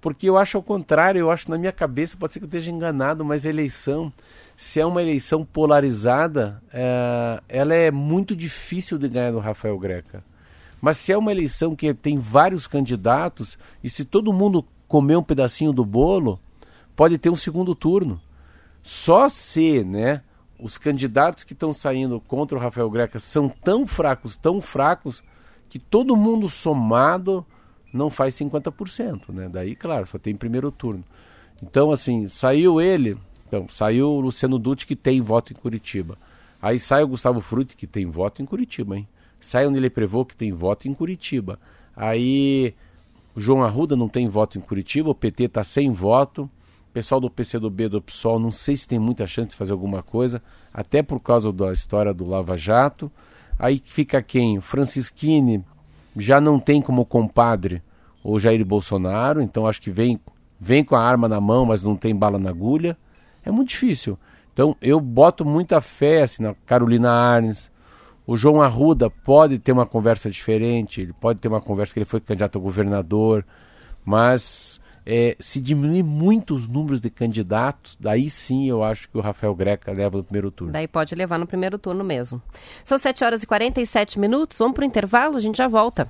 Porque 0.00 0.28
eu 0.28 0.36
acho 0.36 0.56
ao 0.56 0.62
contrário, 0.62 1.20
eu 1.20 1.30
acho 1.30 1.48
na 1.48 1.56
minha 1.56 1.72
cabeça, 1.72 2.16
pode 2.16 2.32
ser 2.32 2.40
que 2.40 2.44
eu 2.44 2.48
esteja 2.48 2.70
enganado, 2.70 3.24
mas 3.24 3.46
eleição, 3.46 4.12
se 4.56 4.80
é 4.80 4.84
uma 4.84 5.00
eleição 5.00 5.44
polarizada, 5.44 6.60
é, 6.72 7.40
ela 7.48 7.74
é 7.74 7.90
muito 7.90 8.34
difícil 8.34 8.98
de 8.98 9.08
ganhar 9.08 9.30
do 9.30 9.38
Rafael 9.38 9.78
Greca. 9.78 10.24
Mas 10.80 10.96
se 10.96 11.12
é 11.12 11.18
uma 11.18 11.30
eleição 11.30 11.74
que 11.74 11.92
tem 11.92 12.18
vários 12.18 12.66
candidatos, 12.66 13.58
e 13.82 13.90
se 13.90 14.04
todo 14.04 14.32
mundo 14.32 14.64
comer 14.88 15.16
um 15.16 15.22
pedacinho 15.22 15.72
do 15.72 15.84
bolo, 15.84 16.40
pode 16.96 17.18
ter 17.18 17.30
um 17.30 17.36
segundo 17.36 17.74
turno. 17.74 18.20
Só 18.82 19.28
se, 19.28 19.84
né, 19.84 20.22
os 20.58 20.78
candidatos 20.78 21.44
que 21.44 21.52
estão 21.52 21.72
saindo 21.72 22.20
contra 22.20 22.56
o 22.56 22.60
Rafael 22.60 22.90
Greca 22.90 23.18
são 23.18 23.48
tão 23.48 23.86
fracos, 23.86 24.36
tão 24.36 24.60
fracos, 24.60 25.22
que 25.68 25.78
todo 25.78 26.16
mundo 26.16 26.48
somado 26.48 27.46
não 27.92 28.10
faz 28.10 28.34
50%, 28.34 29.32
né? 29.32 29.48
Daí, 29.48 29.76
claro, 29.76 30.06
só 30.06 30.18
tem 30.18 30.34
primeiro 30.34 30.70
turno. 30.70 31.04
Então, 31.62 31.90
assim, 31.90 32.26
saiu 32.26 32.80
ele, 32.80 33.16
então, 33.46 33.68
saiu 33.68 34.08
o 34.08 34.20
Luciano 34.20 34.58
Dutti, 34.58 34.86
que 34.86 34.96
tem 34.96 35.20
voto 35.20 35.52
em 35.52 35.56
Curitiba. 35.56 36.16
Aí 36.62 36.78
sai 36.78 37.02
o 37.02 37.08
Gustavo 37.08 37.40
Frutti, 37.40 37.76
que 37.76 37.86
tem 37.86 38.06
voto 38.06 38.42
em 38.42 38.46
Curitiba, 38.46 38.96
hein? 38.96 39.08
Sai 39.40 39.66
o 39.66 39.70
Nele 39.70 39.90
Prevô, 39.90 40.24
que 40.24 40.36
tem 40.36 40.52
voto 40.52 40.86
em 40.86 40.94
Curitiba. 40.94 41.58
Aí 41.96 42.74
o 43.34 43.40
João 43.40 43.62
Arruda 43.62 43.96
não 43.96 44.08
tem 44.08 44.28
voto 44.28 44.58
em 44.58 44.60
Curitiba, 44.60 45.10
o 45.10 45.14
PT 45.14 45.44
está 45.44 45.64
sem 45.64 45.90
voto 45.90 46.48
pessoal 46.92 47.20
do 47.20 47.30
PCdoB, 47.30 47.88
do 47.88 48.02
PSOL, 48.02 48.38
não 48.38 48.50
sei 48.50 48.76
se 48.76 48.86
tem 48.86 48.98
muita 48.98 49.26
chance 49.26 49.50
de 49.50 49.56
fazer 49.56 49.72
alguma 49.72 50.02
coisa, 50.02 50.42
até 50.72 51.02
por 51.02 51.20
causa 51.20 51.52
da 51.52 51.72
história 51.72 52.12
do 52.12 52.26
Lava 52.26 52.56
Jato. 52.56 53.10
Aí 53.58 53.80
fica 53.82 54.22
quem? 54.22 54.60
Francisquini 54.60 55.64
já 56.16 56.40
não 56.40 56.58
tem 56.58 56.82
como 56.82 57.04
compadre 57.04 57.82
o 58.22 58.38
Jair 58.38 58.64
Bolsonaro, 58.64 59.40
então 59.40 59.66
acho 59.66 59.80
que 59.80 59.90
vem, 59.90 60.18
vem 60.58 60.84
com 60.84 60.96
a 60.96 61.02
arma 61.02 61.28
na 61.28 61.40
mão, 61.40 61.64
mas 61.64 61.82
não 61.82 61.96
tem 61.96 62.14
bala 62.14 62.38
na 62.38 62.50
agulha. 62.50 62.96
É 63.44 63.50
muito 63.50 63.70
difícil. 63.70 64.18
Então 64.52 64.76
eu 64.80 65.00
boto 65.00 65.44
muita 65.44 65.80
fé 65.80 66.22
assim, 66.22 66.42
na 66.42 66.54
Carolina 66.66 67.10
Arnes. 67.10 67.70
O 68.30 68.36
João 68.36 68.62
Arruda 68.62 69.10
pode 69.10 69.58
ter 69.58 69.72
uma 69.72 69.84
conversa 69.84 70.30
diferente, 70.30 71.00
ele 71.00 71.12
pode 71.12 71.40
ter 71.40 71.48
uma 71.48 71.60
conversa 71.60 71.92
que 71.92 71.98
ele 71.98 72.06
foi 72.06 72.20
candidato 72.20 72.58
a 72.58 72.60
governador, 72.60 73.44
mas 74.04 74.80
é, 75.04 75.36
se 75.40 75.60
diminuir 75.60 76.04
muito 76.04 76.54
os 76.54 76.68
números 76.68 77.00
de 77.00 77.10
candidatos, 77.10 77.96
daí 77.98 78.30
sim 78.30 78.68
eu 78.68 78.84
acho 78.84 79.10
que 79.10 79.18
o 79.18 79.20
Rafael 79.20 79.52
Greca 79.52 79.90
leva 79.90 80.18
no 80.18 80.22
primeiro 80.22 80.48
turno. 80.52 80.72
Daí 80.72 80.86
pode 80.86 81.12
levar 81.16 81.40
no 81.40 81.46
primeiro 81.46 81.76
turno 81.76 82.04
mesmo. 82.04 82.40
São 82.84 82.96
7 82.96 83.24
horas 83.24 83.42
e 83.42 83.48
47 83.48 84.20
minutos, 84.20 84.56
vamos 84.58 84.76
para 84.76 84.82
o 84.82 84.86
intervalo, 84.86 85.36
a 85.36 85.40
gente 85.40 85.58
já 85.58 85.66
volta. 85.66 86.08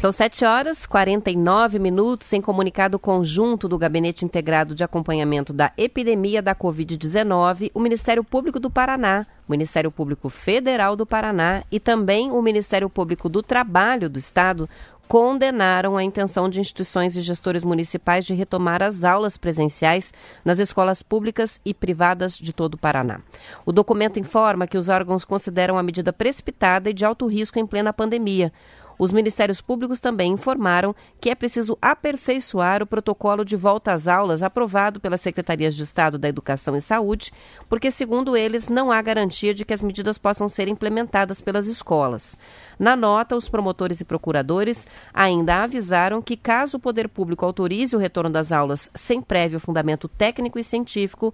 São 0.00 0.10
7 0.10 0.46
horas 0.46 0.86
49 0.86 1.78
minutos. 1.78 2.32
Em 2.32 2.40
comunicado 2.40 2.98
conjunto 2.98 3.68
do 3.68 3.76
Gabinete 3.76 4.24
Integrado 4.24 4.74
de 4.74 4.82
Acompanhamento 4.82 5.52
da 5.52 5.74
Epidemia 5.76 6.40
da 6.40 6.54
Covid-19, 6.54 7.70
o 7.74 7.80
Ministério 7.80 8.24
Público 8.24 8.58
do 8.58 8.70
Paraná, 8.70 9.26
o 9.46 9.52
Ministério 9.52 9.90
Público 9.90 10.30
Federal 10.30 10.96
do 10.96 11.04
Paraná 11.04 11.64
e 11.70 11.78
também 11.78 12.30
o 12.30 12.40
Ministério 12.40 12.88
Público 12.88 13.28
do 13.28 13.42
Trabalho 13.42 14.08
do 14.08 14.18
Estado 14.18 14.66
condenaram 15.06 15.96
a 15.96 16.04
intenção 16.04 16.48
de 16.48 16.60
instituições 16.60 17.16
e 17.16 17.20
gestores 17.20 17.64
municipais 17.64 18.24
de 18.24 18.32
retomar 18.32 18.80
as 18.80 19.02
aulas 19.02 19.36
presenciais 19.36 20.14
nas 20.44 20.60
escolas 20.60 21.02
públicas 21.02 21.60
e 21.64 21.74
privadas 21.74 22.38
de 22.38 22.52
todo 22.52 22.74
o 22.74 22.78
Paraná. 22.78 23.20
O 23.66 23.72
documento 23.72 24.20
informa 24.20 24.68
que 24.68 24.78
os 24.78 24.88
órgãos 24.88 25.24
consideram 25.24 25.76
a 25.76 25.82
medida 25.82 26.12
precipitada 26.12 26.88
e 26.88 26.94
de 26.94 27.04
alto 27.04 27.26
risco 27.26 27.58
em 27.58 27.66
plena 27.66 27.92
pandemia. 27.92 28.52
Os 29.00 29.12
ministérios 29.12 29.62
públicos 29.62 29.98
também 29.98 30.30
informaram 30.30 30.94
que 31.18 31.30
é 31.30 31.34
preciso 31.34 31.78
aperfeiçoar 31.80 32.82
o 32.82 32.86
protocolo 32.86 33.46
de 33.46 33.56
volta 33.56 33.94
às 33.94 34.06
aulas 34.06 34.42
aprovado 34.42 35.00
pelas 35.00 35.22
Secretarias 35.22 35.74
de 35.74 35.84
Estado 35.84 36.18
da 36.18 36.28
Educação 36.28 36.76
e 36.76 36.82
Saúde, 36.82 37.32
porque, 37.66 37.90
segundo 37.90 38.36
eles, 38.36 38.68
não 38.68 38.92
há 38.92 39.00
garantia 39.00 39.54
de 39.54 39.64
que 39.64 39.72
as 39.72 39.80
medidas 39.80 40.18
possam 40.18 40.50
ser 40.50 40.68
implementadas 40.68 41.40
pelas 41.40 41.66
escolas. 41.66 42.36
Na 42.78 42.94
nota, 42.94 43.34
os 43.34 43.48
promotores 43.48 44.02
e 44.02 44.04
procuradores 44.04 44.86
ainda 45.14 45.62
avisaram 45.62 46.20
que, 46.20 46.36
caso 46.36 46.76
o 46.76 46.80
poder 46.80 47.08
público 47.08 47.46
autorize 47.46 47.96
o 47.96 47.98
retorno 47.98 48.28
das 48.28 48.52
aulas 48.52 48.90
sem 48.94 49.22
prévio 49.22 49.58
fundamento 49.58 50.08
técnico 50.08 50.58
e 50.58 50.64
científico, 50.64 51.32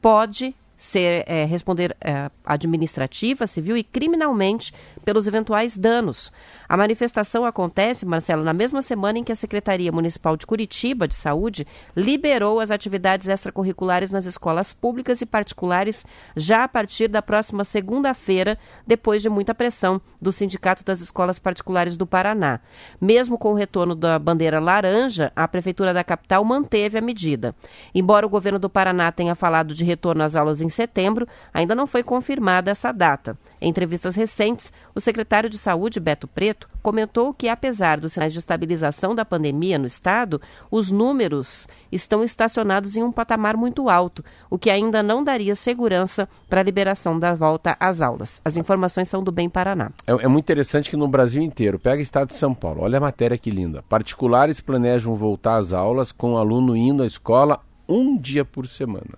pode 0.00 0.54
ser 0.78 1.24
é, 1.26 1.44
responder 1.44 1.94
é, 2.00 2.30
administrativa, 2.46 3.48
civil 3.48 3.76
e 3.76 3.82
criminalmente 3.82 4.72
pelos 5.08 5.26
eventuais 5.26 5.74
danos. 5.74 6.30
A 6.68 6.76
manifestação 6.76 7.44
acontece, 7.44 8.04
Marcelo, 8.04 8.44
na 8.44 8.52
mesma 8.52 8.82
semana 8.82 9.18
em 9.18 9.24
que 9.24 9.32
a 9.32 9.34
Secretaria 9.34 9.90
Municipal 9.90 10.36
de 10.36 10.46
Curitiba 10.46 11.08
de 11.08 11.14
Saúde 11.14 11.66
liberou 11.96 12.60
as 12.60 12.70
atividades 12.70 13.26
extracurriculares 13.26 14.10
nas 14.10 14.26
escolas 14.26 14.72
públicas 14.72 15.20
e 15.20 15.26
particulares 15.26 16.04
já 16.36 16.62
a 16.62 16.68
partir 16.68 17.08
da 17.08 17.22
próxima 17.22 17.64
segunda-feira, 17.64 18.58
depois 18.86 19.22
de 19.22 19.28
muita 19.28 19.54
pressão 19.54 20.00
do 20.20 20.30
Sindicato 20.30 20.84
das 20.84 21.00
Escolas 21.00 21.38
Particulares 21.38 21.96
do 21.96 22.06
Paraná. 22.06 22.60
Mesmo 23.00 23.38
com 23.38 23.52
o 23.52 23.54
retorno 23.54 23.94
da 23.94 24.18
bandeira 24.18 24.60
laranja, 24.60 25.32
a 25.34 25.48
Prefeitura 25.48 25.94
da 25.94 26.04
capital 26.04 26.44
manteve 26.44 26.98
a 26.98 27.00
medida. 27.00 27.54
Embora 27.94 28.26
o 28.26 28.30
governo 28.30 28.58
do 28.58 28.68
Paraná 28.68 29.10
tenha 29.10 29.34
falado 29.34 29.74
de 29.74 29.84
retorno 29.84 30.22
às 30.22 30.36
aulas 30.36 30.60
em 30.60 30.68
em 30.68 30.70
setembro, 30.70 31.26
ainda 31.52 31.74
não 31.74 31.86
foi 31.86 32.02
confirmada 32.02 32.70
essa 32.70 32.92
data. 32.92 33.36
Em 33.60 33.70
entrevistas 33.70 34.14
recentes, 34.14 34.70
o 34.98 35.00
secretário 35.00 35.48
de 35.48 35.56
Saúde, 35.56 36.00
Beto 36.00 36.26
Preto, 36.26 36.68
comentou 36.82 37.32
que, 37.32 37.48
apesar 37.48 38.00
dos 38.00 38.14
sinais 38.14 38.32
de 38.32 38.40
estabilização 38.40 39.14
da 39.14 39.24
pandemia 39.24 39.78
no 39.78 39.86
estado, 39.86 40.40
os 40.72 40.90
números 40.90 41.68
estão 41.92 42.24
estacionados 42.24 42.96
em 42.96 43.04
um 43.04 43.12
patamar 43.12 43.56
muito 43.56 43.88
alto, 43.88 44.24
o 44.50 44.58
que 44.58 44.68
ainda 44.68 45.00
não 45.00 45.22
daria 45.22 45.54
segurança 45.54 46.28
para 46.48 46.60
a 46.60 46.64
liberação 46.64 47.16
da 47.16 47.32
volta 47.32 47.76
às 47.78 48.02
aulas. 48.02 48.42
As 48.44 48.56
informações 48.56 49.08
são 49.08 49.22
do 49.22 49.30
Bem 49.30 49.48
Paraná. 49.48 49.92
É, 50.04 50.10
é 50.10 50.26
muito 50.26 50.46
interessante 50.46 50.90
que 50.90 50.96
no 50.96 51.06
Brasil 51.06 51.42
inteiro, 51.42 51.78
pega 51.78 52.00
o 52.00 52.02
estado 52.02 52.30
de 52.30 52.34
São 52.34 52.52
Paulo, 52.52 52.82
olha 52.82 52.98
a 52.98 53.00
matéria 53.00 53.38
que 53.38 53.52
linda. 53.52 53.84
Particulares 53.88 54.60
planejam 54.60 55.14
voltar 55.14 55.58
às 55.58 55.72
aulas 55.72 56.10
com 56.10 56.32
o 56.32 56.38
aluno 56.38 56.76
indo 56.76 57.04
à 57.04 57.06
escola 57.06 57.60
um 57.88 58.18
dia 58.18 58.44
por 58.44 58.66
semana. 58.66 59.16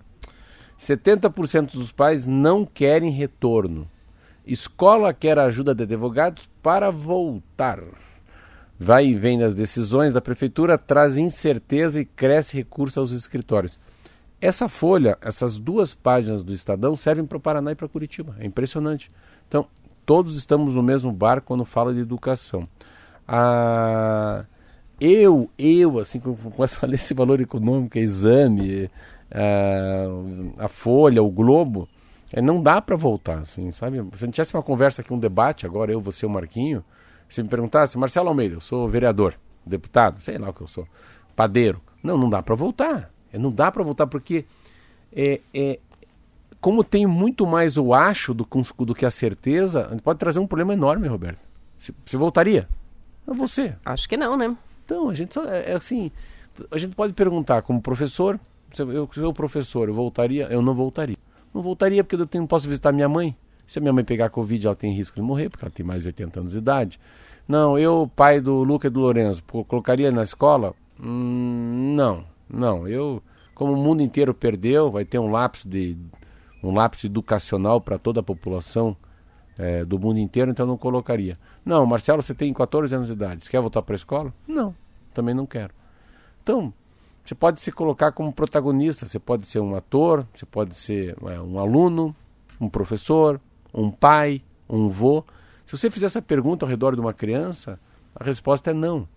70% 0.77 1.71
dos 1.71 1.91
pais 1.91 2.27
não 2.27 2.67
querem 2.67 3.09
retorno. 3.09 3.89
Escola 4.45 5.13
quer 5.13 5.37
ajuda 5.37 5.75
de 5.75 5.83
advogados 5.83 6.49
para 6.61 6.89
voltar. 6.89 7.79
Vai 8.79 9.07
e 9.07 9.13
vem 9.13 9.37
nas 9.37 9.53
decisões 9.53 10.13
da 10.13 10.21
prefeitura, 10.21 10.77
traz 10.77 11.17
incerteza 11.17 12.01
e 12.01 12.05
cresce 12.05 12.57
recurso 12.57 12.99
aos 12.99 13.11
escritórios. 13.11 13.79
Essa 14.41 14.67
folha, 14.67 15.19
essas 15.21 15.59
duas 15.59 15.93
páginas 15.93 16.43
do 16.43 16.51
Estadão 16.51 16.95
servem 16.95 17.25
para 17.25 17.37
o 17.37 17.41
Paraná 17.41 17.71
e 17.71 17.75
para 17.75 17.87
Curitiba. 17.87 18.35
É 18.39 18.45
impressionante. 18.45 19.11
Então, 19.47 19.67
todos 20.03 20.35
estamos 20.35 20.73
no 20.73 20.81
mesmo 20.81 21.11
barco 21.11 21.47
quando 21.47 21.63
fala 21.63 21.93
de 21.93 21.99
educação. 21.99 22.67
Ah, 23.27 24.45
eu, 24.99 25.47
eu, 25.59 25.99
assim, 25.99 26.19
com, 26.19 26.35
com 26.35 26.63
essa, 26.63 26.83
esse 26.91 27.13
valor 27.13 27.39
econômico, 27.39 27.99
exame, 27.99 28.89
ah, 29.31 30.07
a 30.57 30.67
Folha, 30.67 31.21
o 31.21 31.29
Globo, 31.29 31.87
é, 32.33 32.41
não 32.41 32.61
dá 32.61 32.81
para 32.81 32.95
voltar, 32.95 33.39
assim, 33.39 33.71
sabe? 33.71 33.97
Se 34.15 34.23
a 34.23 34.25
gente 34.25 34.35
tivesse 34.35 34.53
uma 34.53 34.63
conversa 34.63 35.01
aqui, 35.01 35.13
um 35.13 35.19
debate, 35.19 35.65
agora 35.65 35.91
eu, 35.91 35.99
você, 35.99 36.25
o 36.25 36.29
Marquinho, 36.29 36.83
se 37.27 37.41
me 37.41 37.49
perguntasse, 37.49 37.97
Marcelo 37.97 38.29
Almeida, 38.29 38.55
eu 38.55 38.61
sou 38.61 38.87
vereador, 38.87 39.35
deputado, 39.65 40.21
sei 40.21 40.37
lá 40.37 40.49
o 40.49 40.53
que 40.53 40.61
eu 40.61 40.67
sou, 40.67 40.87
padeiro. 41.35 41.81
Não, 42.03 42.17
não 42.17 42.29
dá 42.29 42.41
para 42.41 42.55
voltar. 42.55 43.11
É, 43.31 43.37
não 43.37 43.51
dá 43.51 43.71
para 43.71 43.83
voltar 43.83 44.07
porque 44.07 44.45
é, 45.13 45.39
é, 45.53 45.79
como 46.59 46.83
tem 46.83 47.05
muito 47.05 47.45
mais 47.45 47.77
o 47.77 47.93
acho 47.93 48.33
do, 48.33 48.47
do 48.79 48.95
que 48.95 49.05
a 49.05 49.11
certeza, 49.11 49.97
pode 50.03 50.19
trazer 50.19 50.39
um 50.39 50.47
problema 50.47 50.73
enorme, 50.73 51.07
Roberto. 51.07 51.39
Você 51.79 52.17
voltaria? 52.17 52.67
É 53.27 53.33
você. 53.33 53.75
Acho 53.83 54.07
que 54.07 54.15
não, 54.15 54.37
né? 54.37 54.55
Então, 54.85 55.09
a 55.09 55.13
gente 55.13 55.33
só, 55.33 55.43
é, 55.45 55.71
é 55.71 55.75
assim, 55.75 56.11
a 56.69 56.77
gente 56.77 56.95
pode 56.95 57.13
perguntar 57.13 57.61
como 57.61 57.81
professor, 57.81 58.39
se 58.71 58.81
eu 58.81 59.09
sou 59.13 59.33
professor, 59.33 59.87
eu 59.87 59.93
voltaria? 59.93 60.47
Eu 60.51 60.61
não 60.61 60.73
voltaria. 60.73 61.17
Não 61.53 61.61
voltaria 61.61 62.03
porque 62.03 62.15
eu 62.15 62.27
tenho, 62.27 62.47
posso 62.47 62.67
visitar 62.67 62.91
minha 62.91 63.09
mãe. 63.09 63.35
Se 63.67 63.79
a 63.79 63.81
minha 63.81 63.93
mãe 63.93 64.03
pegar 64.03 64.29
Covid, 64.29 64.67
ela 64.67 64.75
tem 64.75 64.93
risco 64.93 65.15
de 65.15 65.21
morrer, 65.21 65.49
porque 65.49 65.63
ela 65.63 65.71
tem 65.71 65.85
mais 65.85 66.03
de 66.03 66.09
80 66.09 66.39
anos 66.39 66.51
de 66.53 66.57
idade. 66.57 66.99
Não, 67.47 67.77
eu, 67.77 68.09
pai 68.15 68.39
do 68.39 68.63
Luca 68.63 68.87
e 68.87 68.89
do 68.89 68.99
Lourenço, 68.99 69.43
colocaria 69.67 70.11
na 70.11 70.23
escola? 70.23 70.73
Hum, 71.01 71.93
não, 71.95 72.25
não. 72.49 72.87
Eu, 72.87 73.21
como 73.55 73.73
o 73.73 73.77
mundo 73.77 74.01
inteiro 74.01 74.33
perdeu, 74.33 74.91
vai 74.91 75.05
ter 75.05 75.19
um 75.19 75.31
lapso 75.31 75.67
de 75.67 75.97
um 76.63 76.73
lapso 76.73 77.07
educacional 77.07 77.81
para 77.81 77.97
toda 77.97 78.19
a 78.19 78.23
população 78.23 78.95
é, 79.57 79.83
do 79.83 79.99
mundo 79.99 80.19
inteiro, 80.19 80.51
então 80.51 80.65
eu 80.65 80.67
não 80.67 80.77
colocaria. 80.77 81.37
Não, 81.65 81.85
Marcelo, 81.85 82.21
você 82.21 82.33
tem 82.33 82.51
14 82.53 82.93
anos 82.93 83.07
de 83.07 83.13
idade, 83.13 83.43
você 83.43 83.51
quer 83.51 83.61
voltar 83.61 83.81
para 83.81 83.95
a 83.95 83.97
escola? 83.97 84.33
Não, 84.47 84.75
também 85.13 85.33
não 85.33 85.45
quero. 85.45 85.73
Então, 86.43 86.73
você 87.23 87.35
pode 87.35 87.61
se 87.61 87.71
colocar 87.71 88.11
como 88.11 88.33
protagonista, 88.33 89.05
você 89.05 89.19
pode 89.19 89.45
ser 89.47 89.59
um 89.59 89.75
ator, 89.75 90.25
você 90.33 90.45
pode 90.45 90.75
ser 90.75 91.15
é, 91.27 91.39
um 91.39 91.59
aluno, 91.59 92.15
um 92.59 92.67
professor, 92.67 93.39
um 93.73 93.91
pai, 93.91 94.41
um 94.69 94.89
vô. 94.89 95.23
Se 95.65 95.77
você 95.77 95.89
fizer 95.89 96.07
essa 96.07 96.21
pergunta 96.21 96.65
ao 96.65 96.69
redor 96.69 96.95
de 96.95 97.01
uma 97.01 97.13
criança, 97.13 97.79
a 98.15 98.23
resposta 98.23 98.71
é 98.71 98.73
não. 98.73 99.07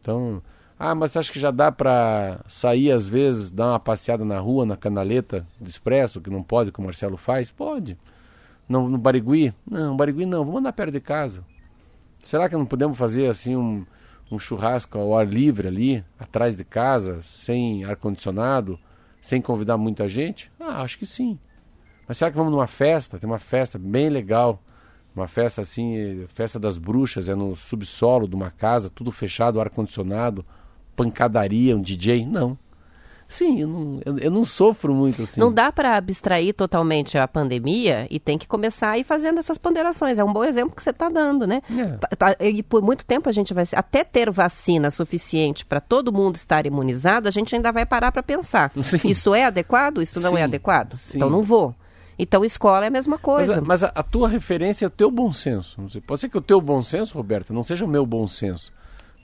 Então, 0.00 0.42
ah, 0.78 0.94
mas 0.94 1.12
você 1.12 1.18
acha 1.18 1.32
que 1.32 1.40
já 1.40 1.50
dá 1.50 1.72
para 1.72 2.40
sair 2.46 2.90
às 2.90 3.08
vezes, 3.08 3.50
dar 3.50 3.70
uma 3.70 3.80
passeada 3.80 4.24
na 4.24 4.38
rua, 4.38 4.66
na 4.66 4.76
canaleta 4.76 5.46
do 5.58 5.68
expresso, 5.68 6.20
que 6.20 6.30
não 6.30 6.42
pode, 6.42 6.70
que 6.70 6.78
o 6.78 6.82
Marcelo 6.82 7.16
faz? 7.16 7.50
Pode. 7.50 7.96
No, 8.68 8.88
no 8.88 8.98
Barigui? 8.98 9.52
Não, 9.68 9.96
Barigui 9.96 10.26
não, 10.26 10.44
vamos 10.44 10.60
andar 10.60 10.72
perto 10.72 10.92
de 10.92 11.00
casa. 11.00 11.44
Será 12.24 12.48
que 12.48 12.56
não 12.56 12.66
podemos 12.66 12.96
fazer 12.96 13.28
assim 13.28 13.54
um, 13.54 13.84
um 14.30 14.38
churrasco 14.38 14.98
ao 14.98 15.16
ar 15.16 15.26
livre 15.26 15.68
ali, 15.68 16.04
atrás 16.18 16.56
de 16.56 16.64
casa, 16.64 17.20
sem 17.22 17.84
ar-condicionado, 17.84 18.78
sem 19.20 19.40
convidar 19.40 19.76
muita 19.76 20.08
gente? 20.08 20.50
Ah, 20.58 20.82
acho 20.82 20.98
que 20.98 21.06
sim. 21.06 21.38
Mas 22.06 22.18
será 22.18 22.30
que 22.30 22.36
vamos 22.36 22.52
numa 22.52 22.66
festa? 22.66 23.18
Tem 23.18 23.28
uma 23.28 23.38
festa 23.38 23.78
bem 23.78 24.08
legal. 24.08 24.62
Uma 25.14 25.28
festa 25.28 25.62
assim, 25.62 26.26
festa 26.28 26.58
das 26.58 26.76
bruxas, 26.76 27.28
é 27.28 27.34
no 27.34 27.54
subsolo 27.54 28.28
de 28.28 28.34
uma 28.34 28.50
casa, 28.50 28.90
tudo 28.90 29.12
fechado, 29.12 29.60
ar-condicionado, 29.60 30.44
pancadaria, 30.96 31.76
um 31.76 31.80
DJ? 31.80 32.26
Não. 32.26 32.58
Sim, 33.28 33.60
eu 33.60 33.68
não, 33.68 34.00
eu, 34.04 34.18
eu 34.18 34.30
não 34.30 34.44
sofro 34.44 34.94
muito 34.94 35.22
assim. 35.22 35.40
Não 35.40 35.52
dá 35.52 35.72
para 35.72 35.96
abstrair 35.96 36.54
totalmente 36.54 37.18
a 37.18 37.26
pandemia 37.26 38.06
e 38.10 38.20
tem 38.20 38.38
que 38.38 38.46
começar 38.46 38.90
a 38.90 38.98
ir 38.98 39.04
fazendo 39.04 39.38
essas 39.38 39.58
ponderações. 39.58 40.18
É 40.18 40.24
um 40.24 40.32
bom 40.32 40.44
exemplo 40.44 40.76
que 40.76 40.82
você 40.82 40.90
está 40.90 41.08
dando, 41.08 41.46
né? 41.46 41.62
É. 42.38 42.48
E 42.48 42.62
por 42.62 42.82
muito 42.82 43.04
tempo 43.04 43.28
a 43.28 43.32
gente 43.32 43.52
vai. 43.52 43.64
Até 43.72 44.04
ter 44.04 44.30
vacina 44.30 44.90
suficiente 44.90 45.64
para 45.64 45.80
todo 45.80 46.12
mundo 46.12 46.36
estar 46.36 46.66
imunizado, 46.66 47.28
a 47.28 47.30
gente 47.30 47.54
ainda 47.54 47.72
vai 47.72 47.86
parar 47.86 48.12
para 48.12 48.22
pensar. 48.22 48.70
Sim. 48.82 48.98
Isso 49.04 49.34
é 49.34 49.44
adequado? 49.44 50.00
Isso 50.02 50.20
não 50.20 50.30
é 50.30 50.34
Sim. 50.34 50.40
é 50.40 50.44
adequado? 50.44 50.94
Sim. 50.94 51.18
Então 51.18 51.30
não 51.30 51.42
vou. 51.42 51.74
Então, 52.18 52.44
escola 52.44 52.84
é 52.84 52.88
a 52.88 52.90
mesma 52.90 53.18
coisa. 53.18 53.54
Mas, 53.54 53.58
a, 53.58 53.66
mas 53.66 53.84
a, 53.84 53.92
a, 54.00 54.02
tua 54.02 54.28
referência 54.28 54.84
é 54.84 54.88
o 54.88 54.90
teu 54.90 55.10
bom 55.10 55.32
senso. 55.32 55.80
Pode 56.06 56.20
ser 56.20 56.28
que 56.28 56.38
o 56.38 56.40
teu 56.40 56.60
bom 56.60 56.80
senso, 56.80 57.16
Roberta, 57.16 57.52
não 57.52 57.64
seja 57.64 57.84
o 57.84 57.88
meu 57.88 58.06
bom 58.06 58.26
senso. 58.28 58.72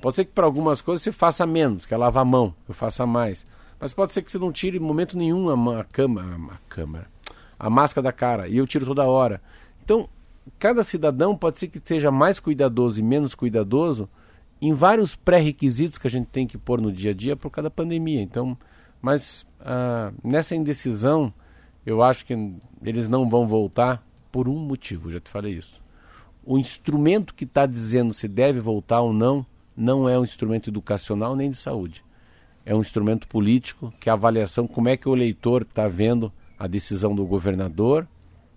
Pode 0.01 0.16
ser 0.16 0.24
que 0.24 0.32
para 0.32 0.46
algumas 0.46 0.80
coisas 0.80 1.03
você 1.03 1.12
faça 1.12 1.46
menos, 1.46 1.84
que 1.84 1.94
é 1.94 1.96
lavar 1.96 2.22
a 2.22 2.24
mão, 2.24 2.55
eu 2.68 2.74
faça 2.74 3.07
mais. 3.07 3.46
Mas 3.80 3.94
pode 3.94 4.12
ser 4.12 4.20
que 4.20 4.30
você 4.30 4.38
não 4.38 4.52
tire 4.52 4.76
em 4.76 4.80
momento 4.80 5.16
nenhum 5.16 5.48
a, 5.48 5.80
a, 5.80 5.84
cama, 5.84 6.52
a, 6.52 6.58
câmera, 6.68 7.06
a 7.58 7.70
máscara 7.70 8.04
da 8.04 8.12
cara, 8.12 8.46
e 8.46 8.58
eu 8.58 8.66
tiro 8.66 8.84
toda 8.84 9.06
hora. 9.06 9.40
Então, 9.82 10.06
cada 10.58 10.82
cidadão 10.82 11.34
pode 11.34 11.58
ser 11.58 11.68
que 11.68 11.80
seja 11.82 12.10
mais 12.10 12.38
cuidadoso 12.38 13.00
e 13.00 13.02
menos 13.02 13.34
cuidadoso 13.34 14.06
em 14.60 14.74
vários 14.74 15.16
pré-requisitos 15.16 15.96
que 15.96 16.06
a 16.06 16.10
gente 16.10 16.26
tem 16.26 16.46
que 16.46 16.58
pôr 16.58 16.78
no 16.78 16.92
dia 16.92 17.12
a 17.12 17.14
dia 17.14 17.34
por 17.34 17.50
causa 17.50 17.70
da 17.70 17.74
pandemia. 17.74 18.20
Então, 18.20 18.56
mas 19.00 19.46
ah, 19.60 20.12
nessa 20.22 20.54
indecisão, 20.54 21.32
eu 21.86 22.02
acho 22.02 22.26
que 22.26 22.34
eles 22.82 23.08
não 23.08 23.26
vão 23.30 23.46
voltar 23.46 24.06
por 24.30 24.46
um 24.46 24.58
motivo, 24.58 25.10
já 25.10 25.20
te 25.20 25.30
falei 25.30 25.54
isso. 25.54 25.80
O 26.44 26.58
instrumento 26.58 27.34
que 27.34 27.44
está 27.44 27.64
dizendo 27.64 28.12
se 28.12 28.28
deve 28.28 28.60
voltar 28.60 29.00
ou 29.00 29.14
não, 29.14 29.44
não 29.74 30.06
é 30.06 30.18
um 30.18 30.24
instrumento 30.24 30.68
educacional 30.68 31.34
nem 31.34 31.50
de 31.50 31.56
saúde 31.56 32.04
é 32.64 32.74
um 32.74 32.80
instrumento 32.80 33.26
político 33.28 33.92
que 34.00 34.08
é 34.08 34.12
a 34.12 34.14
avaliação 34.14 34.66
como 34.66 34.88
é 34.88 34.96
que 34.96 35.08
o 35.08 35.14
eleitor 35.14 35.62
está 35.62 35.88
vendo 35.88 36.32
a 36.58 36.66
decisão 36.66 37.14
do 37.14 37.24
governador, 37.24 38.06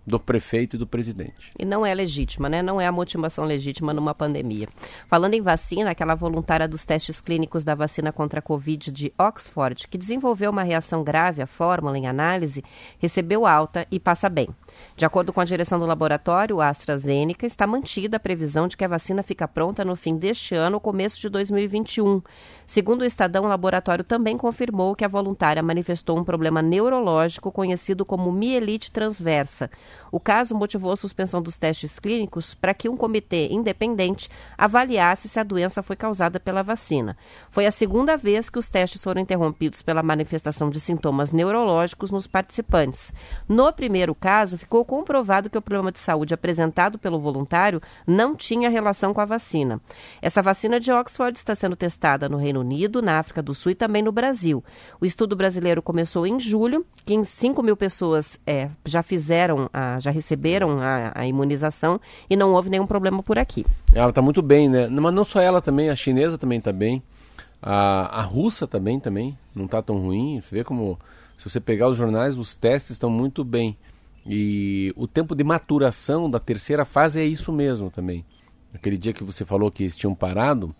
do 0.06 0.20
prefeito 0.20 0.76
e 0.76 0.80
do 0.80 0.86
presidente. 0.86 1.52
E 1.58 1.64
não 1.64 1.86
é 1.86 1.94
legítima, 1.94 2.50
né? 2.50 2.62
Não 2.62 2.80
é 2.80 2.86
a 2.86 2.92
motivação 2.92 3.46
legítima 3.46 3.94
numa 3.94 4.14
pandemia. 4.14 4.68
Falando 5.08 5.34
em 5.34 5.42
vacina, 5.42 5.92
aquela 5.92 6.16
voluntária 6.16 6.68
dos 6.68 6.84
testes 6.84 7.22
clínicos 7.22 7.64
da 7.64 7.74
vacina 7.74 8.12
contra 8.12 8.40
a 8.40 8.42
Covid 8.42 8.92
de 8.92 9.14
Oxford, 9.18 9.88
que 9.88 9.98
desenvolveu 9.98 10.52
uma 10.52 10.64
reação 10.64 11.04
grave 11.04 11.42
à 11.42 11.48
fórmula 11.48 11.98
em 11.98 12.08
análise, 12.08 12.64
recebeu 13.00 13.46
alta 13.46 13.88
e 13.90 14.00
passa 14.00 14.30
bem. 14.30 14.50
De 14.96 15.06
acordo 15.06 15.34
com 15.34 15.42
a 15.42 15.46
direção 15.46 15.80
do 15.80 15.86
laboratório, 15.86 16.62
a 16.62 16.70
AstraZeneca, 16.70 17.46
está 17.46 17.66
mantida 17.66 18.18
a 18.18 18.20
previsão 18.20 18.68
de 18.68 18.78
que 18.78 18.86
a 18.86 18.88
vacina 18.88 19.24
fica 19.24 19.48
pronta 19.48 19.84
no 19.84 19.96
fim 19.96 20.16
deste 20.16 20.54
ano 20.54 20.76
ou 20.76 20.82
começo 20.82 21.20
de 21.20 21.30
2021. 21.30 22.22
Segundo 22.66 23.02
o 23.02 23.06
Estadão, 23.06 23.46
o 23.46 23.48
laboratório 23.48 24.04
também 24.04 24.38
confirmou 24.38 24.96
que 24.96 25.04
a 25.04 25.08
voluntária 25.08 25.64
manifestou 25.64 26.18
um 26.18 26.24
problema 26.24 26.62
neurológico 26.62 27.52
conhecido 27.52 28.06
como 28.06 28.32
mielite 28.32 28.92
transversa. 28.92 29.70
O 30.12 30.20
caso 30.20 30.56
motivou 30.56 30.92
a 30.92 30.98
suspensão 30.98 31.42
dos 31.42 31.58
testes 31.58 32.00
clínicos 32.00 32.54
para 32.54 32.74
que 32.74 32.88
um 32.88 32.96
comitê 32.96 33.48
independente 33.52 34.30
avaliasse 34.58 35.28
se 35.28 35.40
a 35.40 35.44
doença 35.44 35.82
foi 35.82 35.96
causada 35.96 36.40
pela 36.40 36.64
vacina. 36.64 37.18
Foi 37.50 37.66
a 37.66 37.72
segunda 37.72 38.16
vez 38.16 38.50
que 38.50 38.60
os 38.60 38.70
testes 38.70 39.04
foram 39.04 39.22
interrompidos 39.22 39.82
pela 39.82 40.04
manifestação 40.04 40.70
de 40.70 40.80
sintomas 40.80 41.32
neurológicos 41.32 42.12
nos 42.12 42.28
participantes. 42.28 43.14
No 43.48 43.72
primeiro 43.74 44.14
caso, 44.16 44.58
ficou 44.64 44.86
comprovado 44.86 45.50
que 45.50 45.58
o 45.58 45.62
problema 45.62 45.92
de 45.92 46.00
saúde 46.00 46.34
apresentado 46.34 46.98
pelo 46.98 47.20
voluntário 47.20 47.82
não 48.08 48.34
tinha 48.36 48.70
relação 48.70 49.14
com 49.14 49.20
a 49.20 49.26
vacina. 49.26 49.80
Essa 50.22 50.42
vacina 50.42 50.80
de 50.80 50.92
Oxford 50.92 51.38
está 51.38 51.54
sendo 51.54 51.76
testada 51.76 52.30
no 52.30 52.38
Reino 52.38 52.62
Unido, 52.62 53.02
na 53.02 53.20
África 53.20 53.42
do 53.42 53.54
Sul 53.54 53.74
e 53.74 53.76
também 53.76 54.02
no 54.02 54.12
Brasil. 54.12 54.64
O 55.02 55.06
estudo 55.06 55.36
brasileiro 55.36 55.82
começou 55.82 56.26
em 56.26 56.40
julho, 56.40 56.86
que 57.06 57.24
5 57.24 57.62
mil 57.62 57.76
pessoas 57.76 58.40
é, 58.48 58.70
já 58.86 59.04
fizeram, 59.04 59.70
a, 59.74 60.00
já 60.00 60.12
receberam 60.12 60.80
a, 60.80 61.12
a, 61.14 61.28
imunização 61.28 62.00
e 62.30 62.36
não 62.36 62.54
houve 62.54 62.70
nenhum 62.70 62.88
problema 62.88 63.22
por 63.22 63.38
aqui. 63.38 63.66
Ela 63.94 64.10
está 64.10 64.22
muito 64.22 64.42
bem, 64.42 64.70
né? 64.70 64.88
Mas 64.88 65.14
não 65.14 65.26
só 65.26 65.42
ela 65.42 65.62
também, 65.62 65.90
a 65.90 65.96
chinesa 65.96 66.38
também 66.38 66.60
está 66.60 66.72
bem. 66.72 67.04
A, 67.62 68.20
a 68.20 68.22
russa 68.22 68.66
também, 68.66 69.00
também 69.00 69.38
não 69.54 69.66
está 69.66 69.82
tão 69.82 69.98
ruim. 70.00 70.40
Você 70.40 70.56
vê 70.56 70.64
como, 70.64 70.98
se 71.38 71.50
você 71.50 71.60
pegar 71.60 71.90
os 71.90 71.98
jornais, 71.98 72.38
os 72.38 72.56
testes 72.56 72.92
estão 72.92 73.10
muito 73.10 73.44
bem. 73.44 73.78
E 74.26 74.94
o 74.96 75.08
tempo 75.08 75.36
de 75.36 75.44
maturação 75.44 76.30
da 76.30 76.40
terceira 76.40 76.86
fase 76.86 77.20
é 77.20 77.26
isso 77.26 77.52
mesmo 77.52 77.90
também. 77.90 78.26
Aquele 78.74 78.98
dia 78.98 79.14
que 79.14 79.24
você 79.24 79.44
falou 79.46 79.70
que 79.70 79.84
eles 79.84 79.96
tinham 79.96 80.16
parado, 80.16 80.74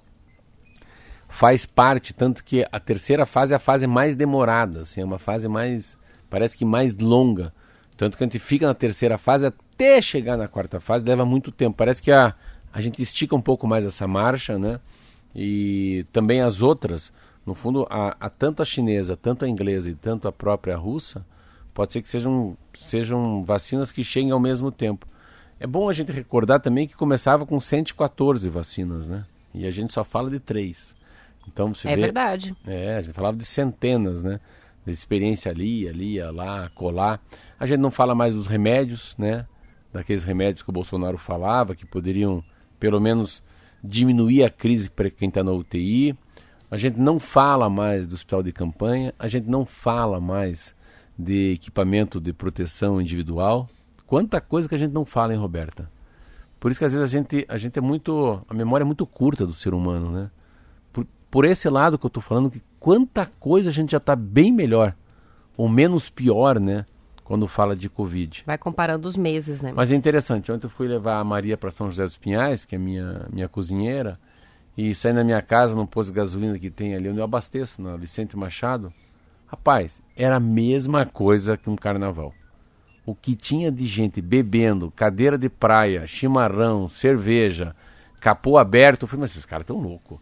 faz 1.28 1.66
parte, 1.66 2.14
tanto 2.14 2.44
que 2.44 2.66
a 2.72 2.80
terceira 2.80 3.26
fase 3.26 3.54
é 3.54 3.56
a 3.56 3.60
fase 3.60 3.88
mais 3.88 4.16
demorada, 4.16 4.82
assim, 4.82 5.02
é 5.02 5.06
uma 5.06 5.20
fase 5.20 5.48
mais, 5.48 5.98
parece 6.30 6.58
que 6.58 6.64
mais 6.64 6.96
longa. 6.98 7.54
Tanto 7.98 8.18
que 8.18 8.24
a 8.24 8.28
gente 8.28 8.40
fica 8.40 8.66
na 8.66 8.74
terceira 8.74 9.18
fase 9.18 9.46
até 9.46 10.02
chegar 10.02 10.38
na 10.38 10.48
quarta 10.48 10.80
fase, 10.80 11.06
leva 11.06 11.26
muito 11.26 11.52
tempo. 11.52 11.76
Parece 11.76 12.02
que 12.02 12.12
a, 12.12 12.34
a 12.72 12.82
gente 12.82 13.02
estica 13.02 13.36
um 13.36 13.42
pouco 13.42 13.68
mais 13.68 13.86
essa 13.86 14.08
marcha, 14.08 14.58
né? 14.58 14.80
E 15.36 16.06
também 16.12 16.42
as 16.42 16.62
outras, 16.62 17.12
no 17.46 17.54
fundo, 17.54 17.86
a, 17.90 18.16
a 18.20 18.30
tanto 18.30 18.62
a 18.62 18.66
chinesa, 18.66 19.18
tanto 19.18 19.46
a 19.46 19.50
inglesa 19.50 19.90
e 19.90 19.96
tanto 19.96 20.28
a 20.28 20.32
própria 20.32 20.78
russa, 20.78 21.26
pode 21.74 21.94
ser 21.94 22.02
que 22.02 22.10
sejam, 22.10 22.58
sejam 22.74 23.44
vacinas 23.44 23.92
que 23.92 24.04
cheguem 24.04 24.32
ao 24.32 24.40
mesmo 24.40 24.72
tempo. 24.72 25.08
É 25.60 25.68
bom 25.68 25.90
a 25.90 25.94
gente 25.94 26.12
recordar 26.12 26.60
também 26.60 26.88
que 26.88 26.96
começava 26.96 27.46
com 27.46 27.60
114 27.60 28.50
vacinas, 28.50 29.08
né? 29.08 29.26
E 29.54 29.66
a 29.66 29.72
gente 29.72 29.94
só 29.94 30.04
fala 30.04 30.30
de 30.30 30.40
três. 30.40 30.96
Então 31.48 31.74
você 31.74 31.88
É 31.88 31.96
vê, 31.96 32.02
verdade. 32.02 32.56
É, 32.66 32.98
a 32.98 33.02
gente 33.02 33.14
falava 33.14 33.38
de 33.38 33.46
centenas, 33.46 34.24
né? 34.24 34.40
De 34.86 34.92
experiência 34.92 35.52
ali, 35.52 35.88
ali, 35.88 36.20
lá, 36.20 36.70
colar. 36.76 37.22
A 37.60 37.66
gente 37.66 37.80
não 37.80 37.92
fala 37.92 38.14
mais 38.14 38.34
dos 38.34 38.48
remédios, 38.48 39.16
né? 39.18 39.46
Daqueles 39.92 40.24
remédios 40.24 40.64
que 40.64 40.70
o 40.70 40.74
Bolsonaro 40.74 41.18
falava, 41.18 41.76
que 41.76 41.86
poderiam, 41.86 42.44
pelo 42.80 43.00
menos, 43.00 43.42
diminuir 43.84 44.44
a 44.44 44.50
crise 44.50 44.90
para 44.90 45.10
quem 45.10 45.30
está 45.30 45.44
na 45.44 45.52
UTI. 45.52 46.18
A 46.70 46.78
gente 46.78 47.00
não 47.00 47.20
fala 47.20 47.70
mais 47.70 48.08
do 48.08 48.16
hospital 48.16 48.42
de 48.42 48.52
campanha. 48.52 49.14
A 49.20 49.28
gente 49.28 49.48
não 49.48 49.66
fala 49.66 50.20
mais 50.20 50.76
de 51.18 51.54
equipamento 51.54 52.20
de 52.20 52.34
proteção 52.34 53.00
individual. 53.00 53.70
Quanta 54.06 54.42
coisa 54.42 54.68
que 54.68 54.76
a 54.76 54.78
gente 54.78 54.92
não 54.92 55.06
fala, 55.06 55.34
hein, 55.34 55.40
Roberta? 55.40 55.90
Por 56.60 56.72
isso 56.72 56.80
que 56.80 56.86
às 56.86 56.94
vezes 56.94 57.14
a 57.14 57.18
gente, 57.18 57.46
a 57.50 57.58
gente 57.58 57.78
é 57.78 57.82
muito. 57.82 58.42
A 58.48 58.54
memória 58.54 58.84
é 58.84 58.86
muito 58.86 59.06
curta 59.06 59.46
do 59.46 59.54
ser 59.54 59.74
humano, 59.74 60.12
né? 60.12 60.32
Por, 60.92 61.06
por 61.30 61.46
esse 61.46 61.70
lado 61.70 61.98
que 61.98 62.06
eu 62.06 62.08
estou 62.08 62.24
falando, 62.24 62.50
que 62.50 62.62
quanta 62.80 63.26
coisa 63.40 63.70
a 63.70 63.74
gente 63.74 63.92
já 63.92 63.98
está 63.98 64.16
bem 64.16 64.52
melhor, 64.52 64.96
ou 65.58 65.68
menos 65.68 66.10
pior, 66.10 66.60
né? 66.60 66.86
Quando 67.24 67.48
fala 67.48 67.76
de 67.76 67.90
Covid. 67.90 68.44
Vai 68.46 68.58
comparando 68.58 69.08
os 69.08 69.18
meses, 69.18 69.62
né? 69.62 69.74
Mas 69.76 69.92
é 69.92 69.96
interessante, 69.96 70.52
ontem 70.52 70.66
eu 70.66 70.70
fui 70.70 70.88
levar 70.88 71.20
a 71.20 71.24
Maria 71.24 71.58
para 71.58 71.72
São 71.72 71.90
José 71.90 72.04
dos 72.04 72.18
Pinhais, 72.18 72.66
que 72.66 72.76
é 72.76 72.78
minha, 72.78 73.28
minha 73.32 73.48
cozinheira, 73.48 74.20
e 74.78 74.94
saí 74.94 75.14
na 75.14 75.24
minha 75.24 75.42
casa, 75.42 75.76
num 75.76 75.86
posto 75.86 76.12
de 76.12 76.16
gasolina 76.16 76.60
que 76.60 76.70
tem 76.70 76.96
ali 76.96 77.10
onde 77.10 77.20
eu 77.20 77.24
abasteço, 77.24 77.82
na 77.82 77.96
Vicente 77.96 78.38
Machado. 78.38 78.94
Rapaz, 79.54 80.02
era 80.16 80.38
a 80.38 80.40
mesma 80.40 81.06
coisa 81.06 81.56
que 81.56 81.70
um 81.70 81.76
carnaval. 81.76 82.34
O 83.06 83.14
que 83.14 83.36
tinha 83.36 83.72
de 83.72 83.86
gente 83.86 84.20
bebendo, 84.20 84.90
cadeira 84.90 85.38
de 85.38 85.48
praia, 85.48 86.08
chimarrão, 86.08 86.88
cerveja, 86.88 87.76
capô 88.20 88.58
aberto, 88.58 89.04
eu 89.04 89.08
falei, 89.08 89.22
mas 89.22 89.30
esses 89.30 89.46
caras 89.46 89.64
estão 89.66 89.78
loucos. 89.78 90.18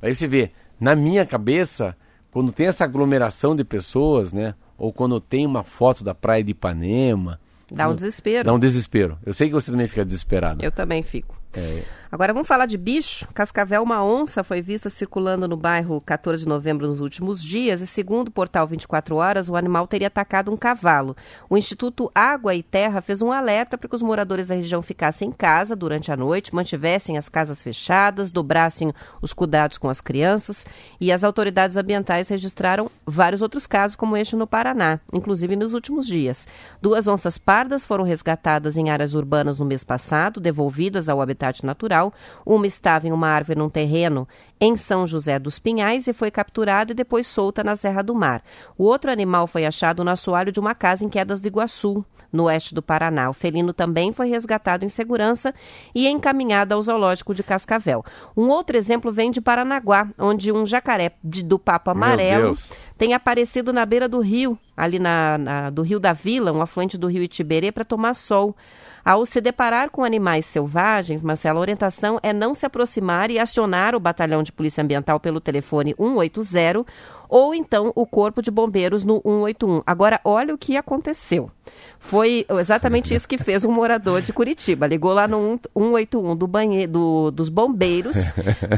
Aí 0.00 0.14
você 0.14 0.28
vê, 0.28 0.52
na 0.78 0.94
minha 0.94 1.26
cabeça, 1.26 1.96
quando 2.30 2.52
tem 2.52 2.68
essa 2.68 2.84
aglomeração 2.84 3.56
de 3.56 3.64
pessoas, 3.64 4.32
né? 4.32 4.54
Ou 4.78 4.92
quando 4.92 5.20
tem 5.20 5.44
uma 5.44 5.64
foto 5.64 6.04
da 6.04 6.14
praia 6.14 6.44
de 6.44 6.52
Ipanema. 6.52 7.40
Dá 7.68 7.88
um 7.88 7.94
desespero. 7.96 8.44
Dá 8.44 8.52
um 8.54 8.58
desespero. 8.58 9.18
Eu 9.26 9.34
sei 9.34 9.48
que 9.48 9.54
você 9.54 9.72
também 9.72 9.88
fica 9.88 10.04
desesperado. 10.04 10.64
Eu 10.64 10.70
também 10.70 11.02
fico. 11.02 11.36
É, 11.56 11.82
Agora 12.10 12.32
vamos 12.32 12.46
falar 12.46 12.66
de 12.66 12.78
bicho. 12.78 13.26
Cascavel, 13.34 13.82
uma 13.82 14.04
onça 14.04 14.44
foi 14.44 14.62
vista 14.62 14.88
circulando 14.88 15.48
no 15.48 15.56
bairro 15.56 16.00
14 16.00 16.44
de 16.44 16.48
novembro 16.48 16.86
nos 16.86 17.00
últimos 17.00 17.42
dias 17.42 17.80
e, 17.80 17.86
segundo 17.86 18.28
o 18.28 18.30
portal 18.30 18.66
24 18.66 19.16
Horas, 19.16 19.48
o 19.48 19.56
animal 19.56 19.86
teria 19.88 20.06
atacado 20.06 20.52
um 20.52 20.56
cavalo. 20.56 21.16
O 21.50 21.56
Instituto 21.56 22.10
Água 22.14 22.54
e 22.54 22.62
Terra 22.62 23.00
fez 23.00 23.22
um 23.22 23.32
alerta 23.32 23.76
para 23.76 23.88
que 23.88 23.94
os 23.94 24.02
moradores 24.02 24.46
da 24.46 24.54
região 24.54 24.82
ficassem 24.82 25.28
em 25.28 25.32
casa 25.32 25.74
durante 25.74 26.12
a 26.12 26.16
noite, 26.16 26.54
mantivessem 26.54 27.18
as 27.18 27.28
casas 27.28 27.60
fechadas, 27.60 28.30
dobrassem 28.30 28.92
os 29.20 29.32
cuidados 29.32 29.76
com 29.76 29.88
as 29.88 30.00
crianças 30.00 30.64
e 31.00 31.10
as 31.10 31.24
autoridades 31.24 31.76
ambientais 31.76 32.28
registraram 32.28 32.88
vários 33.04 33.42
outros 33.42 33.66
casos 33.66 33.96
como 33.96 34.16
este 34.16 34.36
no 34.36 34.46
Paraná, 34.46 35.00
inclusive 35.12 35.56
nos 35.56 35.74
últimos 35.74 36.06
dias. 36.06 36.46
Duas 36.80 37.08
onças 37.08 37.36
pardas 37.36 37.84
foram 37.84 38.04
resgatadas 38.04 38.76
em 38.76 38.90
áreas 38.90 39.14
urbanas 39.14 39.58
no 39.58 39.66
mês 39.66 39.82
passado, 39.82 40.40
devolvidas 40.40 41.08
ao 41.08 41.20
habitat 41.20 41.45
natural. 41.64 42.12
Uma 42.44 42.66
estava 42.66 43.06
em 43.06 43.12
uma 43.12 43.28
árvore 43.28 43.58
num 43.58 43.68
terreno 43.68 44.26
em 44.60 44.76
São 44.76 45.06
José 45.06 45.38
dos 45.38 45.58
Pinhais 45.58 46.06
e 46.06 46.12
foi 46.12 46.30
capturada 46.30 46.92
e 46.92 46.94
depois 46.94 47.26
solta 47.26 47.62
na 47.62 47.76
Serra 47.76 48.02
do 48.02 48.14
Mar. 48.14 48.42
O 48.76 48.84
outro 48.84 49.10
animal 49.10 49.46
foi 49.46 49.66
achado 49.66 50.02
no 50.02 50.10
assoalho 50.10 50.50
de 50.50 50.60
uma 50.60 50.74
casa 50.74 51.04
em 51.04 51.08
Quedas 51.08 51.40
do 51.40 51.48
Iguaçu, 51.48 52.04
no 52.32 52.44
oeste 52.44 52.74
do 52.74 52.82
Paraná. 52.82 53.28
O 53.28 53.32
felino 53.32 53.72
também 53.72 54.12
foi 54.12 54.28
resgatado 54.28 54.84
em 54.84 54.88
segurança 54.88 55.54
e 55.94 56.08
encaminhado 56.08 56.74
ao 56.74 56.82
zoológico 56.82 57.34
de 57.34 57.42
Cascavel. 57.42 58.04
Um 58.36 58.48
outro 58.48 58.76
exemplo 58.76 59.12
vem 59.12 59.30
de 59.30 59.40
Paranaguá, 59.40 60.08
onde 60.18 60.50
um 60.52 60.64
jacaré 60.64 61.12
do 61.22 61.58
papo 61.58 61.90
amarelo. 61.90 62.56
Tem 62.98 63.12
aparecido 63.14 63.72
na 63.72 63.84
beira 63.84 64.08
do 64.08 64.20
rio, 64.20 64.58
ali 64.76 64.98
na, 64.98 65.36
na- 65.38 65.70
do 65.70 65.82
Rio 65.82 66.00
da 66.00 66.12
Vila, 66.12 66.52
um 66.52 66.62
afluente 66.62 66.96
do 66.96 67.06
rio 67.06 67.22
Itiberê, 67.22 67.70
para 67.70 67.84
tomar 67.84 68.14
sol. 68.14 68.56
Ao 69.04 69.24
se 69.24 69.40
deparar 69.40 69.90
com 69.90 70.02
animais 70.02 70.46
selvagens, 70.46 71.22
Marcelo, 71.22 71.58
a 71.58 71.60
orientação 71.60 72.18
é 72.22 72.32
não 72.32 72.54
se 72.54 72.66
aproximar 72.66 73.30
e 73.30 73.38
acionar 73.38 73.94
o 73.94 74.00
batalhão 74.00 74.42
de 74.42 74.50
polícia 74.50 74.82
ambiental 74.82 75.20
pelo 75.20 75.40
telefone 75.40 75.94
180 75.96 76.84
ou 77.28 77.54
então 77.54 77.92
o 77.94 78.06
corpo 78.06 78.40
de 78.42 78.50
bombeiros 78.50 79.04
no 79.04 79.20
181. 79.24 79.82
Agora, 79.86 80.20
olha 80.24 80.54
o 80.54 80.58
que 80.58 80.76
aconteceu. 80.76 81.50
Foi 81.98 82.46
exatamente 82.60 83.12
isso 83.12 83.28
que 83.28 83.36
fez 83.38 83.64
um 83.64 83.70
morador 83.72 84.22
de 84.22 84.32
Curitiba. 84.32 84.86
Ligou 84.86 85.12
lá 85.12 85.26
no 85.26 85.58
181 85.74 86.36
do 86.36 86.46
banhe 86.46 86.86
do, 86.86 87.30
dos 87.30 87.48
bombeiros. 87.48 88.32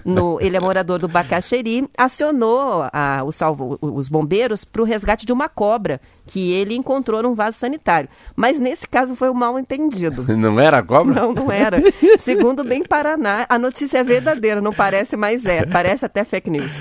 no- 0.04 0.38
ele 0.40 0.56
é 0.56 0.60
morador 0.60 0.98
do 0.98 1.08
Bacaxeri. 1.08 1.88
Acionou 1.96 2.84
a- 2.92 3.22
o 3.24 3.32
salvo, 3.32 3.78
os 3.80 4.08
bombeiros 4.08 4.64
para 4.64 4.80
o 4.82 4.84
resgate 4.84 5.26
de 5.26 5.32
uma 5.32 5.48
cobra 5.48 6.00
que 6.26 6.50
ele 6.52 6.74
encontrou 6.74 7.22
num 7.22 7.34
vaso 7.34 7.58
sanitário. 7.58 8.08
Mas 8.34 8.58
nesse 8.58 8.88
caso 8.88 9.14
foi 9.14 9.28
um 9.30 9.34
mal 9.34 9.58
entendido. 9.58 10.24
Não 10.36 10.58
era 10.58 10.78
a 10.78 10.82
cobra? 10.82 11.14
Não, 11.14 11.32
não 11.32 11.50
era. 11.52 11.78
Segundo 12.18 12.60
o 12.60 12.64
Bem 12.64 12.82
Paraná, 12.84 13.44
a 13.48 13.58
notícia 13.58 13.98
é 13.98 14.04
verdadeira, 14.04 14.60
não 14.60 14.72
parece, 14.72 15.16
mas 15.16 15.44
é. 15.46 15.64
Parece 15.66 16.04
até 16.04 16.24
fake 16.24 16.48
news. 16.50 16.80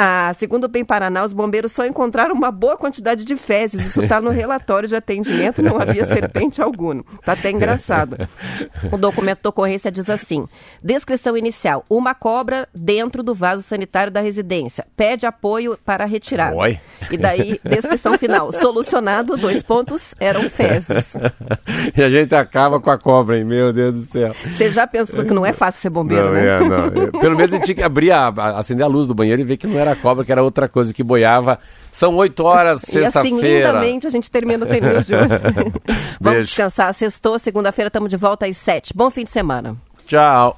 Ah, 0.00 0.32
segundo 0.36 0.64
o 0.64 0.68
Bem 0.68 0.84
Paraná, 0.84 1.24
os 1.24 1.32
bombeiros 1.32 1.72
só 1.72 1.84
encontraram 1.84 2.32
uma 2.32 2.52
boa 2.52 2.76
quantidade 2.76 3.24
de 3.24 3.34
fezes. 3.34 3.84
Isso 3.84 4.00
está 4.00 4.20
no 4.20 4.30
relatório 4.30 4.88
de 4.88 4.94
atendimento, 4.94 5.60
não 5.60 5.76
havia 5.76 6.04
serpente 6.06 6.62
alguma. 6.62 7.04
Está 7.18 7.32
até 7.32 7.50
engraçado. 7.50 8.16
O 8.92 8.96
documento 8.96 9.42
da 9.42 9.50
ocorrência 9.50 9.90
diz 9.90 10.08
assim: 10.08 10.46
descrição 10.80 11.36
inicial: 11.36 11.84
uma 11.90 12.14
cobra 12.14 12.68
dentro 12.72 13.24
do 13.24 13.34
vaso 13.34 13.62
sanitário 13.62 14.12
da 14.12 14.20
residência. 14.20 14.86
Pede 14.96 15.26
apoio 15.26 15.76
para 15.84 16.04
a 16.04 16.06
retirada. 16.06 16.54
Oi. 16.54 16.78
E 17.10 17.16
daí, 17.16 17.60
descrição 17.64 18.16
final: 18.16 18.52
solucionado, 18.52 19.36
dois 19.36 19.64
pontos, 19.64 20.14
eram 20.20 20.48
fezes. 20.48 21.16
e 21.96 22.00
a 22.00 22.08
gente 22.08 22.34
acaba 22.36 22.78
com 22.78 22.90
a 22.90 22.98
cobra, 22.98 23.36
hein? 23.36 23.44
Meu 23.44 23.72
Deus 23.72 23.94
do 23.96 24.02
céu. 24.02 24.32
Você 24.32 24.70
já 24.70 24.86
pensou 24.86 25.24
que 25.24 25.34
não 25.34 25.44
é 25.44 25.52
fácil 25.52 25.80
ser 25.80 25.90
bombeiro, 25.90 26.26
não, 26.26 26.32
né? 26.32 26.46
é, 26.46 26.60
não. 26.60 27.10
Pelo 27.20 27.36
menos 27.36 27.52
a 27.52 27.56
gente 27.56 27.64
tinha 27.64 27.74
que 27.74 27.82
abrir, 27.82 28.12
a, 28.12 28.28
a- 28.28 28.58
acender 28.60 28.84
a 28.84 28.88
luz 28.88 29.08
do 29.08 29.14
banheiro 29.14 29.40
e 29.40 29.44
ver 29.44 29.56
que 29.56 29.66
não 29.66 29.78
era 29.78 29.87
a 29.92 29.96
cobra, 29.96 30.24
que 30.24 30.32
era 30.32 30.42
outra 30.42 30.68
coisa 30.68 30.92
que 30.92 31.02
boiava. 31.02 31.58
São 31.90 32.14
8 32.16 32.44
horas, 32.44 32.82
E 32.82 32.84
assim, 32.84 33.02
sexta-feira. 33.04 33.68
lindamente, 33.68 34.06
a 34.06 34.10
gente 34.10 34.30
termina 34.30 34.64
o 34.64 34.68
Tem 34.68 34.80
News 34.80 35.06
de 35.06 35.14
hoje. 35.14 35.28
Vamos 36.20 36.20
Beijo. 36.20 36.40
descansar. 36.46 36.92
Sextou, 36.94 37.38
segunda-feira, 37.38 37.88
estamos 37.88 38.10
de 38.10 38.16
volta 38.16 38.46
às 38.46 38.56
sete. 38.56 38.92
Bom 38.94 39.10
fim 39.10 39.24
de 39.24 39.30
semana. 39.30 39.74
Tchau. 40.06 40.56